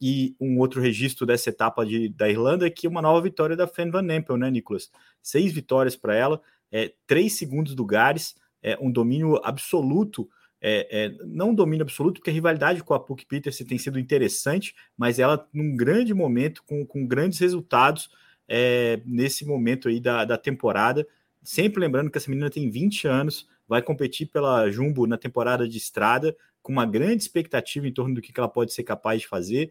E 0.00 0.34
um 0.40 0.58
outro 0.58 0.80
registro 0.80 1.26
dessa 1.26 1.50
etapa 1.50 1.84
de, 1.84 2.08
da 2.08 2.26
Irlanda 2.26 2.66
é 2.66 2.70
que 2.70 2.88
uma 2.88 3.02
nova 3.02 3.20
vitória 3.20 3.54
da 3.54 3.66
Fran 3.66 3.90
Van 3.90 4.10
Empel, 4.10 4.38
né, 4.38 4.50
Nicolas? 4.50 4.90
Seis 5.22 5.52
vitórias 5.52 5.96
para 5.96 6.14
ela, 6.14 6.40
é, 6.72 6.94
três 7.06 7.36
segundos 7.36 7.76
lugares, 7.76 8.34
é, 8.62 8.78
um 8.80 8.90
domínio 8.90 9.38
absoluto. 9.44 10.26
É, 10.62 11.04
é, 11.04 11.24
não 11.26 11.50
um 11.50 11.54
domínio 11.54 11.82
absoluto, 11.82 12.20
porque 12.20 12.30
a 12.30 12.32
rivalidade 12.32 12.82
com 12.82 12.94
a 12.94 13.00
Puck 13.00 13.26
Peters 13.26 13.58
tem 13.58 13.76
sido 13.76 13.98
interessante, 13.98 14.74
mas 14.96 15.18
ela 15.18 15.46
num 15.52 15.76
grande 15.76 16.14
momento, 16.14 16.62
com, 16.64 16.86
com 16.86 17.06
grandes 17.06 17.38
resultados 17.38 18.08
é, 18.48 19.02
nesse 19.04 19.44
momento 19.44 19.90
aí 19.90 20.00
da, 20.00 20.24
da 20.24 20.38
temporada. 20.38 21.06
Sempre 21.44 21.78
lembrando 21.78 22.10
que 22.10 22.16
essa 22.16 22.30
menina 22.30 22.48
tem 22.48 22.70
20 22.70 23.06
anos, 23.06 23.46
vai 23.68 23.82
competir 23.82 24.26
pela 24.28 24.70
Jumbo 24.70 25.06
na 25.06 25.18
temporada 25.18 25.68
de 25.68 25.76
estrada, 25.76 26.34
com 26.62 26.72
uma 26.72 26.86
grande 26.86 27.22
expectativa 27.22 27.86
em 27.86 27.92
torno 27.92 28.14
do 28.14 28.22
que 28.22 28.32
ela 28.34 28.48
pode 28.48 28.72
ser 28.72 28.82
capaz 28.82 29.20
de 29.20 29.28
fazer. 29.28 29.70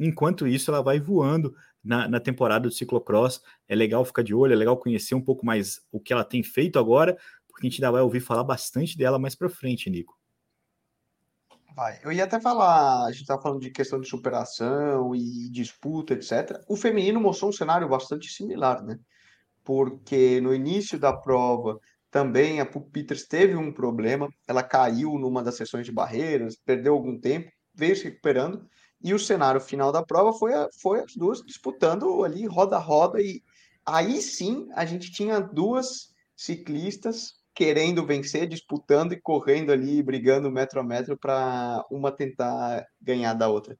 Enquanto 0.00 0.48
isso, 0.48 0.68
ela 0.68 0.82
vai 0.82 0.98
voando 0.98 1.54
na, 1.82 2.08
na 2.08 2.18
temporada 2.18 2.68
do 2.68 2.74
ciclocross. 2.74 3.40
É 3.68 3.74
legal 3.76 4.04
ficar 4.04 4.22
de 4.22 4.34
olho, 4.34 4.52
é 4.52 4.56
legal 4.56 4.76
conhecer 4.76 5.14
um 5.14 5.20
pouco 5.20 5.46
mais 5.46 5.80
o 5.92 6.00
que 6.00 6.12
ela 6.12 6.24
tem 6.24 6.42
feito 6.42 6.76
agora, 6.76 7.16
porque 7.46 7.66
a 7.66 7.70
gente 7.70 7.80
ainda 7.80 7.92
vai 7.92 8.02
ouvir 8.02 8.20
falar 8.20 8.42
bastante 8.42 8.98
dela 8.98 9.16
mais 9.16 9.36
para 9.36 9.48
frente, 9.48 9.88
Nico. 9.88 10.18
Vai. 11.76 12.00
Eu 12.02 12.10
ia 12.10 12.24
até 12.24 12.40
falar, 12.40 13.06
a 13.06 13.12
gente 13.12 13.22
estava 13.22 13.40
falando 13.40 13.60
de 13.60 13.70
questão 13.70 14.00
de 14.00 14.08
superação 14.08 15.14
e 15.14 15.48
disputa, 15.50 16.14
etc. 16.14 16.60
O 16.68 16.76
feminino 16.76 17.20
mostrou 17.20 17.48
um 17.48 17.52
cenário 17.52 17.88
bastante 17.88 18.28
similar, 18.28 18.82
né? 18.82 18.98
Porque 19.64 20.40
no 20.40 20.54
início 20.54 20.98
da 20.98 21.12
prova 21.12 21.78
também 22.10 22.60
a 22.60 22.66
Puck 22.66 22.90
Peters 22.90 23.26
teve 23.26 23.56
um 23.56 23.72
problema, 23.72 24.28
ela 24.46 24.62
caiu 24.62 25.18
numa 25.18 25.42
das 25.42 25.56
sessões 25.56 25.86
de 25.86 25.92
barreiras, 25.92 26.56
perdeu 26.56 26.92
algum 26.92 27.18
tempo, 27.18 27.50
veio 27.74 27.96
se 27.96 28.04
recuperando, 28.04 28.68
e 29.02 29.14
o 29.14 29.18
cenário 29.18 29.60
final 29.60 29.90
da 29.90 30.04
prova 30.04 30.32
foi, 30.38 30.52
a, 30.52 30.68
foi 30.80 31.00
as 31.00 31.16
duas 31.16 31.40
disputando 31.42 32.22
ali 32.22 32.46
roda 32.46 32.76
a 32.76 32.78
roda, 32.78 33.20
e 33.20 33.42
aí 33.84 34.20
sim 34.20 34.68
a 34.74 34.84
gente 34.84 35.10
tinha 35.10 35.40
duas 35.40 36.12
ciclistas 36.36 37.40
querendo 37.54 38.04
vencer, 38.04 38.46
disputando 38.46 39.12
e 39.12 39.20
correndo 39.20 39.72
ali, 39.72 40.02
brigando 40.02 40.50
metro 40.50 40.80
a 40.80 40.84
metro 40.84 41.16
para 41.16 41.84
uma 41.90 42.10
tentar 42.10 42.86
ganhar 43.00 43.34
da 43.34 43.48
outra. 43.48 43.78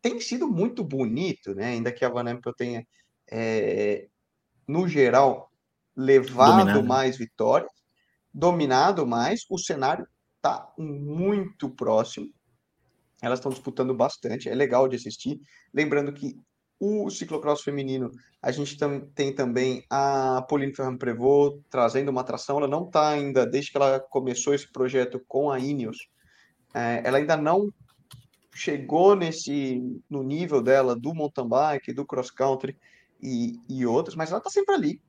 Tem 0.00 0.20
sido 0.20 0.48
muito 0.48 0.84
bonito, 0.84 1.54
né? 1.54 1.66
Ainda 1.66 1.92
que 1.92 2.04
a 2.04 2.08
Van 2.08 2.24
tenha 2.56 2.86
é, 3.30 4.08
no 4.66 4.88
geral, 4.88 5.50
levado 5.96 6.58
dominado. 6.58 6.84
mais 6.84 7.16
vitórias, 7.16 7.70
dominado 8.32 9.06
mais, 9.06 9.44
o 9.50 9.58
cenário 9.58 10.06
está 10.36 10.72
muito 10.76 11.68
próximo. 11.70 12.28
Elas 13.20 13.38
estão 13.38 13.52
disputando 13.52 13.94
bastante, 13.94 14.48
é 14.48 14.54
legal 14.54 14.88
de 14.88 14.96
assistir. 14.96 15.40
Lembrando 15.72 16.12
que 16.12 16.36
o 16.80 17.08
ciclocross 17.08 17.62
feminino, 17.62 18.10
a 18.42 18.50
gente 18.50 18.76
tam, 18.76 19.00
tem 19.14 19.32
também 19.32 19.84
a 19.88 20.42
Pauline 20.48 20.74
Ferrand 20.74 20.96
Prevot 20.96 21.60
trazendo 21.70 22.08
uma 22.08 22.22
atração. 22.22 22.58
Ela 22.58 22.66
não 22.66 22.86
está 22.86 23.10
ainda, 23.10 23.46
desde 23.46 23.70
que 23.70 23.76
ela 23.76 24.00
começou 24.00 24.52
esse 24.52 24.70
projeto 24.72 25.22
com 25.28 25.48
a 25.48 25.60
Ineos, 25.60 26.08
é, 26.74 27.02
ela 27.04 27.18
ainda 27.18 27.36
não 27.36 27.72
chegou 28.52 29.14
nesse 29.14 29.80
no 30.10 30.22
nível 30.24 30.60
dela 30.60 30.96
do 30.96 31.14
mountain 31.14 31.48
bike, 31.48 31.92
do 31.92 32.04
cross 32.04 32.30
country 32.30 32.76
e, 33.22 33.60
e 33.68 33.86
outras, 33.86 34.16
mas 34.16 34.30
ela 34.30 34.38
está 34.38 34.50
sempre 34.50 34.74
ali, 34.74 35.00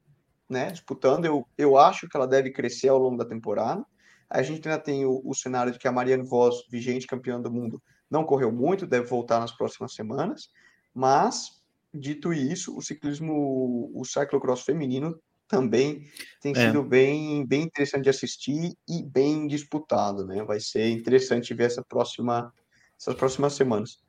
né? 0.50 0.72
Disputando. 0.72 1.26
Eu, 1.26 1.48
eu 1.58 1.78
acho 1.78 2.08
que 2.08 2.16
ela 2.16 2.28
deve 2.28 2.52
crescer 2.52 2.90
ao 2.90 3.00
longo 3.00 3.18
da 3.18 3.26
temporada. 3.26 3.84
A 4.30 4.42
gente 4.44 4.68
ainda 4.68 4.82
tem 4.82 5.06
o, 5.06 5.22
o 5.26 5.34
cenário 5.34 5.72
de 5.72 5.80
que 5.80 5.88
a 5.88 5.92
Marianne 5.92 6.28
Voss, 6.28 6.66
vigente 6.70 7.08
campeã 7.08 7.42
do 7.42 7.52
mundo, 7.52 7.82
não 8.10 8.24
correu 8.24 8.52
muito, 8.52 8.86
deve 8.86 9.08
voltar 9.08 9.40
nas 9.40 9.52
próximas 9.52 9.94
semanas. 9.94 10.50
Mas, 10.94 11.62
dito 11.94 12.32
isso, 12.32 12.78
o 12.78 12.82
ciclismo, 12.82 13.92
o 13.94 14.06
cyclocross 14.06 14.62
feminino 14.62 15.20
também 15.48 16.08
tem 16.42 16.52
é. 16.52 16.56
sido 16.56 16.84
bem, 16.84 17.46
bem 17.46 17.64
interessante 17.64 18.04
de 18.04 18.10
assistir 18.10 18.74
e 18.88 19.04
bem 19.04 19.48
disputado, 19.48 20.26
né? 20.26 20.44
Vai 20.44 20.60
ser 20.60 20.90
interessante 20.90 21.54
ver 21.54 21.66
essa 21.66 21.84
próxima, 21.84 22.54
essas 23.00 23.16
próximas 23.16 23.54
semanas. 23.54 24.00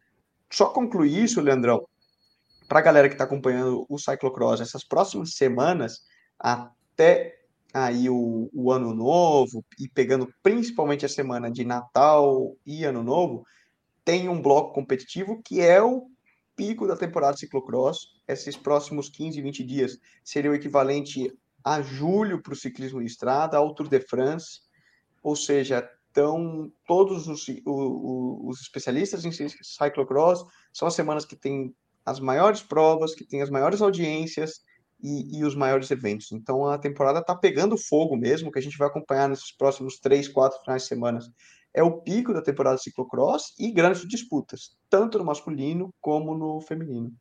Só 0.50 0.66
concluir 0.66 1.24
isso, 1.24 1.40
Leandrão, 1.40 1.86
para 2.68 2.78
a 2.78 2.82
galera 2.82 3.08
que 3.08 3.14
está 3.14 3.24
acompanhando 3.24 3.84
o 3.88 3.98
cyclocross 3.98 4.60
essas 4.60 4.84
próximas 4.84 5.34
semanas, 5.34 6.00
até 6.38 7.38
aí 7.72 8.08
o, 8.08 8.48
o, 8.52 8.70
ano 8.70 8.94
novo, 8.94 9.64
e 9.78 9.88
pegando 9.88 10.32
principalmente 10.42 11.04
a 11.04 11.08
semana 11.08 11.50
de 11.50 11.64
Natal 11.64 12.56
e 12.64 12.84
Ano 12.84 13.02
Novo, 13.02 13.44
tem 14.04 14.28
um 14.28 14.40
bloco 14.40 14.72
competitivo 14.72 15.42
que 15.42 15.60
é 15.60 15.82
o 15.82 16.08
pico 16.54 16.86
da 16.86 16.96
temporada 16.96 17.34
de 17.34 17.40
ciclocross. 17.40 18.14
Esses 18.28 18.56
próximos 18.56 19.08
15, 19.08 19.40
20 19.42 19.64
dias 19.64 19.98
seria 20.22 20.50
o 20.50 20.54
equivalente 20.54 21.36
a 21.64 21.82
julho 21.82 22.40
para 22.42 22.52
o 22.52 22.56
ciclismo 22.56 23.00
de 23.00 23.06
estrada, 23.06 23.56
ao 23.56 23.74
Tour 23.74 23.88
de 23.88 24.00
France, 24.00 24.60
ou 25.22 25.34
seja, 25.34 25.88
então 26.10 26.70
todos 26.86 27.26
os, 27.26 27.46
os, 27.64 28.60
especialistas 28.60 29.24
em 29.24 29.32
cyclocross 29.32 30.44
são 30.72 30.86
as 30.86 30.94
semanas 30.94 31.24
que 31.24 31.34
tem 31.34 31.74
as 32.04 32.20
maiores 32.20 32.62
provas, 32.62 33.14
que 33.14 33.24
tem 33.24 33.42
as 33.42 33.50
maiores 33.50 33.80
audiências 33.80 34.60
e, 35.02 35.38
e 35.38 35.44
os 35.44 35.54
maiores 35.54 35.90
eventos. 35.90 36.32
Então 36.32 36.66
a 36.66 36.78
temporada 36.78 37.20
está 37.20 37.34
pegando 37.34 37.76
fogo 37.76 38.16
mesmo, 38.16 38.50
que 38.50 38.58
a 38.58 38.62
gente 38.62 38.78
vai 38.78 38.88
acompanhar 38.88 39.28
nesses 39.28 39.52
próximos 39.56 39.98
três, 39.98 40.28
quatro 40.28 40.60
finais 40.60 40.82
de 40.82 40.88
semana. 40.88 41.18
É 41.72 41.82
o 41.82 42.00
pico 42.00 42.32
da 42.32 42.40
temporada 42.40 42.78
ciclocross 42.78 43.52
e 43.58 43.72
grandes 43.72 44.06
disputas, 44.06 44.76
tanto 44.88 45.18
no 45.18 45.24
masculino 45.24 45.92
como 46.00 46.36
no 46.36 46.60
feminino. 46.60 47.12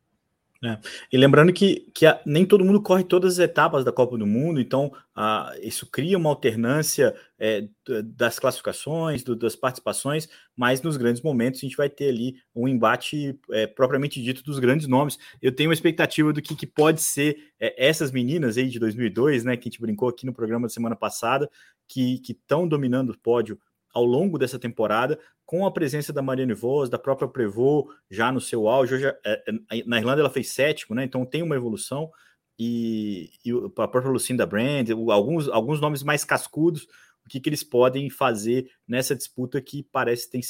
É. 0.64 0.78
E 1.12 1.18
lembrando 1.18 1.52
que, 1.52 1.90
que 1.94 2.06
a, 2.06 2.18
nem 2.24 2.46
todo 2.46 2.64
mundo 2.64 2.80
corre 2.80 3.04
todas 3.04 3.34
as 3.34 3.38
etapas 3.38 3.84
da 3.84 3.92
Copa 3.92 4.16
do 4.16 4.26
Mundo, 4.26 4.58
então 4.58 4.90
a, 5.14 5.54
isso 5.60 5.86
cria 5.90 6.16
uma 6.16 6.30
alternância 6.30 7.14
é, 7.38 7.68
das 8.02 8.38
classificações, 8.38 9.22
do, 9.22 9.36
das 9.36 9.54
participações, 9.54 10.26
mas 10.56 10.80
nos 10.80 10.96
grandes 10.96 11.20
momentos 11.20 11.60
a 11.60 11.66
gente 11.66 11.76
vai 11.76 11.90
ter 11.90 12.08
ali 12.08 12.36
um 12.54 12.66
embate 12.66 13.38
é, 13.50 13.66
propriamente 13.66 14.22
dito 14.22 14.42
dos 14.42 14.58
grandes 14.58 14.86
nomes. 14.86 15.18
Eu 15.42 15.54
tenho 15.54 15.68
uma 15.68 15.74
expectativa 15.74 16.32
do 16.32 16.40
que, 16.40 16.56
que 16.56 16.66
pode 16.66 17.02
ser 17.02 17.36
é, 17.60 17.86
essas 17.86 18.10
meninas 18.10 18.56
aí 18.56 18.66
de 18.66 18.78
2002, 18.78 19.44
né, 19.44 19.58
que 19.58 19.68
a 19.68 19.70
gente 19.70 19.82
brincou 19.82 20.08
aqui 20.08 20.24
no 20.24 20.32
programa 20.32 20.66
da 20.66 20.72
semana 20.72 20.96
passada, 20.96 21.50
que 21.86 22.22
estão 22.26 22.66
dominando 22.66 23.10
o 23.10 23.18
pódio 23.18 23.58
ao 23.92 24.04
longo 24.04 24.38
dessa 24.38 24.58
temporada, 24.58 25.18
com 25.46 25.66
a 25.66 25.72
presença 25.72 26.12
da 26.12 26.22
Mariane 26.22 26.54
Vos, 26.54 26.88
da 26.88 26.98
própria 26.98 27.28
Prevô, 27.28 27.92
já 28.10 28.32
no 28.32 28.40
seu 28.40 28.68
auge. 28.68 28.94
Hoje, 28.94 29.06
é, 29.06 29.16
é, 29.24 29.84
na 29.84 29.98
Irlanda 29.98 30.20
ela 30.20 30.30
fez 30.30 30.50
sétimo, 30.50 30.94
né? 30.94 31.04
Então 31.04 31.24
tem 31.24 31.42
uma 31.42 31.56
evolução. 31.56 32.10
E, 32.58 33.30
e 33.44 33.50
a 33.50 33.68
própria 33.88 34.10
Lucinda 34.10 34.46
Brand, 34.46 34.88
alguns, 35.10 35.48
alguns 35.48 35.80
nomes 35.80 36.02
mais 36.02 36.24
cascudos, 36.24 36.86
o 37.26 37.28
que, 37.28 37.40
que 37.40 37.48
eles 37.48 37.64
podem 37.64 38.08
fazer 38.10 38.70
nessa 38.86 39.14
disputa 39.14 39.60
que 39.60 39.82
parece, 39.82 40.30
tem, 40.30 40.40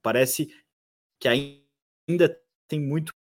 parece 0.00 0.48
que 1.18 1.28
ainda 1.28 2.40
tem 2.66 2.80
muito 2.80 3.12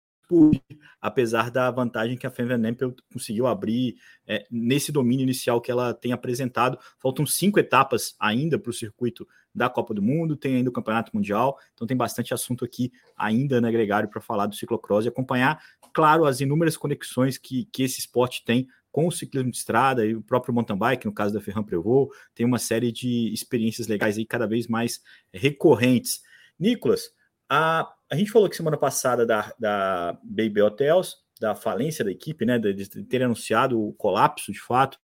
apesar 1.00 1.50
da 1.50 1.70
vantagem 1.70 2.16
que 2.16 2.26
a 2.26 2.30
Van 2.30 2.68
Empel 2.68 2.94
conseguiu 3.12 3.46
abrir 3.46 3.96
é, 4.26 4.46
nesse 4.50 4.92
domínio 4.92 5.22
inicial 5.22 5.60
que 5.60 5.70
ela 5.70 5.94
tem 5.94 6.12
apresentado. 6.12 6.78
Faltam 6.98 7.24
cinco 7.26 7.58
etapas 7.58 8.14
ainda 8.18 8.58
para 8.58 8.70
o 8.70 8.74
circuito 8.74 9.26
da 9.54 9.68
Copa 9.68 9.92
do 9.92 10.02
Mundo, 10.02 10.36
tem 10.36 10.56
ainda 10.56 10.70
o 10.70 10.72
Campeonato 10.72 11.10
Mundial, 11.14 11.58
então 11.74 11.86
tem 11.86 11.96
bastante 11.96 12.32
assunto 12.32 12.64
aqui 12.64 12.92
ainda, 13.16 13.60
né, 13.60 13.72
Gregário, 13.72 14.08
para 14.08 14.20
falar 14.20 14.46
do 14.46 14.54
ciclocross 14.54 15.04
e 15.04 15.08
acompanhar, 15.08 15.60
claro, 15.92 16.24
as 16.24 16.40
inúmeras 16.40 16.76
conexões 16.76 17.38
que, 17.38 17.64
que 17.72 17.82
esse 17.82 17.98
esporte 17.98 18.44
tem 18.44 18.68
com 18.90 19.06
o 19.06 19.12
ciclismo 19.12 19.50
de 19.50 19.56
estrada 19.56 20.04
e 20.04 20.14
o 20.14 20.22
próprio 20.22 20.54
mountain 20.54 20.76
bike, 20.76 21.06
no 21.06 21.12
caso 21.12 21.34
da 21.34 21.40
Ferran 21.40 21.62
Prevot, 21.62 22.10
tem 22.34 22.46
uma 22.46 22.58
série 22.58 22.90
de 22.90 23.32
experiências 23.32 23.86
legais 23.86 24.16
aí 24.16 24.24
cada 24.24 24.46
vez 24.46 24.66
mais 24.66 25.00
recorrentes. 25.32 26.22
Nicolas, 26.58 27.10
a, 27.48 27.88
a 28.11 28.16
gente 28.16 28.31
falou 28.31 28.49
que 28.49 28.57
semana 28.57 28.77
passada 28.77 29.27
da, 29.27 29.53
da 29.59 30.18
Baby 30.23 30.62
Hotels, 30.62 31.16
da 31.40 31.55
falência 31.55 32.05
da 32.05 32.11
equipe, 32.11 32.44
né, 32.44 32.59
de, 32.59 33.05
ter 33.05 33.23
anunciado 33.23 33.81
o 33.81 33.92
colapso 33.92 34.51
de 34.51 34.61
fato 34.61 34.99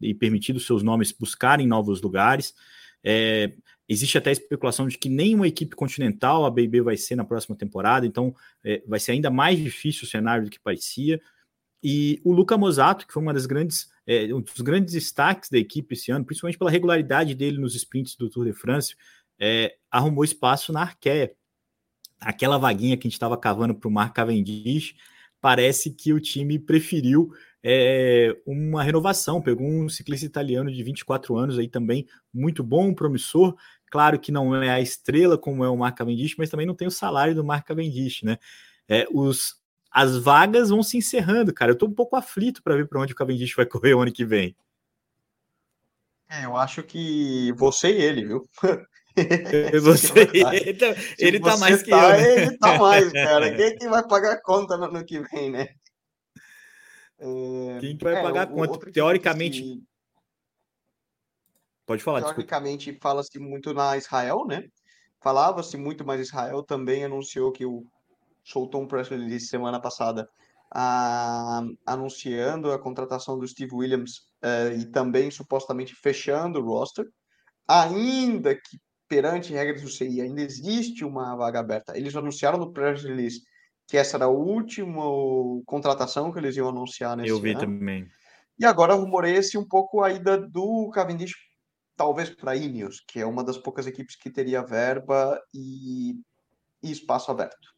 e 0.00 0.14
permitido 0.14 0.60
seus 0.60 0.82
nomes 0.82 1.12
buscarem 1.12 1.66
novos 1.66 2.00
lugares. 2.00 2.54
É, 3.02 3.52
existe 3.88 4.16
até 4.16 4.30
a 4.30 4.32
especulação 4.32 4.86
de 4.86 4.96
que 4.96 5.08
nenhuma 5.08 5.48
equipe 5.48 5.76
continental 5.76 6.44
a 6.44 6.50
BB 6.50 6.80
vai 6.80 6.96
ser 6.96 7.16
na 7.16 7.24
próxima 7.24 7.56
temporada, 7.56 8.06
então 8.06 8.34
é, 8.64 8.82
vai 8.86 8.98
ser 9.00 9.12
ainda 9.12 9.30
mais 9.30 9.58
difícil 9.58 10.04
o 10.04 10.10
cenário 10.10 10.44
do 10.44 10.50
que 10.50 10.60
parecia. 10.60 11.20
E 11.82 12.20
o 12.24 12.32
Luca 12.32 12.56
Mosato, 12.56 13.06
que 13.06 13.12
foi 13.12 13.22
uma 13.22 13.34
das 13.34 13.44
grandes, 13.44 13.90
é, 14.06 14.32
um 14.32 14.40
dos 14.40 14.60
grandes 14.62 14.94
destaques 14.94 15.50
da 15.50 15.58
equipe 15.58 15.92
esse 15.92 16.10
ano, 16.10 16.24
principalmente 16.24 16.56
pela 16.56 16.70
regularidade 16.70 17.34
dele 17.34 17.58
nos 17.58 17.74
sprints 17.74 18.16
do 18.16 18.30
Tour 18.30 18.46
de 18.46 18.54
France, 18.54 18.96
é, 19.38 19.76
arrumou 19.90 20.24
espaço 20.24 20.72
na 20.72 20.80
Arqueia 20.80 21.34
aquela 22.24 22.58
vaguinha 22.58 22.96
que 22.96 23.06
a 23.06 23.08
gente 23.08 23.14
estava 23.14 23.36
cavando 23.36 23.74
para 23.74 23.88
o 23.88 23.92
Mark 23.92 24.14
Cavendish, 24.14 24.94
parece 25.40 25.90
que 25.90 26.12
o 26.12 26.20
time 26.20 26.58
preferiu 26.58 27.30
é, 27.62 28.36
uma 28.46 28.82
renovação. 28.82 29.42
Pegou 29.42 29.66
um 29.66 29.88
ciclista 29.88 30.26
italiano 30.26 30.72
de 30.72 30.82
24 30.82 31.36
anos 31.36 31.58
aí 31.58 31.68
também, 31.68 32.06
muito 32.32 32.62
bom, 32.62 32.94
promissor. 32.94 33.54
Claro 33.90 34.18
que 34.18 34.32
não 34.32 34.54
é 34.54 34.70
a 34.70 34.80
estrela 34.80 35.38
como 35.38 35.64
é 35.64 35.68
o 35.68 35.76
Mark 35.76 35.96
Cavendish, 35.96 36.34
mas 36.36 36.50
também 36.50 36.66
não 36.66 36.74
tem 36.74 36.88
o 36.88 36.90
salário 36.90 37.34
do 37.34 37.44
Mark 37.44 37.66
Cavendish, 37.66 38.22
né? 38.22 38.38
É, 38.88 39.06
os, 39.12 39.56
as 39.90 40.16
vagas 40.18 40.70
vão 40.70 40.82
se 40.82 40.96
encerrando, 40.96 41.54
cara. 41.54 41.70
Eu 41.70 41.74
estou 41.74 41.88
um 41.88 41.94
pouco 41.94 42.16
aflito 42.16 42.62
para 42.62 42.76
ver 42.76 42.88
para 42.88 43.00
onde 43.00 43.12
o 43.12 43.16
Cavendish 43.16 43.54
vai 43.54 43.64
correr 43.66 43.94
o 43.94 44.00
ano 44.00 44.12
que 44.12 44.24
vem. 44.24 44.56
É, 46.28 46.46
eu 46.46 46.56
acho 46.56 46.82
que 46.82 47.52
você 47.52 47.90
e 47.90 48.02
ele, 48.02 48.24
viu? 48.24 48.48
Você, 49.82 50.28
ele 50.32 50.74
tá, 50.74 50.86
ele 51.18 51.40
tá 51.40 51.56
mais 51.56 51.82
que 51.82 51.90
tá, 51.90 52.18
eu. 52.18 52.22
Né? 52.22 52.42
Ele 52.42 52.58
tá 52.58 52.78
mais, 52.78 53.12
cara. 53.12 53.50
Quem 53.54 53.64
é 53.64 53.76
que 53.76 53.88
vai 53.88 54.06
pagar 54.06 54.32
a 54.32 54.42
conta 54.42 54.76
no 54.76 54.84
ano 54.84 55.04
que 55.04 55.20
vem, 55.20 55.50
né? 55.50 55.68
É, 57.18 57.78
Quem 57.80 57.96
que 57.96 58.04
vai 58.04 58.16
é, 58.16 58.22
pagar 58.22 58.42
a 58.42 58.46
conta? 58.46 58.90
Teoricamente. 58.90 59.62
Que... 59.62 59.82
Pode 61.86 62.02
falar, 62.02 62.22
Teoricamente, 62.22 62.98
fala-se 63.00 63.38
muito 63.38 63.72
na 63.72 63.96
Israel, 63.96 64.46
né? 64.46 64.64
Falava-se 65.22 65.76
muito, 65.76 66.04
mas 66.04 66.20
Israel 66.20 66.62
também 66.62 67.04
anunciou 67.04 67.52
que 67.52 67.64
o 67.64 67.84
soltou 68.42 68.82
um 68.82 68.86
press 68.86 69.08
release 69.08 69.46
semana 69.46 69.80
passada 69.80 70.28
a, 70.70 71.62
anunciando 71.86 72.72
a 72.72 72.78
contratação 72.78 73.38
do 73.38 73.46
Steve 73.46 73.74
Williams 73.74 74.28
uh, 74.42 74.76
e 74.76 74.84
também 74.90 75.30
supostamente 75.30 75.94
fechando 75.94 76.58
o 76.58 76.66
roster, 76.66 77.06
ainda 77.66 78.54
que 78.54 78.78
perante 79.14 79.52
regras 79.52 79.80
do 79.80 79.88
CI 79.88 80.20
ainda 80.20 80.42
existe 80.42 81.04
uma 81.04 81.36
vaga 81.36 81.60
aberta. 81.60 81.96
Eles 81.96 82.16
anunciaram 82.16 82.58
no 82.58 82.72
press 82.72 83.04
release 83.04 83.42
que 83.86 83.96
essa 83.96 84.16
era 84.16 84.24
a 84.24 84.28
última 84.28 85.04
contratação 85.66 86.32
que 86.32 86.38
eles 86.38 86.56
iam 86.56 86.68
anunciar 86.68 87.16
nesse 87.16 87.28
Eu 87.28 87.40
vi 87.40 87.50
ano. 87.50 87.60
também. 87.60 88.08
E 88.58 88.64
agora 88.64 88.94
rumorei-se 88.94 89.56
um 89.56 89.66
pouco 89.66 90.02
a 90.02 90.10
ida 90.10 90.36
do 90.36 90.90
Cavendish, 90.90 91.34
talvez 91.96 92.30
para 92.30 92.56
Ineos, 92.56 93.04
que 93.06 93.20
é 93.20 93.26
uma 93.26 93.44
das 93.44 93.56
poucas 93.56 93.86
equipes 93.86 94.16
que 94.16 94.30
teria 94.30 94.64
verba 94.64 95.40
e, 95.52 96.14
e 96.82 96.90
espaço 96.90 97.30
aberto. 97.30 97.72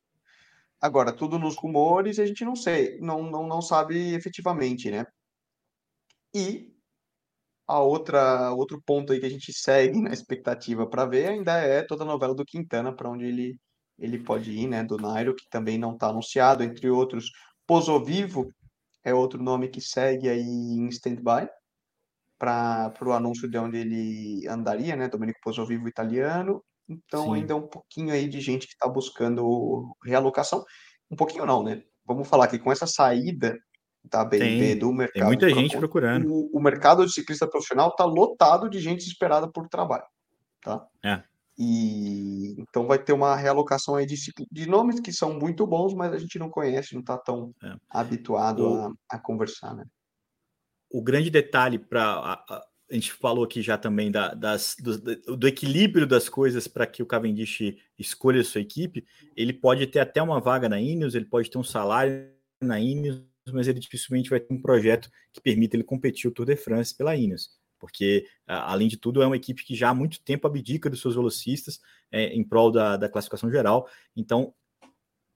Agora, 0.80 1.12
tudo 1.12 1.38
nos 1.38 1.56
rumores, 1.56 2.18
a 2.18 2.24
gente 2.24 2.44
não 2.44 2.56
sei, 2.56 2.98
não, 3.00 3.22
não, 3.30 3.46
não 3.46 3.60
sabe 3.60 4.14
efetivamente, 4.14 4.90
né? 4.90 5.06
E 6.34 6.75
a 7.66 7.80
outra 7.80 8.52
outro 8.52 8.80
ponto 8.84 9.12
aí 9.12 9.20
que 9.20 9.26
a 9.26 9.30
gente 9.30 9.52
segue 9.52 10.00
na 10.00 10.12
expectativa 10.12 10.86
para 10.88 11.06
ver 11.06 11.28
ainda 11.28 11.58
é 11.58 11.82
toda 11.82 12.04
a 12.04 12.06
novela 12.06 12.34
do 12.34 12.44
Quintana, 12.44 12.94
para 12.94 13.10
onde 13.10 13.24
ele, 13.26 13.58
ele 13.98 14.18
pode 14.18 14.50
ir, 14.52 14.68
né? 14.68 14.84
Do 14.84 14.96
Nairo, 14.96 15.34
que 15.34 15.48
também 15.50 15.78
não 15.78 15.94
está 15.94 16.08
anunciado, 16.08 16.62
entre 16.62 16.88
outros. 16.90 17.30
Pozo 17.66 18.02
Vivo 18.02 18.52
é 19.04 19.12
outro 19.14 19.42
nome 19.42 19.68
que 19.68 19.80
segue 19.80 20.28
aí 20.28 20.40
em 20.40 20.88
stand-by 20.88 21.48
para 22.38 22.92
o 23.02 23.12
anúncio 23.12 23.48
de 23.48 23.58
onde 23.58 23.78
ele 23.78 24.46
andaria, 24.48 24.94
né? 24.94 25.08
Domenico 25.08 25.40
Pozo 25.42 25.64
Vivo 25.66 25.88
italiano. 25.88 26.62
Então, 26.88 27.24
Sim. 27.24 27.34
ainda 27.34 27.52
é 27.52 27.56
um 27.56 27.66
pouquinho 27.66 28.12
aí 28.12 28.28
de 28.28 28.40
gente 28.40 28.66
que 28.66 28.74
está 28.74 28.88
buscando 28.88 29.96
realocação. 30.04 30.64
Um 31.10 31.16
pouquinho 31.16 31.46
não, 31.46 31.62
né? 31.62 31.82
Vamos 32.04 32.28
falar 32.28 32.46
que 32.46 32.58
com 32.58 32.70
essa 32.70 32.86
saída 32.86 33.58
da 34.10 34.24
BNB, 34.24 34.74
do 34.76 34.92
mercado. 34.92 35.14
Tem 35.14 35.24
muita 35.24 35.48
gente 35.50 35.76
procurando. 35.76 36.32
O, 36.32 36.50
o, 36.58 36.60
mercado 36.60 37.04
de 37.04 37.12
ciclista 37.12 37.46
profissional 37.46 37.88
está 37.88 38.04
lotado 38.04 38.68
de 38.68 38.78
gente 38.80 39.06
esperada 39.06 39.48
por 39.48 39.68
trabalho. 39.68 40.04
Tá? 40.62 40.86
É. 41.04 41.22
E 41.58 42.54
então 42.58 42.86
vai 42.86 42.98
ter 42.98 43.12
uma 43.12 43.34
realocação 43.34 43.94
aí 43.94 44.04
de, 44.04 44.16
de 44.50 44.68
nomes 44.68 45.00
que 45.00 45.12
são 45.12 45.32
muito 45.32 45.66
bons, 45.66 45.94
mas 45.94 46.12
a 46.12 46.18
gente 46.18 46.38
não 46.38 46.50
conhece, 46.50 46.92
não 46.92 47.00
está 47.00 47.16
tão 47.16 47.54
é. 47.62 47.74
habituado 47.88 48.60
o, 48.60 48.80
a, 48.82 48.92
a, 49.10 49.18
conversar, 49.18 49.74
né? 49.74 49.84
O 50.90 51.02
grande 51.02 51.30
detalhe 51.30 51.78
para 51.78 52.04
a, 52.04 52.32
a, 52.90 52.94
gente 52.94 53.10
falou 53.12 53.42
aqui 53.42 53.62
já 53.62 53.78
também 53.78 54.10
da, 54.10 54.34
das, 54.34 54.76
do, 54.78 55.36
do 55.36 55.48
equilíbrio 55.48 56.06
das 56.06 56.28
coisas 56.28 56.68
para 56.68 56.86
que 56.86 57.02
o 57.02 57.06
Cavendish 57.06 57.74
escolha 57.98 58.42
a 58.42 58.44
sua 58.44 58.60
equipe. 58.60 59.06
Ele 59.34 59.54
pode 59.54 59.86
ter 59.86 60.00
até 60.00 60.22
uma 60.22 60.40
vaga 60.40 60.68
na 60.68 60.78
Ineos, 60.78 61.14
ele 61.14 61.24
pode 61.24 61.50
ter 61.50 61.56
um 61.56 61.64
salário 61.64 62.30
na 62.60 62.78
Ineos, 62.78 63.22
mas 63.52 63.68
ele 63.68 63.80
dificilmente 63.80 64.30
vai 64.30 64.40
ter 64.40 64.52
um 64.52 64.60
projeto 64.60 65.10
que 65.32 65.40
permita 65.40 65.76
ele 65.76 65.84
competir 65.84 66.28
o 66.28 66.32
Tour 66.32 66.46
de 66.46 66.56
France 66.56 66.94
pela 66.94 67.16
Ineos, 67.16 67.50
porque, 67.78 68.26
além 68.46 68.88
de 68.88 68.96
tudo, 68.96 69.22
é 69.22 69.26
uma 69.26 69.36
equipe 69.36 69.64
que 69.64 69.74
já 69.74 69.90
há 69.90 69.94
muito 69.94 70.20
tempo 70.22 70.46
abdica 70.46 70.88
dos 70.88 71.00
seus 71.00 71.14
velocistas 71.14 71.80
é, 72.10 72.26
em 72.34 72.42
prol 72.42 72.70
da, 72.70 72.96
da 72.96 73.08
classificação 73.08 73.50
geral, 73.50 73.88
então 74.16 74.54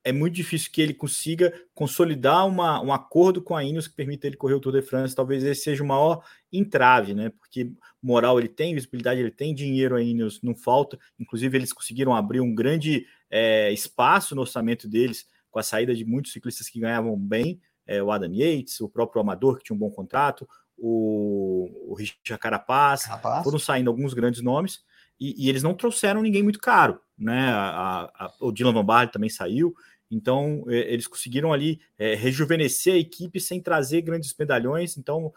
é 0.02 0.12
muito 0.12 0.34
difícil 0.34 0.70
que 0.72 0.80
ele 0.80 0.94
consiga 0.94 1.52
consolidar 1.74 2.46
uma, 2.46 2.82
um 2.82 2.92
acordo 2.92 3.42
com 3.42 3.54
a 3.54 3.62
Ineos 3.62 3.86
que 3.86 3.94
permita 3.94 4.26
ele 4.26 4.36
correr 4.36 4.54
o 4.54 4.60
Tour 4.60 4.72
de 4.72 4.82
France. 4.82 5.14
Talvez 5.14 5.44
esse 5.44 5.62
seja 5.62 5.82
o 5.82 5.86
maior 5.86 6.24
entrave, 6.52 7.14
né? 7.14 7.30
Porque 7.30 7.70
moral 8.02 8.38
ele 8.38 8.48
tem, 8.48 8.74
visibilidade 8.74 9.20
ele 9.20 9.30
tem, 9.30 9.54
dinheiro 9.54 9.94
a 9.94 10.02
Ineos 10.02 10.40
não 10.42 10.54
falta. 10.54 10.98
Inclusive, 11.18 11.56
eles 11.56 11.72
conseguiram 11.72 12.14
abrir 12.14 12.40
um 12.40 12.54
grande 12.54 13.06
é, 13.30 13.70
espaço 13.72 14.34
no 14.34 14.40
orçamento 14.40 14.88
deles 14.88 15.26
com 15.50 15.58
a 15.58 15.62
saída 15.62 15.94
de 15.94 16.04
muitos 16.04 16.32
ciclistas 16.32 16.68
que 16.68 16.80
ganhavam 16.80 17.18
bem 17.18 17.60
é, 17.90 18.00
o 18.00 18.12
Adam 18.12 18.32
Yates, 18.32 18.80
o 18.80 18.88
próprio 18.88 19.20
Amador, 19.20 19.58
que 19.58 19.64
tinha 19.64 19.74
um 19.74 19.78
bom 19.78 19.90
contrato, 19.90 20.48
o, 20.78 21.90
o 21.90 21.94
Richard 21.94 22.40
Carapaz, 22.40 23.02
foram 23.42 23.58
saindo 23.58 23.90
alguns 23.90 24.14
grandes 24.14 24.40
nomes, 24.40 24.80
e, 25.18 25.34
e, 25.44 25.48
eles 25.50 25.64
não 25.64 25.74
trouxeram 25.74 26.22
ninguém 26.22 26.42
muito 26.42 26.60
caro, 26.60 27.00
né? 27.18 27.50
A, 27.50 28.10
a, 28.14 28.32
o 28.40 28.52
Dylan 28.52 28.72
Van 28.72 28.84
Barley 28.84 29.10
também 29.10 29.28
saiu, 29.28 29.74
então 30.08 30.64
é, 30.68 30.92
eles 30.92 31.08
conseguiram 31.08 31.52
ali 31.52 31.80
é, 31.98 32.14
rejuvenescer 32.14 32.94
a 32.94 32.98
equipe 32.98 33.40
sem 33.40 33.60
trazer 33.60 34.02
grandes 34.02 34.32
medalhões, 34.38 34.96
então 34.96 35.32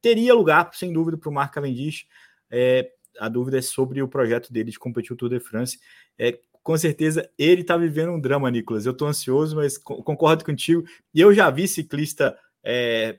teria 0.00 0.34
lugar, 0.34 0.70
sem 0.72 0.90
dúvida, 0.90 1.18
para 1.18 1.28
o 1.28 1.32
Mark 1.32 1.52
Cavendish. 1.52 2.06
É, 2.50 2.90
a 3.20 3.28
dúvida 3.28 3.58
é 3.58 3.62
sobre 3.62 4.00
o 4.00 4.08
projeto 4.08 4.50
dele 4.50 4.70
de 4.70 4.78
competir 4.78 5.12
o 5.12 5.16
Tour 5.16 5.28
de 5.28 5.40
France. 5.40 5.78
É, 6.18 6.38
com 6.68 6.76
certeza 6.76 7.26
ele 7.38 7.62
está 7.62 7.78
vivendo 7.78 8.12
um 8.12 8.20
drama, 8.20 8.50
Nicolas. 8.50 8.84
Eu 8.84 8.92
estou 8.92 9.08
ansioso, 9.08 9.56
mas 9.56 9.78
concordo 9.78 10.44
contigo. 10.44 10.84
E 11.14 11.18
eu 11.18 11.32
já 11.32 11.48
vi 11.48 11.66
ciclista 11.66 12.38
é, 12.62 13.18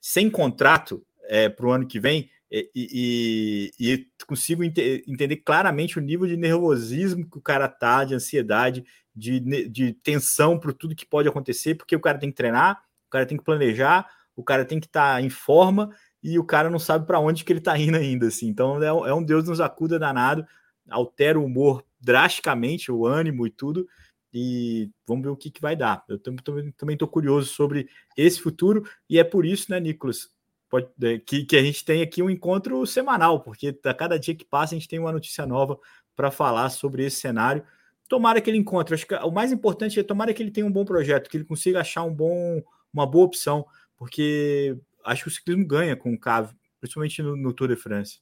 sem 0.00 0.28
contrato 0.28 1.06
é, 1.28 1.48
para 1.48 1.64
o 1.64 1.70
ano 1.70 1.86
que 1.86 2.00
vem 2.00 2.28
e, 2.50 2.68
e, 2.74 3.72
e 3.78 4.06
consigo 4.26 4.64
ent 4.64 4.78
entender 5.06 5.36
claramente 5.36 5.96
o 5.96 6.02
nível 6.02 6.26
de 6.26 6.36
nervosismo 6.36 7.24
que 7.30 7.38
o 7.38 7.40
cara 7.40 7.68
tá, 7.68 8.02
de 8.02 8.16
ansiedade, 8.16 8.84
de, 9.14 9.38
de 9.68 9.92
tensão 9.92 10.58
para 10.58 10.72
tudo 10.72 10.96
que 10.96 11.06
pode 11.06 11.28
acontecer, 11.28 11.76
porque 11.76 11.94
o 11.94 12.00
cara 12.00 12.18
tem 12.18 12.30
que 12.30 12.36
treinar, 12.36 12.82
o 13.06 13.10
cara 13.10 13.24
tem 13.24 13.38
que 13.38 13.44
planejar, 13.44 14.10
o 14.34 14.42
cara 14.42 14.64
tem 14.64 14.80
que 14.80 14.86
estar 14.86 15.14
tá 15.14 15.22
em 15.22 15.30
forma 15.30 15.88
e 16.20 16.36
o 16.36 16.42
cara 16.42 16.68
não 16.68 16.80
sabe 16.80 17.06
para 17.06 17.20
onde 17.20 17.44
que 17.44 17.52
ele 17.52 17.60
está 17.60 17.78
indo 17.78 17.96
ainda, 17.96 18.26
assim. 18.26 18.48
Então 18.48 18.82
é, 18.82 18.88
é, 18.88 19.14
um 19.14 19.22
Deus 19.22 19.48
nos 19.48 19.60
acuda 19.60 20.00
danado, 20.00 20.44
altera 20.90 21.38
o 21.38 21.44
humor 21.44 21.84
drasticamente, 22.00 22.90
o 22.90 23.06
ânimo 23.06 23.46
e 23.46 23.50
tudo. 23.50 23.86
E 24.32 24.90
vamos 25.06 25.24
ver 25.24 25.30
o 25.30 25.36
que, 25.36 25.50
que 25.50 25.60
vai 25.60 25.74
dar. 25.74 26.04
Eu 26.08 26.18
também 26.18 26.94
estou 26.94 27.08
curioso 27.08 27.48
sobre 27.48 27.88
esse 28.16 28.40
futuro, 28.40 28.84
e 29.08 29.18
é 29.18 29.24
por 29.24 29.46
isso, 29.46 29.70
né, 29.70 29.80
Nicolas, 29.80 30.28
pode, 30.68 30.88
é, 31.02 31.18
que, 31.18 31.44
que 31.44 31.56
a 31.56 31.62
gente 31.62 31.84
tem 31.84 32.02
aqui 32.02 32.22
um 32.22 32.30
encontro 32.30 32.86
semanal, 32.86 33.42
porque 33.42 33.78
a 33.84 33.94
cada 33.94 34.18
dia 34.18 34.34
que 34.34 34.44
passa 34.44 34.74
a 34.74 34.78
gente 34.78 34.88
tem 34.88 34.98
uma 34.98 35.12
notícia 35.12 35.46
nova 35.46 35.78
para 36.14 36.30
falar 36.30 36.68
sobre 36.70 37.04
esse 37.04 37.16
cenário. 37.16 37.64
Tomara 38.08 38.40
que 38.40 38.50
ele 38.50 38.58
encontre. 38.58 38.94
Acho 38.94 39.06
que 39.06 39.14
o 39.14 39.30
mais 39.30 39.52
importante 39.52 39.98
é 39.98 40.02
tomara 40.02 40.34
que 40.34 40.42
ele 40.42 40.50
tenha 40.50 40.66
um 40.66 40.72
bom 40.72 40.84
projeto, 40.84 41.30
que 41.30 41.36
ele 41.36 41.44
consiga 41.44 41.80
achar 41.80 42.04
um 42.04 42.12
bom, 42.12 42.62
uma 42.92 43.06
boa 43.06 43.24
opção, 43.24 43.66
porque 43.96 44.76
acho 45.04 45.22
que 45.22 45.28
o 45.28 45.32
ciclismo 45.32 45.66
ganha 45.66 45.96
com 45.96 46.12
o 46.12 46.18
Cave, 46.18 46.54
principalmente 46.80 47.22
no, 47.22 47.36
no 47.36 47.52
Tour 47.52 47.68
de 47.68 47.76
France. 47.76 48.20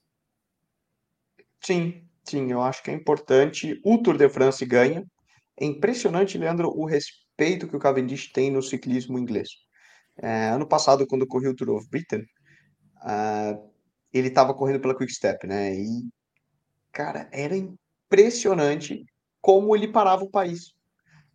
Sim, 1.60 2.05
sim, 2.28 2.50
eu 2.50 2.62
acho 2.62 2.82
que 2.82 2.90
é 2.90 2.94
importante. 2.94 3.80
O 3.84 3.98
Tour 3.98 4.16
de 4.16 4.28
France 4.28 4.64
ganha. 4.64 5.04
É 5.58 5.64
impressionante, 5.64 6.38
Leandro, 6.38 6.68
o 6.68 6.84
respeito 6.84 7.68
que 7.68 7.76
o 7.76 7.80
Cavendish 7.80 8.32
tem 8.32 8.50
no 8.50 8.62
ciclismo 8.62 9.18
inglês. 9.18 9.48
É, 10.18 10.48
ano 10.48 10.66
passado, 10.66 11.06
quando 11.06 11.26
corri 11.26 11.48
o 11.48 11.54
Tour 11.54 11.76
of 11.76 11.88
Britain, 11.88 12.22
uh, 13.02 13.70
ele 14.12 14.28
estava 14.28 14.54
correndo 14.54 14.80
pela 14.80 14.96
Quick 14.96 15.12
Step, 15.12 15.46
né? 15.46 15.74
E, 15.74 16.08
cara, 16.92 17.28
era 17.32 17.56
impressionante 17.56 19.04
como 19.40 19.76
ele 19.76 19.88
parava 19.88 20.24
o 20.24 20.30
país. 20.30 20.74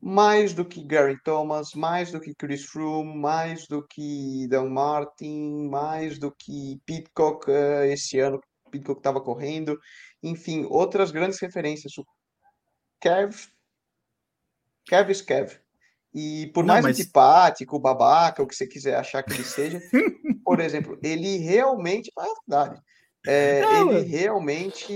Mais 0.02 0.54
do 0.54 0.66
que 0.66 0.84
Gary 0.84 1.18
Thomas, 1.24 1.74
mais 1.76 2.12
do 2.12 2.20
que 2.20 2.34
Chris 2.34 2.66
Froome, 2.66 3.16
mais 3.16 3.68
do 3.68 3.86
que 3.88 4.48
Dan 4.50 4.70
Martin, 4.70 5.68
mais 5.70 6.18
do 6.18 6.32
que 6.32 6.82
Pitcock 6.86 7.50
uh, 7.50 7.84
esse 7.84 8.20
ano, 8.20 8.42
Pitcock 8.72 9.00
estava 9.00 9.22
correndo. 9.22 9.78
Enfim, 10.24 10.66
outras 10.70 11.12
grandes 11.12 11.40
referências. 11.40 11.98
O 11.98 12.06
Kev, 13.00 13.36
Kev 14.86 15.10
Kev. 15.26 15.60
E 16.14 16.48
por 16.54 16.66
Não, 16.66 16.74
mais 16.74 16.84
mas... 16.84 17.00
antipático, 17.00 17.80
babaca, 17.80 18.44
o 18.44 18.48
que 18.48 18.56
você 18.56 18.68
quiser 18.68 18.96
achar 18.96 19.24
que 19.24 19.34
ele 19.34 19.44
seja, 19.44 19.80
por 20.44 20.60
exemplo, 20.60 21.00
ele 21.02 21.38
realmente. 21.38 22.12
É 22.18 22.24
verdade. 22.24 22.82
É, 23.26 23.62
Não, 23.62 23.92
ele 23.92 24.08
realmente 24.08 24.94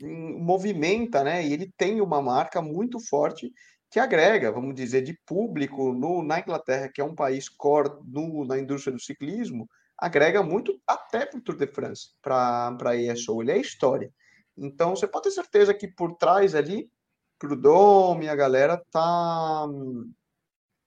movimenta, 0.00 1.22
né? 1.22 1.46
E 1.46 1.52
ele 1.52 1.72
tem 1.76 2.00
uma 2.00 2.20
marca 2.20 2.60
muito 2.60 2.98
forte 3.00 3.52
que 3.90 4.00
agrega, 4.00 4.50
vamos 4.50 4.74
dizer, 4.74 5.02
de 5.02 5.16
público 5.26 5.92
no, 5.92 6.22
na 6.22 6.40
Inglaterra, 6.40 6.90
que 6.92 7.00
é 7.00 7.04
um 7.04 7.14
país 7.14 7.48
core 7.48 7.90
no, 8.04 8.44
na 8.44 8.58
indústria 8.58 8.92
do 8.92 9.00
ciclismo, 9.00 9.68
agrega 10.02 10.42
muito 10.42 10.80
até 10.84 11.24
para 11.24 11.38
o 11.38 11.40
Tour 11.40 11.56
de 11.56 11.66
France, 11.68 12.10
para 12.20 12.76
a 12.84 12.96
ESO. 12.96 13.40
Ele 13.40 13.52
é 13.52 13.58
história. 13.58 14.12
Então, 14.56 14.96
você 14.96 15.06
pode 15.06 15.24
ter 15.24 15.30
certeza 15.30 15.72
que 15.72 15.86
por 15.86 16.16
trás 16.16 16.56
ali 16.56 16.90
Prudhomme, 17.38 18.28
a 18.28 18.34
galera 18.34 18.82
tá 18.90 19.68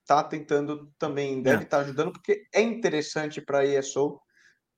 tá 0.06 0.22
tentando 0.22 0.92
também, 0.98 1.42
deve 1.42 1.64
estar 1.64 1.78
é. 1.78 1.80
tá 1.80 1.84
ajudando, 1.84 2.12
porque 2.12 2.46
é 2.54 2.60
interessante 2.60 3.40
para 3.40 3.60
a 3.60 3.64
ESO, 3.64 4.20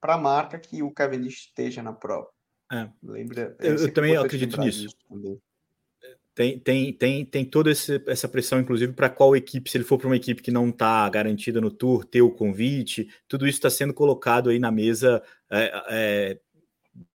para 0.01 0.15
a 0.15 0.19
marca, 0.19 0.59
que 0.59 0.83
o 0.83 0.91
Cavendish 0.91 1.49
esteja 1.49 1.83
na 1.83 1.93
prova. 1.93 2.29
É. 2.73 2.89
Lembra? 3.03 3.57
Eu, 3.61 3.77
eu 3.77 3.93
também 3.93 4.17
acredito 4.17 4.59
nisso. 4.59 4.89
Tem, 6.39 6.57
tem, 6.57 6.93
tem, 6.93 7.25
tem 7.25 7.45
toda 7.45 7.69
essa 7.69 8.29
pressão, 8.29 8.61
inclusive, 8.61 8.93
para 8.93 9.11
qual 9.11 9.35
equipe, 9.35 9.69
se 9.69 9.77
ele 9.77 9.83
for 9.83 9.99
para 9.99 10.07
uma 10.07 10.15
equipe 10.15 10.41
que 10.41 10.53
não 10.53 10.69
está 10.69 11.09
garantida 11.09 11.61
no 11.61 11.69
tour, 11.69 12.05
ter 12.05 12.23
o 12.23 12.31
convite, 12.31 13.09
tudo 13.27 13.45
isso 13.45 13.59
está 13.59 13.69
sendo 13.69 13.93
colocado 13.93 14.49
aí 14.49 14.57
na 14.57 14.71
mesa 14.71 15.21
é, 15.51 15.83
é, 15.91 16.41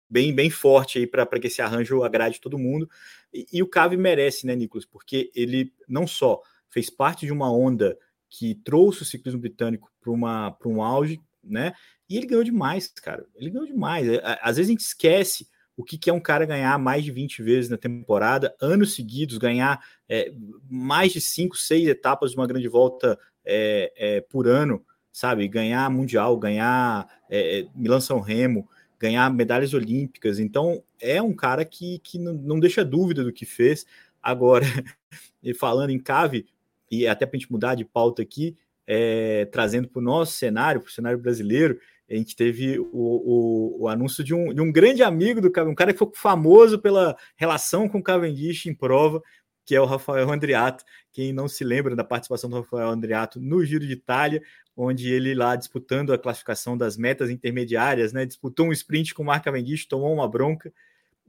bem, 0.09 0.35
bem 0.35 0.49
forte 0.49 0.99
aí 0.99 1.07
para 1.07 1.25
que 1.39 1.47
esse 1.47 1.61
arranjo 1.61 2.03
agrade 2.03 2.41
todo 2.41 2.59
mundo. 2.59 2.89
E, 3.33 3.47
e 3.53 3.63
o 3.63 3.67
Cave 3.69 3.95
merece, 3.95 4.45
né, 4.45 4.57
Nicolas? 4.57 4.85
Porque 4.85 5.31
ele 5.33 5.71
não 5.87 6.05
só 6.05 6.41
fez 6.69 6.89
parte 6.89 7.25
de 7.25 7.31
uma 7.31 7.49
onda 7.49 7.97
que 8.29 8.55
trouxe 8.55 9.03
o 9.03 9.05
ciclismo 9.05 9.39
britânico 9.39 9.89
para 10.01 10.69
um 10.69 10.83
auge, 10.83 11.21
né? 11.41 11.71
E 12.09 12.17
ele 12.17 12.27
ganhou 12.27 12.43
demais, 12.43 12.89
cara. 12.89 13.25
Ele 13.37 13.51
ganhou 13.51 13.67
demais. 13.67 14.05
É, 14.05 14.21
às 14.41 14.57
vezes 14.57 14.69
a 14.69 14.73
gente 14.73 14.81
esquece 14.81 15.47
o 15.75 15.83
que, 15.83 15.97
que 15.97 16.09
é 16.09 16.13
um 16.13 16.19
cara 16.19 16.45
ganhar 16.45 16.77
mais 16.77 17.03
de 17.03 17.11
20 17.11 17.41
vezes 17.41 17.69
na 17.69 17.77
temporada, 17.77 18.55
anos 18.61 18.93
seguidos, 18.95 19.37
ganhar 19.37 19.83
é, 20.07 20.31
mais 20.69 21.11
de 21.13 21.21
5, 21.21 21.57
6 21.57 21.87
etapas 21.87 22.31
de 22.31 22.37
uma 22.37 22.47
grande 22.47 22.67
volta 22.67 23.17
é, 23.43 23.91
é, 23.95 24.21
por 24.21 24.47
ano, 24.47 24.85
sabe? 25.11 25.47
Ganhar 25.47 25.89
Mundial, 25.89 26.37
ganhar 26.37 27.07
é, 27.29 27.59
é 27.59 27.67
Milan 27.75 27.99
São 27.99 28.19
Remo, 28.19 28.69
ganhar 28.99 29.29
medalhas 29.33 29.73
olímpicas. 29.73 30.39
Então, 30.39 30.83
é 31.01 31.21
um 31.21 31.35
cara 31.35 31.65
que, 31.65 31.99
que 31.99 32.17
não, 32.17 32.59
deixa 32.59 32.85
dúvida 32.85 33.23
do 33.23 33.33
que 33.33 33.45
fez. 33.45 33.85
Agora, 34.21 34.65
e 35.43 35.53
falando 35.53 35.89
em 35.89 35.99
Cave, 35.99 36.45
e 36.89 37.07
até 37.07 37.25
para 37.25 37.35
a 37.35 37.39
gente 37.39 37.51
mudar 37.51 37.75
de 37.75 37.83
pauta 37.83 38.21
aqui, 38.21 38.55
é, 38.85 39.45
trazendo 39.45 39.87
para 39.87 39.99
o 39.99 40.03
nosso 40.03 40.33
cenário, 40.33 40.81
para 40.81 40.89
o 40.89 40.91
cenário 40.91 41.19
brasileiro, 41.19 41.79
a 42.13 42.17
gente 42.17 42.35
teve 42.35 42.79
o, 42.79 42.87
o, 42.91 43.83
o, 43.83 43.87
anúncio 43.87 44.23
de 44.23 44.33
um, 44.33 44.53
de 44.53 44.61
um 44.61 44.71
grande 44.71 45.01
amigo 45.01 45.41
do 45.41 45.51
Cavendish, 45.51 45.73
um 45.73 45.75
cara 45.75 45.93
que 45.93 45.99
foi 45.99 46.11
famoso 46.13 46.77
pela 46.77 47.17
relação 47.35 47.89
com 47.89 47.97
o 47.97 48.03
Cavendish 48.03 48.67
em 48.67 48.73
prova, 48.73 49.21
que 49.65 49.75
é 49.75 49.81
o 49.81 49.85
Rafael 49.85 50.31
Andriato. 50.31 50.83
Quem 51.11 51.33
não 51.33 51.47
se 51.47 51.63
lembra 51.63 51.95
da 51.95 52.03
participação 52.03 52.49
do 52.49 52.57
Rafael 52.57 52.89
Andriato 52.89 53.39
no 53.39 53.65
Giro 53.65 53.85
de 53.85 53.93
Itália, 53.93 54.43
onde 54.77 55.11
ele 55.11 55.33
lá 55.33 55.55
disputando 55.55 56.13
a 56.13 56.17
classificação 56.17 56.77
das 56.77 56.97
metas 56.97 57.31
intermediárias, 57.31 58.13
né, 58.13 58.25
disputou 58.25 58.67
um 58.67 58.71
sprint 58.71 59.13
com 59.15 59.23
o 59.23 59.25
Mark 59.25 59.43
Cavendish, 59.43 59.87
tomou 59.87 60.13
uma 60.13 60.27
bronca 60.27 60.71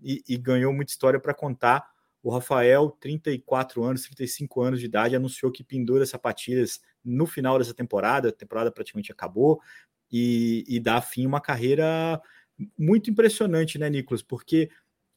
e, 0.02 0.22
e 0.28 0.36
ganhou 0.36 0.72
muita 0.72 0.92
história 0.92 1.18
para 1.18 1.32
contar. 1.32 1.88
O 2.22 2.30
Rafael, 2.30 2.90
34 3.00 3.82
anos, 3.84 4.02
35 4.02 4.62
anos 4.62 4.80
de 4.80 4.86
idade, 4.86 5.16
anunciou 5.16 5.50
que 5.50 5.64
pendura 5.64 6.04
sapatilhas 6.04 6.80
no 7.04 7.26
final 7.26 7.58
dessa 7.58 7.74
temporada, 7.74 8.30
a 8.30 8.32
temporada 8.32 8.70
praticamente 8.72 9.12
acabou, 9.12 9.60
e, 10.16 10.64
e 10.68 10.78
dá 10.78 11.00
fim 11.00 11.24
a 11.24 11.28
uma 11.28 11.40
carreira 11.40 12.22
muito 12.78 13.10
impressionante, 13.10 13.80
né, 13.80 13.90
Nicolas? 13.90 14.22
Porque 14.22 14.70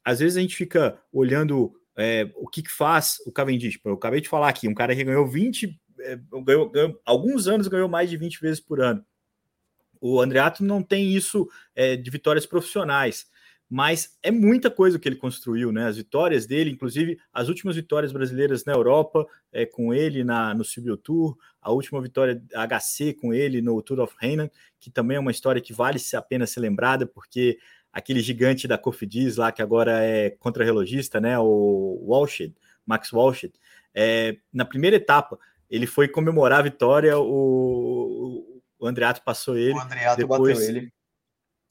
às 0.03 0.17
vezes 0.17 0.37
a 0.37 0.41
gente 0.41 0.55
fica 0.55 0.99
olhando 1.13 1.71
é, 1.95 2.27
o 2.35 2.47
que, 2.47 2.63
que, 2.63 2.71
faz 2.71 3.17
o 3.23 3.31
Cavendish. 3.31 3.79
Eu 3.85 3.93
acabei 3.93 4.21
de 4.21 4.27
falar 4.27 4.49
aqui, 4.49 4.67
um 4.67 4.73
cara 4.73 4.95
que 4.95 5.03
ganhou 5.03 5.27
20, 5.27 5.79
é, 5.99 6.19
ganhou, 6.43 6.67
ganhou, 6.71 6.99
alguns 7.05 7.47
anos 7.47 7.67
ganhou 7.67 7.87
mais 7.87 8.09
de 8.09 8.17
20 8.17 8.41
vezes 8.41 8.59
por 8.59 8.81
ano. 8.81 9.05
O 10.01 10.19
Andreato 10.19 10.63
não 10.63 10.81
tem 10.81 11.13
isso 11.13 11.47
é, 11.75 11.95
de 11.95 12.09
vitórias 12.09 12.47
profissionais, 12.47 13.27
mas 13.69 14.17
é 14.23 14.31
muita 14.31 14.71
coisa 14.71 14.97
que 14.97 15.07
ele 15.07 15.17
construiu, 15.17 15.71
né? 15.71 15.87
As 15.87 15.97
vitórias 15.97 16.45
dele, 16.45 16.71
inclusive 16.71 17.19
as 17.33 17.49
últimas 17.49 17.75
vitórias 17.75 18.13
brasileiras 18.13 18.63
na 18.63 18.73
Europa, 18.73 19.27
é, 19.51 19.65
com 19.65 19.93
ele 19.93 20.23
na, 20.23 20.53
no 20.53 20.63
Civil 20.63 20.95
Tour, 20.95 21.37
a 21.61 21.71
última 21.71 22.01
vitória 22.01 22.41
HC 22.53 23.13
com 23.13 23.33
ele 23.33 23.61
no 23.61 23.81
Tour 23.81 23.99
of 23.99 24.15
Hainan, 24.21 24.49
que 24.79 24.89
também 24.89 25.17
é 25.17 25.19
uma 25.19 25.31
história 25.31 25.61
que 25.61 25.73
vale 25.73 25.99
a 26.13 26.21
pena 26.21 26.47
ser 26.47 26.61
lembrada, 26.61 27.05
porque 27.05 27.59
aquele 27.91 28.21
gigante 28.21 28.67
da 28.67 28.77
Cofidis 28.77 29.35
lá, 29.35 29.51
que 29.51 29.61
agora 29.61 30.01
é 30.01 30.29
contra-relogista, 30.29 31.19
né? 31.19 31.37
O 31.37 32.05
Walshed, 32.07 32.55
Max 32.85 33.11
Walshed, 33.11 33.53
é, 33.93 34.37
na 34.53 34.63
primeira 34.63 34.95
etapa, 34.95 35.37
ele 35.69 35.87
foi 35.87 36.07
comemorar 36.07 36.59
a 36.59 36.63
vitória, 36.63 37.19
o, 37.19 38.61
o 38.79 38.87
Andreato 38.87 39.21
passou 39.23 39.57
ele. 39.57 39.73
O 39.73 39.81
Andreato 39.81 40.17
depois, 40.17 40.57
bateu 40.57 40.69
ele. 40.69 40.93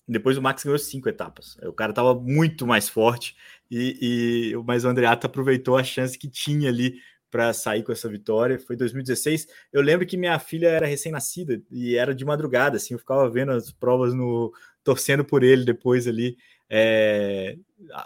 Depois 0.09 0.39
o 0.39 0.43
Max 0.43 0.63
ganhou 0.63 0.79
cinco 0.79 1.09
etapas. 1.09 1.57
O 1.65 1.73
cara 1.73 1.91
estava 1.91 2.15
muito 2.15 2.67
mais 2.67 2.89
forte, 2.89 3.37
e, 3.71 4.53
e 4.53 4.57
mas 4.65 4.85
o 4.85 4.89
Andreato 4.89 5.27
aproveitou 5.27 5.77
a 5.77 5.83
chance 5.83 6.17
que 6.17 6.29
tinha 6.29 6.69
ali 6.69 7.01
para 7.31 7.53
sair 7.53 7.83
com 7.83 7.93
essa 7.93 8.09
vitória. 8.09 8.59
Foi 8.59 8.77
2016. 8.77 9.49
Eu 9.73 9.83
lembro 9.83 10.07
que 10.07 10.17
minha 10.17 10.39
filha 10.39 10.69
era 10.69 10.87
recém-nascida 10.87 11.61
e 11.71 11.97
era 11.97 12.15
de 12.15 12.25
madrugada, 12.25 12.77
assim, 12.77 12.95
eu 12.95 12.99
ficava 12.99 13.29
vendo 13.29 13.53
as 13.53 13.71
provas 13.73 14.15
no, 14.15 14.53
torcendo 14.85 15.25
por 15.25 15.43
ele 15.43 15.65
depois 15.65 16.07
ali, 16.07 16.37
é, 16.71 17.59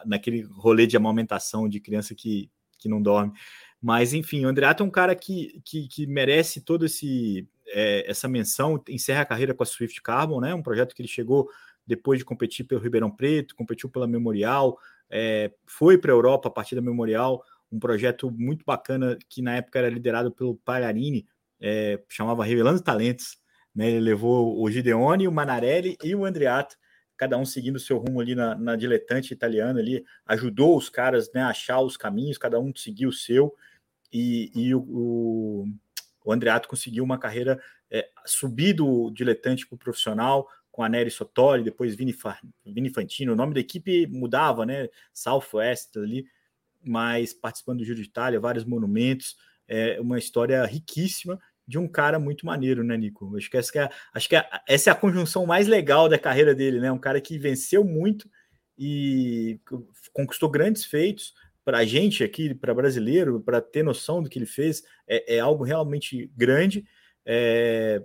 naquele 0.06 0.42
rolê 0.42 0.86
de 0.86 0.96
amamentação 0.96 1.68
de 1.68 1.78
criança 1.78 2.14
que, 2.14 2.50
que 2.78 2.88
não 2.88 3.02
dorme. 3.02 3.32
Mas, 3.80 4.12
enfim, 4.12 4.44
o 4.44 4.48
Andreato 4.48 4.82
é 4.82 4.86
um 4.86 4.90
cara 4.90 5.14
que, 5.14 5.60
que, 5.64 5.88
que 5.88 6.06
merece 6.06 6.60
toda 6.60 6.86
esse, 6.86 7.46
é, 7.68 8.10
essa 8.10 8.28
menção, 8.28 8.82
encerra 8.88 9.22
a 9.22 9.26
carreira 9.26 9.54
com 9.54 9.62
a 9.62 9.66
Swift 9.66 10.02
Carbon, 10.02 10.40
né? 10.40 10.54
Um 10.54 10.62
projeto 10.62 10.94
que 10.94 11.02
ele 11.02 11.08
chegou 11.08 11.48
depois 11.90 12.20
de 12.20 12.24
competir 12.24 12.64
pelo 12.64 12.80
Ribeirão 12.80 13.10
Preto, 13.10 13.56
competiu 13.56 13.90
pela 13.90 14.06
Memorial, 14.06 14.78
é, 15.10 15.50
foi 15.66 15.98
para 15.98 16.12
a 16.12 16.14
Europa 16.14 16.46
a 16.46 16.50
partir 16.52 16.76
da 16.76 16.80
Memorial, 16.80 17.42
um 17.70 17.80
projeto 17.80 18.30
muito 18.30 18.64
bacana 18.64 19.18
que 19.28 19.42
na 19.42 19.56
época 19.56 19.80
era 19.80 19.90
liderado 19.90 20.30
pelo 20.30 20.54
Pagliarini, 20.54 21.26
é, 21.60 22.00
chamava 22.08 22.44
Revelando 22.44 22.80
Talentos. 22.80 23.38
Né? 23.74 23.90
Ele 23.90 23.98
levou 23.98 24.62
o 24.62 24.70
Gideone, 24.70 25.26
o 25.26 25.32
Manarelli 25.32 25.96
e 26.02 26.14
o 26.14 26.24
Andriato, 26.24 26.76
cada 27.16 27.36
um 27.36 27.44
seguindo 27.44 27.80
seu 27.80 27.98
rumo 27.98 28.20
ali 28.20 28.36
na, 28.36 28.54
na 28.54 28.76
diletante 28.76 29.34
italiana, 29.34 29.80
ali, 29.80 30.04
ajudou 30.26 30.76
os 30.76 30.88
caras 30.88 31.28
né, 31.34 31.42
a 31.42 31.48
achar 31.48 31.80
os 31.80 31.96
caminhos, 31.96 32.38
cada 32.38 32.60
um 32.60 32.72
seguiu 32.74 33.08
o 33.08 33.12
seu, 33.12 33.52
e, 34.12 34.52
e 34.54 34.72
o, 34.76 34.80
o, 34.80 35.64
o 36.24 36.68
conseguiu 36.68 37.02
uma 37.02 37.18
carreira 37.18 37.60
é, 37.90 38.08
subir 38.24 38.74
do 38.74 39.10
diletante 39.10 39.66
para 39.66 39.74
o 39.74 39.78
profissional, 39.78 40.48
com 40.70 40.82
a 40.82 40.88
Nery 40.88 41.10
Sotori, 41.10 41.62
depois 41.62 41.94
Vini, 41.94 42.14
Vini 42.64 42.90
Fantino, 42.90 43.32
o 43.32 43.36
nome 43.36 43.54
da 43.54 43.60
equipe 43.60 44.06
mudava, 44.06 44.64
né? 44.64 44.88
Southwest 45.12 45.96
ali, 45.96 46.24
mas 46.82 47.32
participando 47.32 47.78
do 47.78 47.84
Giro 47.84 47.96
de 47.96 48.08
Itália, 48.08 48.40
vários 48.40 48.64
monumentos, 48.64 49.36
é 49.68 50.00
uma 50.00 50.18
história 50.18 50.64
riquíssima 50.64 51.38
de 51.66 51.78
um 51.78 51.86
cara 51.86 52.18
muito 52.18 52.44
maneiro, 52.44 52.82
né, 52.82 52.96
Nico? 52.96 53.36
Acho 53.36 53.50
que 53.50 53.56
essa 53.56 53.78
é, 53.78 53.90
acho 54.12 54.28
que 54.28 54.36
é, 54.36 54.48
essa 54.66 54.90
é 54.90 54.92
a 54.92 54.96
conjunção 54.96 55.46
mais 55.46 55.68
legal 55.68 56.08
da 56.08 56.18
carreira 56.18 56.54
dele, 56.54 56.80
né? 56.80 56.90
Um 56.90 56.98
cara 56.98 57.20
que 57.20 57.38
venceu 57.38 57.84
muito 57.84 58.28
e 58.76 59.60
conquistou 60.12 60.48
grandes 60.48 60.84
feitos, 60.84 61.34
para 61.64 61.78
a 61.78 61.84
gente 61.84 62.24
aqui, 62.24 62.54
para 62.54 62.74
brasileiro, 62.74 63.40
para 63.40 63.60
ter 63.60 63.82
noção 63.82 64.22
do 64.22 64.28
que 64.28 64.38
ele 64.38 64.46
fez, 64.46 64.82
é, 65.06 65.36
é 65.36 65.38
algo 65.38 65.62
realmente 65.62 66.30
grande. 66.36 66.84
É, 67.24 68.02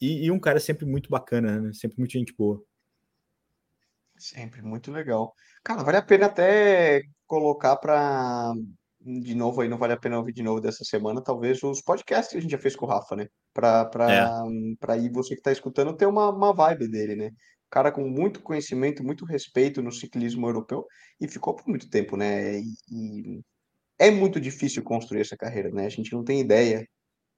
e, 0.00 0.26
e, 0.26 0.30
um 0.30 0.38
cara 0.38 0.60
sempre 0.60 0.86
muito 0.86 1.10
bacana, 1.10 1.60
né? 1.60 1.72
sempre 1.72 1.98
muito 1.98 2.12
gente 2.12 2.34
boa. 2.36 2.62
Sempre, 4.16 4.62
muito 4.62 4.90
legal. 4.90 5.32
Cara, 5.62 5.82
vale 5.82 5.96
a 5.96 6.02
pena 6.02 6.26
até 6.26 7.02
colocar 7.26 7.76
para. 7.76 8.52
De 9.00 9.34
novo 9.34 9.60
aí, 9.60 9.68
não 9.68 9.78
vale 9.78 9.92
a 9.92 9.96
pena 9.96 10.18
ouvir 10.18 10.32
de 10.32 10.42
novo 10.42 10.60
dessa 10.60 10.84
semana, 10.84 11.22
talvez 11.22 11.62
os 11.62 11.80
podcasts 11.80 12.32
que 12.32 12.38
a 12.38 12.40
gente 12.40 12.50
já 12.50 12.58
fez 12.58 12.74
com 12.74 12.84
o 12.84 12.88
Rafa, 12.88 13.14
né? 13.14 13.28
Para 13.54 13.88
é. 14.10 14.98
ir 14.98 15.12
você 15.12 15.34
que 15.34 15.40
está 15.40 15.52
escutando 15.52 15.96
ter 15.96 16.06
uma, 16.06 16.30
uma 16.30 16.52
vibe 16.52 16.88
dele, 16.88 17.14
né? 17.14 17.30
cara 17.70 17.92
com 17.92 18.08
muito 18.08 18.42
conhecimento, 18.42 19.04
muito 19.04 19.24
respeito 19.24 19.82
no 19.82 19.92
ciclismo 19.92 20.46
europeu 20.46 20.86
e 21.20 21.28
ficou 21.28 21.54
por 21.54 21.68
muito 21.68 21.88
tempo, 21.88 22.16
né? 22.16 22.58
E, 22.58 22.64
e 22.90 23.40
é 23.98 24.10
muito 24.10 24.40
difícil 24.40 24.82
construir 24.82 25.20
essa 25.20 25.36
carreira, 25.36 25.70
né? 25.70 25.86
A 25.86 25.90
gente 25.90 26.12
não 26.12 26.24
tem 26.24 26.40
ideia, 26.40 26.86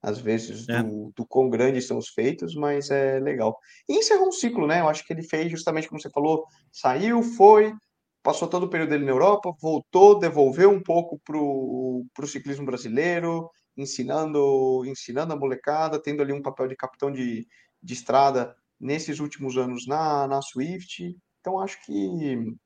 às 0.02 0.18
vezes, 0.18 0.68
é. 0.68 0.82
do, 0.82 1.12
do 1.14 1.26
quão 1.26 1.50
grandes 1.50 1.86
são 1.86 1.98
os 1.98 2.08
feitos, 2.08 2.54
mas 2.54 2.90
é 2.90 3.20
legal. 3.20 3.58
E 3.88 3.98
encerrou 3.98 4.28
um 4.28 4.32
ciclo, 4.32 4.66
né? 4.66 4.80
Eu 4.80 4.88
acho 4.88 5.04
que 5.06 5.12
ele 5.12 5.22
fez 5.22 5.50
justamente 5.50 5.88
como 5.88 6.00
você 6.00 6.10
falou, 6.10 6.44
saiu, 6.72 7.22
foi, 7.22 7.74
passou 8.22 8.48
todo 8.48 8.64
o 8.64 8.70
período 8.70 8.90
dele 8.90 9.04
na 9.04 9.12
Europa, 9.12 9.52
voltou, 9.60 10.18
devolveu 10.18 10.70
um 10.70 10.82
pouco 10.82 11.20
para 11.24 11.36
o 11.38 12.26
ciclismo 12.26 12.64
brasileiro, 12.64 13.50
ensinando, 13.76 14.84
ensinando 14.86 15.32
a 15.32 15.36
molecada, 15.36 16.00
tendo 16.00 16.22
ali 16.22 16.32
um 16.32 16.42
papel 16.42 16.68
de 16.68 16.76
capitão 16.76 17.10
de, 17.12 17.46
de 17.82 17.94
estrada 17.94 18.54
nesses 18.80 19.20
últimos 19.20 19.58
anos 19.58 19.86
na, 19.86 20.26
na 20.26 20.40
Swift. 20.40 21.14
Então, 21.40 21.60
acho 21.60 21.82
que 21.84 22.56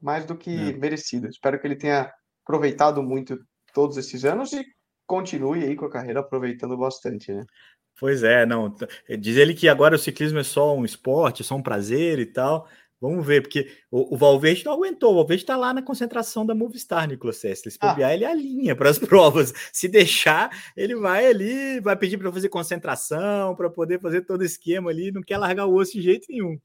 mais 0.00 0.24
do 0.24 0.36
que 0.36 0.50
é. 0.50 0.72
merecido. 0.72 1.28
Espero 1.28 1.60
que 1.60 1.66
ele 1.66 1.76
tenha 1.76 2.12
aproveitado 2.44 3.02
muito 3.02 3.38
todos 3.72 3.96
esses 3.96 4.24
anos 4.24 4.52
e 4.52 4.64
continue 5.06 5.64
aí 5.64 5.76
com 5.76 5.86
a 5.86 5.90
carreira 5.90 6.20
aproveitando 6.20 6.76
bastante, 6.76 7.32
né? 7.32 7.44
Pois 7.98 8.22
é, 8.22 8.44
não. 8.46 8.74
Diz 9.18 9.36
ele 9.36 9.54
que 9.54 9.68
agora 9.68 9.94
o 9.94 9.98
ciclismo 9.98 10.38
é 10.38 10.42
só 10.44 10.76
um 10.76 10.84
esporte, 10.84 11.44
só 11.44 11.54
um 11.54 11.62
prazer 11.62 12.18
e 12.18 12.26
tal. 12.26 12.66
Vamos 13.02 13.26
ver, 13.26 13.42
porque 13.42 13.68
o, 13.90 14.14
o 14.14 14.16
Valverde 14.16 14.64
não 14.64 14.74
aguentou. 14.74 15.10
O 15.10 15.16
Valverde 15.16 15.42
está 15.42 15.56
lá 15.56 15.74
na 15.74 15.82
concentração 15.82 16.46
da 16.46 16.54
Movistar, 16.54 17.08
Nicolas 17.08 17.36
Sessler. 17.36 17.72
Se 17.72 17.78
ah. 17.80 17.88
bobear, 17.88 18.10
ah. 18.10 18.14
ele 18.14 18.24
alinha 18.24 18.76
para 18.76 18.88
as 18.90 18.98
provas. 19.00 19.52
Se 19.72 19.88
deixar, 19.88 20.50
ele 20.76 20.94
vai 20.94 21.26
ali, 21.26 21.80
vai 21.80 21.96
pedir 21.96 22.16
para 22.16 22.32
fazer 22.32 22.48
concentração, 22.48 23.56
para 23.56 23.68
poder 23.68 24.00
fazer 24.00 24.22
todo 24.22 24.42
o 24.42 24.44
esquema 24.44 24.90
ali. 24.90 25.10
Não 25.10 25.20
quer 25.20 25.36
largar 25.36 25.66
o 25.66 25.74
osso 25.74 25.94
de 25.94 26.02
jeito 26.02 26.26
nenhum. 26.30 26.56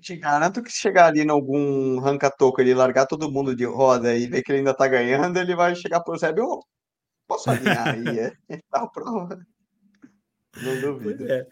Te 0.00 0.16
garanto 0.16 0.60
que 0.60 0.72
se 0.72 0.78
chegar 0.78 1.06
ali 1.06 1.20
em 1.22 1.30
algum 1.30 2.00
ranca-toco, 2.00 2.60
ele 2.60 2.74
largar 2.74 3.06
todo 3.06 3.30
mundo 3.30 3.54
de 3.54 3.64
roda 3.64 4.14
e 4.14 4.26
ver 4.26 4.42
que 4.42 4.50
ele 4.50 4.58
ainda 4.58 4.72
está 4.72 4.88
ganhando, 4.88 5.38
ele 5.38 5.54
vai 5.54 5.74
chegar 5.74 6.00
para 6.00 6.14
o 6.14 6.18
Zé, 6.18 6.34
oh, 6.38 6.60
posso 7.26 7.50
alinhar 7.50 7.88
aí? 7.88 8.18
é, 8.18 8.32
tá 8.70 8.86
prova. 8.86 9.44
Não 10.62 10.80
duvido. 10.80 11.30
É. 11.30 11.46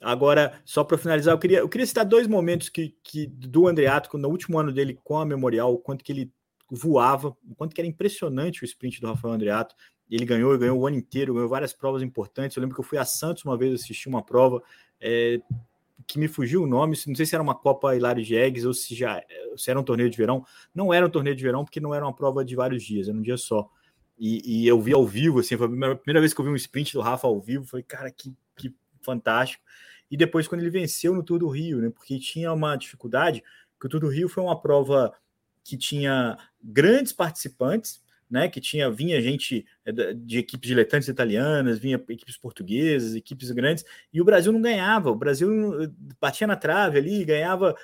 Agora, 0.00 0.60
só 0.64 0.84
para 0.84 0.98
finalizar, 0.98 1.34
eu 1.34 1.38
queria, 1.38 1.58
eu 1.58 1.68
queria 1.68 1.86
citar 1.86 2.04
dois 2.04 2.26
momentos 2.26 2.68
que, 2.68 2.94
que 3.02 3.26
do 3.26 3.66
Andreato, 3.66 4.16
no 4.18 4.28
último 4.28 4.58
ano 4.58 4.72
dele 4.72 4.98
com 5.02 5.18
a 5.18 5.24
Memorial, 5.24 5.72
o 5.72 5.78
quanto 5.78 6.04
que 6.04 6.12
ele 6.12 6.32
voava, 6.70 7.28
o 7.28 7.54
quanto 7.54 7.74
que 7.74 7.80
era 7.80 7.88
impressionante 7.88 8.62
o 8.62 8.64
sprint 8.64 9.00
do 9.00 9.06
Rafael 9.06 9.34
Andreato. 9.34 9.74
Ele 10.08 10.24
ganhou, 10.24 10.52
ele 10.52 10.60
ganhou 10.60 10.78
o 10.78 10.86
ano 10.86 10.96
inteiro, 10.96 11.34
ganhou 11.34 11.48
várias 11.48 11.72
provas 11.72 12.02
importantes. 12.02 12.56
Eu 12.56 12.60
lembro 12.60 12.74
que 12.74 12.80
eu 12.80 12.84
fui 12.84 12.98
a 12.98 13.04
Santos 13.04 13.44
uma 13.44 13.56
vez 13.56 13.74
assistir 13.74 14.08
uma 14.08 14.22
prova 14.22 14.62
é, 15.00 15.40
que 16.06 16.18
me 16.18 16.28
fugiu 16.28 16.62
o 16.62 16.66
nome, 16.66 16.96
não 17.06 17.14
sei 17.14 17.26
se 17.26 17.34
era 17.34 17.42
uma 17.42 17.54
Copa 17.54 17.96
Hilário 17.96 18.22
Jegues 18.22 18.64
ou 18.64 18.72
se 18.72 18.94
já 18.94 19.20
se 19.56 19.70
era 19.70 19.80
um 19.80 19.82
torneio 19.82 20.10
de 20.10 20.16
verão. 20.16 20.44
Não 20.74 20.92
era 20.92 21.06
um 21.06 21.10
torneio 21.10 21.34
de 21.34 21.42
verão 21.42 21.64
porque 21.64 21.80
não 21.80 21.94
era 21.94 22.04
uma 22.04 22.14
prova 22.14 22.44
de 22.44 22.54
vários 22.54 22.82
dias, 22.82 23.08
era 23.08 23.16
um 23.16 23.22
dia 23.22 23.36
só. 23.36 23.68
E, 24.18 24.62
e 24.62 24.66
eu 24.66 24.80
vi 24.80 24.92
ao 24.92 25.06
vivo, 25.06 25.40
assim, 25.40 25.56
foi 25.56 25.66
a 25.66 25.96
primeira, 25.96 26.20
vez 26.20 26.32
que 26.32 26.40
eu 26.40 26.44
vi 26.44 26.50
um 26.50 26.56
sprint 26.56 26.94
do 26.94 27.00
Rafa 27.00 27.26
ao 27.26 27.40
vivo, 27.40 27.64
foi, 27.64 27.82
cara, 27.82 28.10
que, 28.10 28.34
que 28.56 28.74
fantástico 29.02 29.62
e 30.10 30.16
depois 30.16 30.46
quando 30.46 30.60
ele 30.60 30.70
venceu 30.70 31.14
no 31.14 31.22
Tour 31.22 31.38
do 31.38 31.48
Rio, 31.48 31.80
né? 31.80 31.90
Porque 31.90 32.18
tinha 32.18 32.52
uma 32.52 32.76
dificuldade, 32.76 33.42
que 33.78 33.86
o 33.86 33.88
Tour 33.88 34.00
do 34.00 34.08
Rio 34.08 34.28
foi 34.28 34.42
uma 34.42 34.60
prova 34.60 35.12
que 35.64 35.76
tinha 35.76 36.38
grandes 36.62 37.12
participantes, 37.12 38.00
né? 38.30 38.48
Que 38.48 38.60
tinha 38.60 38.90
vinha 38.90 39.20
gente 39.20 39.66
é, 39.84 39.92
de 40.14 40.38
equipes 40.38 40.68
diletantes 40.68 41.08
italianas, 41.08 41.78
vinha 41.78 42.02
equipes 42.08 42.36
portuguesas, 42.36 43.14
equipes 43.14 43.50
grandes, 43.50 43.84
e 44.12 44.20
o 44.20 44.24
Brasil 44.24 44.52
não 44.52 44.62
ganhava. 44.62 45.10
O 45.10 45.16
Brasil 45.16 45.50
batia 46.20 46.46
na 46.46 46.56
trave 46.56 46.98
ali, 46.98 47.24
ganhava 47.24 47.74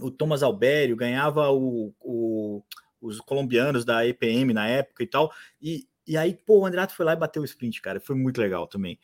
o 0.00 0.10
Thomas 0.10 0.42
Albério, 0.42 0.96
ganhava 0.96 1.50
o, 1.50 1.94
o 2.00 2.62
os 3.00 3.20
colombianos 3.20 3.84
da 3.84 4.06
EPM 4.06 4.52
na 4.52 4.66
época 4.68 5.02
e 5.02 5.06
tal, 5.06 5.32
e, 5.60 5.86
e 6.06 6.16
aí, 6.16 6.34
pô, 6.34 6.60
o 6.60 6.66
Andreato 6.66 6.94
foi 6.94 7.06
lá 7.06 7.12
e 7.12 7.16
bateu 7.16 7.42
o 7.42 7.44
sprint, 7.44 7.80
cara. 7.80 8.00
Foi 8.00 8.16
muito 8.16 8.40
legal 8.40 8.66
também. 8.66 8.98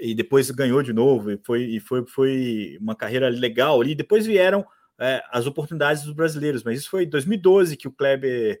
E 0.00 0.14
depois 0.14 0.50
ganhou 0.50 0.82
de 0.82 0.92
novo, 0.92 1.30
e 1.30 1.38
foi, 1.38 1.62
e 1.62 1.80
foi, 1.80 2.04
foi 2.06 2.76
uma 2.80 2.94
carreira 2.94 3.28
legal 3.28 3.80
ali. 3.80 3.94
Depois 3.94 4.26
vieram 4.26 4.64
é, 4.98 5.22
as 5.30 5.46
oportunidades 5.46 6.02
dos 6.02 6.12
brasileiros, 6.12 6.62
mas 6.62 6.80
isso 6.80 6.90
foi 6.90 7.04
em 7.04 7.08
2012 7.08 7.76
que 7.76 7.88
o 7.88 7.92
Kleber 7.92 8.60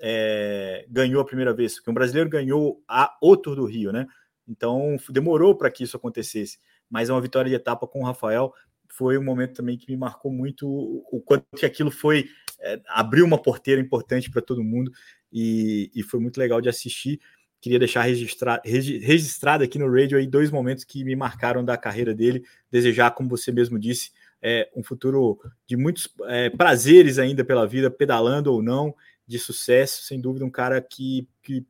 é, 0.00 0.86
ganhou 0.88 1.20
a 1.20 1.26
primeira 1.26 1.52
vez, 1.52 1.78
que 1.78 1.90
um 1.90 1.94
brasileiro 1.94 2.30
ganhou 2.30 2.82
a, 2.88 3.14
o 3.20 3.36
Tour 3.36 3.56
do 3.56 3.66
Rio, 3.66 3.92
né? 3.92 4.06
Então 4.48 4.96
demorou 5.10 5.54
para 5.54 5.70
que 5.70 5.84
isso 5.84 5.96
acontecesse. 5.96 6.58
Mas 6.88 7.10
é 7.10 7.12
uma 7.12 7.20
vitória 7.20 7.50
de 7.50 7.56
etapa 7.56 7.86
com 7.86 8.00
o 8.00 8.04
Rafael 8.04 8.54
foi 8.88 9.18
um 9.18 9.22
momento 9.22 9.54
também 9.54 9.76
que 9.76 9.90
me 9.90 9.96
marcou 9.96 10.32
muito 10.32 10.66
o 10.66 11.20
quanto 11.20 11.44
que 11.56 11.66
aquilo 11.66 11.90
foi 11.90 12.28
é, 12.66 12.80
abriu 12.88 13.24
uma 13.24 13.40
porteira 13.40 13.80
importante 13.80 14.30
para 14.30 14.42
todo 14.42 14.62
mundo 14.62 14.90
e, 15.32 15.90
e, 15.94 16.02
foi 16.02 16.18
muito 16.20 16.38
legal 16.38 16.60
de 16.60 16.68
assistir. 16.68 17.20
Queria 17.60 17.78
deixar 17.78 18.02
registrar, 18.02 18.60
registrado 18.64 19.64
aqui 19.64 19.78
no 19.78 19.90
radio 19.90 20.18
aí 20.18 20.26
dois 20.26 20.50
momentos 20.50 20.84
que 20.84 21.04
me 21.04 21.16
marcaram 21.16 21.64
da 21.64 21.76
carreira 21.76 22.14
dele. 22.14 22.44
Desejar, 22.70 23.10
como 23.12 23.28
você 23.28 23.50
mesmo 23.50 23.78
disse, 23.78 24.10
é, 24.42 24.68
um 24.76 24.82
futuro 24.82 25.40
de 25.66 25.76
muitos 25.76 26.08
é, 26.24 26.50
prazeres 26.50 27.18
ainda 27.18 27.44
pela 27.44 27.66
vida, 27.66 27.90
pedalando 27.90 28.52
ou 28.52 28.62
não, 28.62 28.94
de 29.26 29.38
sucesso. 29.38 30.04
Sem 30.04 30.20
dúvida, 30.20 30.44
um 30.44 30.50
cara 30.50 30.80
que, 30.80 31.26
que 31.42 31.64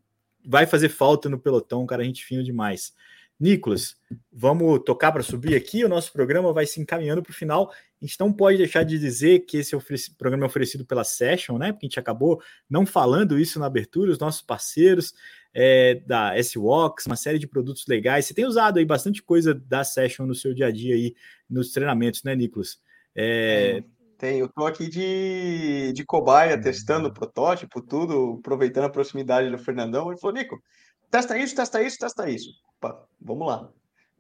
vai 0.45 0.67
fazer 0.67 0.89
falta 0.89 1.29
no 1.29 1.39
pelotão, 1.39 1.83
um 1.83 1.87
cara 1.87 2.05
gente 2.05 2.25
fino 2.25 2.43
demais. 2.43 2.93
Nicolas, 3.39 3.97
vamos 4.33 4.81
tocar 4.85 5.13
para 5.13 5.23
subir 5.23 5.55
aqui. 5.55 5.85
O 5.85 5.89
nosso 5.89 6.13
programa 6.13 6.53
vai 6.53 6.67
se 6.67 6.81
encaminhando 6.81 7.23
para 7.23 7.31
o 7.31 7.35
final. 7.35 7.71
A 7.71 8.05
gente 8.05 8.19
não 8.19 8.33
pode 8.33 8.57
deixar 8.57 8.83
de 8.83 8.99
dizer 8.99 9.41
que 9.41 9.59
esse 9.59 9.77
programa 10.17 10.45
é 10.45 10.47
oferecido 10.47 10.87
pela 10.87 11.05
Session, 11.05 11.59
né? 11.59 11.73
Porque 11.73 11.87
a 11.87 11.89
gente 11.89 12.01
acabou 12.01 12.41
não 12.69 12.87
falando 12.87 13.39
isso 13.39 13.59
na 13.59 13.67
abertura. 13.67 14.11
Os 14.11 14.19
nossos 14.19 14.41
parceiros 14.41 15.13
é, 15.53 15.97
da 16.07 16.37
S-Walks, 16.37 17.07
uma 17.07 17.17
série 17.17 17.39
de 17.39 17.47
produtos 17.47 17.87
legais. 17.87 18.27
Você 18.27 18.35
tem 18.35 18.47
usado 18.47 18.79
aí 18.79 18.85
bastante 18.85 19.23
coisa 19.23 19.55
da 19.55 19.85
Session 19.85 20.27
no 20.27 20.35
seu 20.35 20.55
dia 20.55 20.67
a 20.67 20.71
dia 20.71 20.95
aí 20.95 21.15
nos 21.49 21.73
treinamentos, 21.73 22.23
né, 22.23 22.35
Nicolas? 22.35 22.79
É... 23.15 23.83
Tem, 24.19 24.39
eu 24.39 24.47
estou 24.47 24.67
aqui 24.67 24.89
de, 24.89 25.93
de 25.93 26.05
cobaia, 26.05 26.59
testando 26.59 27.09
o 27.09 27.13
protótipo, 27.13 27.83
tudo, 27.83 28.39
aproveitando 28.39 28.85
a 28.85 28.91
proximidade 28.91 29.51
do 29.51 29.59
Fernandão. 29.59 30.11
Ele 30.11 30.19
falou, 30.19 30.35
Nico, 30.35 30.63
testa 31.11 31.39
isso, 31.39 31.55
testa 31.55 31.83
isso, 31.83 31.99
testa 31.99 32.29
isso 32.29 32.51
opa, 32.77 33.07
vamos 33.21 33.47
lá. 33.47 33.71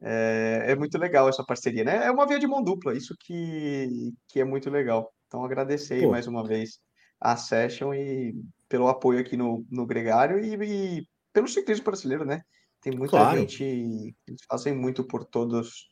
É, 0.00 0.64
é, 0.68 0.76
muito 0.76 0.98
legal 0.98 1.28
essa 1.28 1.44
parceria, 1.44 1.84
né? 1.84 2.06
É 2.06 2.10
uma 2.10 2.26
via 2.26 2.38
de 2.38 2.46
mão 2.46 2.62
dupla, 2.62 2.94
isso 2.94 3.14
que, 3.18 4.12
que 4.28 4.40
é 4.40 4.44
muito 4.44 4.70
legal. 4.70 5.12
Então, 5.26 5.44
agradecer 5.44 6.02
Pô. 6.02 6.10
mais 6.10 6.26
uma 6.26 6.46
vez 6.46 6.80
a 7.20 7.36
Session 7.36 7.94
e 7.94 8.34
pelo 8.68 8.88
apoio 8.88 9.20
aqui 9.20 9.36
no, 9.36 9.64
no 9.70 9.86
Gregário 9.86 10.38
e, 10.38 10.98
e 10.98 11.06
pelo 11.32 11.48
ciclismo 11.48 11.84
brasileiro, 11.84 12.24
né? 12.24 12.42
Tem 12.80 12.94
muita 12.96 13.16
claro. 13.16 13.38
gente, 13.38 13.64
eles 13.64 14.40
fazem 14.48 14.74
muito 14.74 15.02
por 15.04 15.24
todos, 15.24 15.88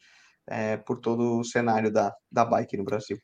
é, 0.46 0.76
por 0.76 1.00
todo 1.00 1.40
o 1.40 1.44
cenário 1.44 1.90
da, 1.90 2.14
da 2.30 2.44
bike 2.44 2.76
no 2.76 2.84
Brasil. 2.84 3.18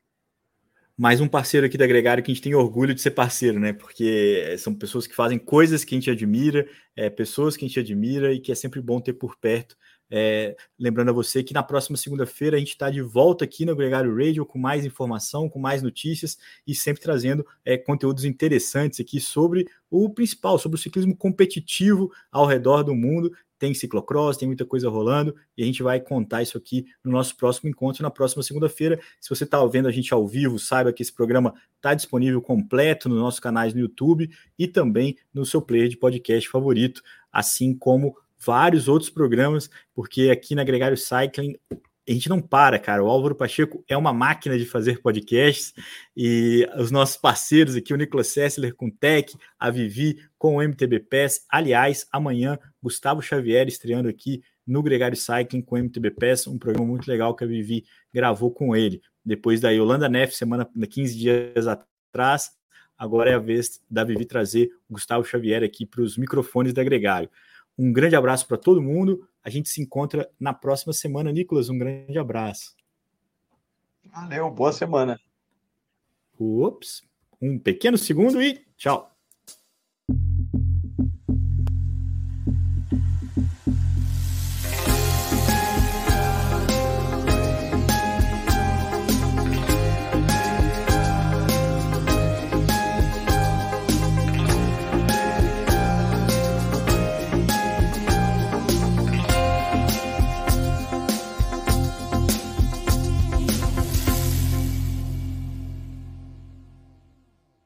Mais 1.01 1.19
um 1.19 1.27
parceiro 1.27 1.65
aqui 1.65 1.79
da 1.79 1.87
Gregário 1.87 2.23
que 2.23 2.31
a 2.31 2.35
gente 2.35 2.43
tem 2.43 2.55
orgulho 2.55 2.95
de 2.95 3.01
ser 3.01 3.13
parceiro, 3.13 3.59
né? 3.59 3.73
Porque 3.73 4.55
são 4.59 4.75
pessoas 4.75 5.07
que 5.07 5.15
fazem 5.15 5.39
coisas 5.39 5.83
que 5.83 5.95
a 5.95 5.99
gente 5.99 6.11
admira, 6.11 6.69
é, 6.95 7.09
pessoas 7.09 7.57
que 7.57 7.65
a 7.65 7.69
gente 7.69 7.81
admira 7.81 8.35
e 8.35 8.39
que 8.39 8.53
é 8.53 8.55
sempre 8.55 8.83
bom 8.83 9.01
ter 9.01 9.15
por 9.15 9.35
perto. 9.39 9.79
É, 10.11 10.55
lembrando 10.79 11.09
a 11.09 11.15
você 11.15 11.43
que 11.43 11.55
na 11.55 11.63
próxima 11.63 11.97
segunda-feira 11.97 12.59
a 12.59 12.59
gente 12.59 12.73
está 12.73 12.91
de 12.91 13.01
volta 13.01 13.47
aqui 13.47 13.65
no 13.65 13.75
Gregário 13.75 14.15
Radio 14.15 14.45
com 14.45 14.59
mais 14.59 14.85
informação, 14.85 15.49
com 15.49 15.59
mais 15.59 15.81
notícias 15.81 16.37
e 16.67 16.75
sempre 16.75 17.01
trazendo 17.01 17.47
é, 17.65 17.79
conteúdos 17.79 18.27
interessantes 18.27 19.01
aqui 19.01 19.21
sobre 19.21 19.67
o 19.91 20.11
principal, 20.11 20.59
sobre 20.59 20.77
o 20.77 20.83
ciclismo 20.83 21.17
competitivo 21.17 22.13
ao 22.31 22.45
redor 22.45 22.83
do 22.83 22.95
mundo 22.95 23.33
tem 23.61 23.75
ciclocross, 23.75 24.39
tem 24.39 24.49
muita 24.49 24.65
coisa 24.65 24.89
rolando, 24.89 25.37
e 25.57 25.63
a 25.63 25.67
gente 25.67 25.83
vai 25.83 26.01
contar 26.01 26.43
isso 26.43 26.57
aqui 26.57 26.87
no 27.05 27.13
nosso 27.13 27.37
próximo 27.37 27.69
encontro, 27.69 28.03
na 28.03 28.11
próxima 28.11 28.43
segunda-feira. 28.43 28.99
Se 29.21 29.29
você 29.29 29.45
está 29.45 29.65
vendo 29.67 29.87
a 29.87 29.93
gente 29.93 30.13
ao 30.15 30.27
vivo, 30.27 30.59
saiba 30.59 30.93
que 30.93 31.03
esse 31.03 31.13
programa 31.13 31.53
está 31.77 31.93
disponível 31.93 32.41
completo 32.41 33.07
no 33.07 33.17
nosso 33.17 33.41
canais 33.41 33.75
no 33.75 33.81
YouTube 33.81 34.31
e 34.59 34.67
também 34.67 35.17
no 35.33 35.45
seu 35.45 35.61
player 35.61 35.89
de 35.89 35.99
podcast 35.99 36.49
favorito, 36.49 37.03
assim 37.31 37.77
como 37.77 38.17
vários 38.39 38.89
outros 38.89 39.11
programas, 39.11 39.69
porque 39.95 40.31
aqui 40.31 40.55
na 40.55 40.65
Gregário 40.65 40.97
Cycling 40.97 41.59
a 42.09 42.13
gente 42.13 42.29
não 42.29 42.41
para, 42.41 42.79
cara. 42.79 43.05
O 43.05 43.09
Álvaro 43.09 43.35
Pacheco 43.35 43.85
é 43.89 43.97
uma 43.97 44.13
máquina 44.13 44.59
de 44.59 44.65
fazer 44.65 45.01
podcasts 45.01 45.73
e 46.17 46.69
os 46.77 46.91
nossos 46.91 47.17
parceiros 47.17 47.77
aqui, 47.77 47.93
o 47.93 47.97
Nicolas 47.97 48.29
Sessler 48.29 48.75
com 48.75 48.91
Tech, 48.91 49.37
a 49.59 49.71
Vivi 49.71 50.19
com 50.39 50.57
o 50.57 50.63
MTB 50.63 51.01
Pass. 51.01 51.45
Aliás, 51.49 52.07
amanhã, 52.11 52.59
Gustavo 52.83 53.23
Xavier 53.23 53.69
estreando 53.69 54.09
aqui 54.09 54.43
no 54.67 54.83
Gregário 54.83 55.17
Cycling 55.17 55.63
com 55.63 55.77
o 55.77 55.79
MTB 55.79 56.13
Pass, 56.13 56.47
um 56.47 56.59
programa 56.59 56.87
muito 56.87 57.09
legal 57.09 57.35
que 57.35 57.45
a 57.45 57.47
Vivi 57.47 57.85
gravou 58.13 58.51
com 58.51 58.75
ele. 58.75 59.01
Depois 59.25 59.61
da 59.61 59.71
Yolanda 59.71 60.09
Neff, 60.09 60.35
semana 60.35 60.69
15 60.89 61.17
dias 61.17 61.67
atrás, 61.67 62.51
agora 62.97 63.31
é 63.31 63.35
a 63.35 63.39
vez 63.39 63.81
da 63.91 64.05
Vivi 64.05 64.25
trazer 64.25 64.71
o 64.89 64.95
Gustavo 64.95 65.25
Xavier 65.25 65.63
aqui 65.63 65.85
para 65.85 66.03
os 66.03 66.17
microfones 66.17 66.73
da 66.73 66.83
Gregário. 66.83 67.31
Um 67.77 67.93
grande 67.93 68.15
abraço 68.15 68.47
para 68.47 68.57
todo 68.57 68.83
mundo. 68.83 69.27
A 69.43 69.51
gente 69.51 69.69
se 69.69 69.81
encontra 69.81 70.31
na 70.39 70.53
próxima 70.53 70.93
semana. 70.93 71.33
Nicolas, 71.33 71.69
um 71.69 71.79
grande 71.79 72.19
abraço. 72.19 72.75
Valeu, 74.05 74.51
boa 74.51 74.73
semana. 74.73 75.19
Ups, 76.39 77.03
um 77.41 77.59
pequeno 77.59 77.97
segundo 77.97 78.43
e 78.43 78.65
tchau. 78.77 79.15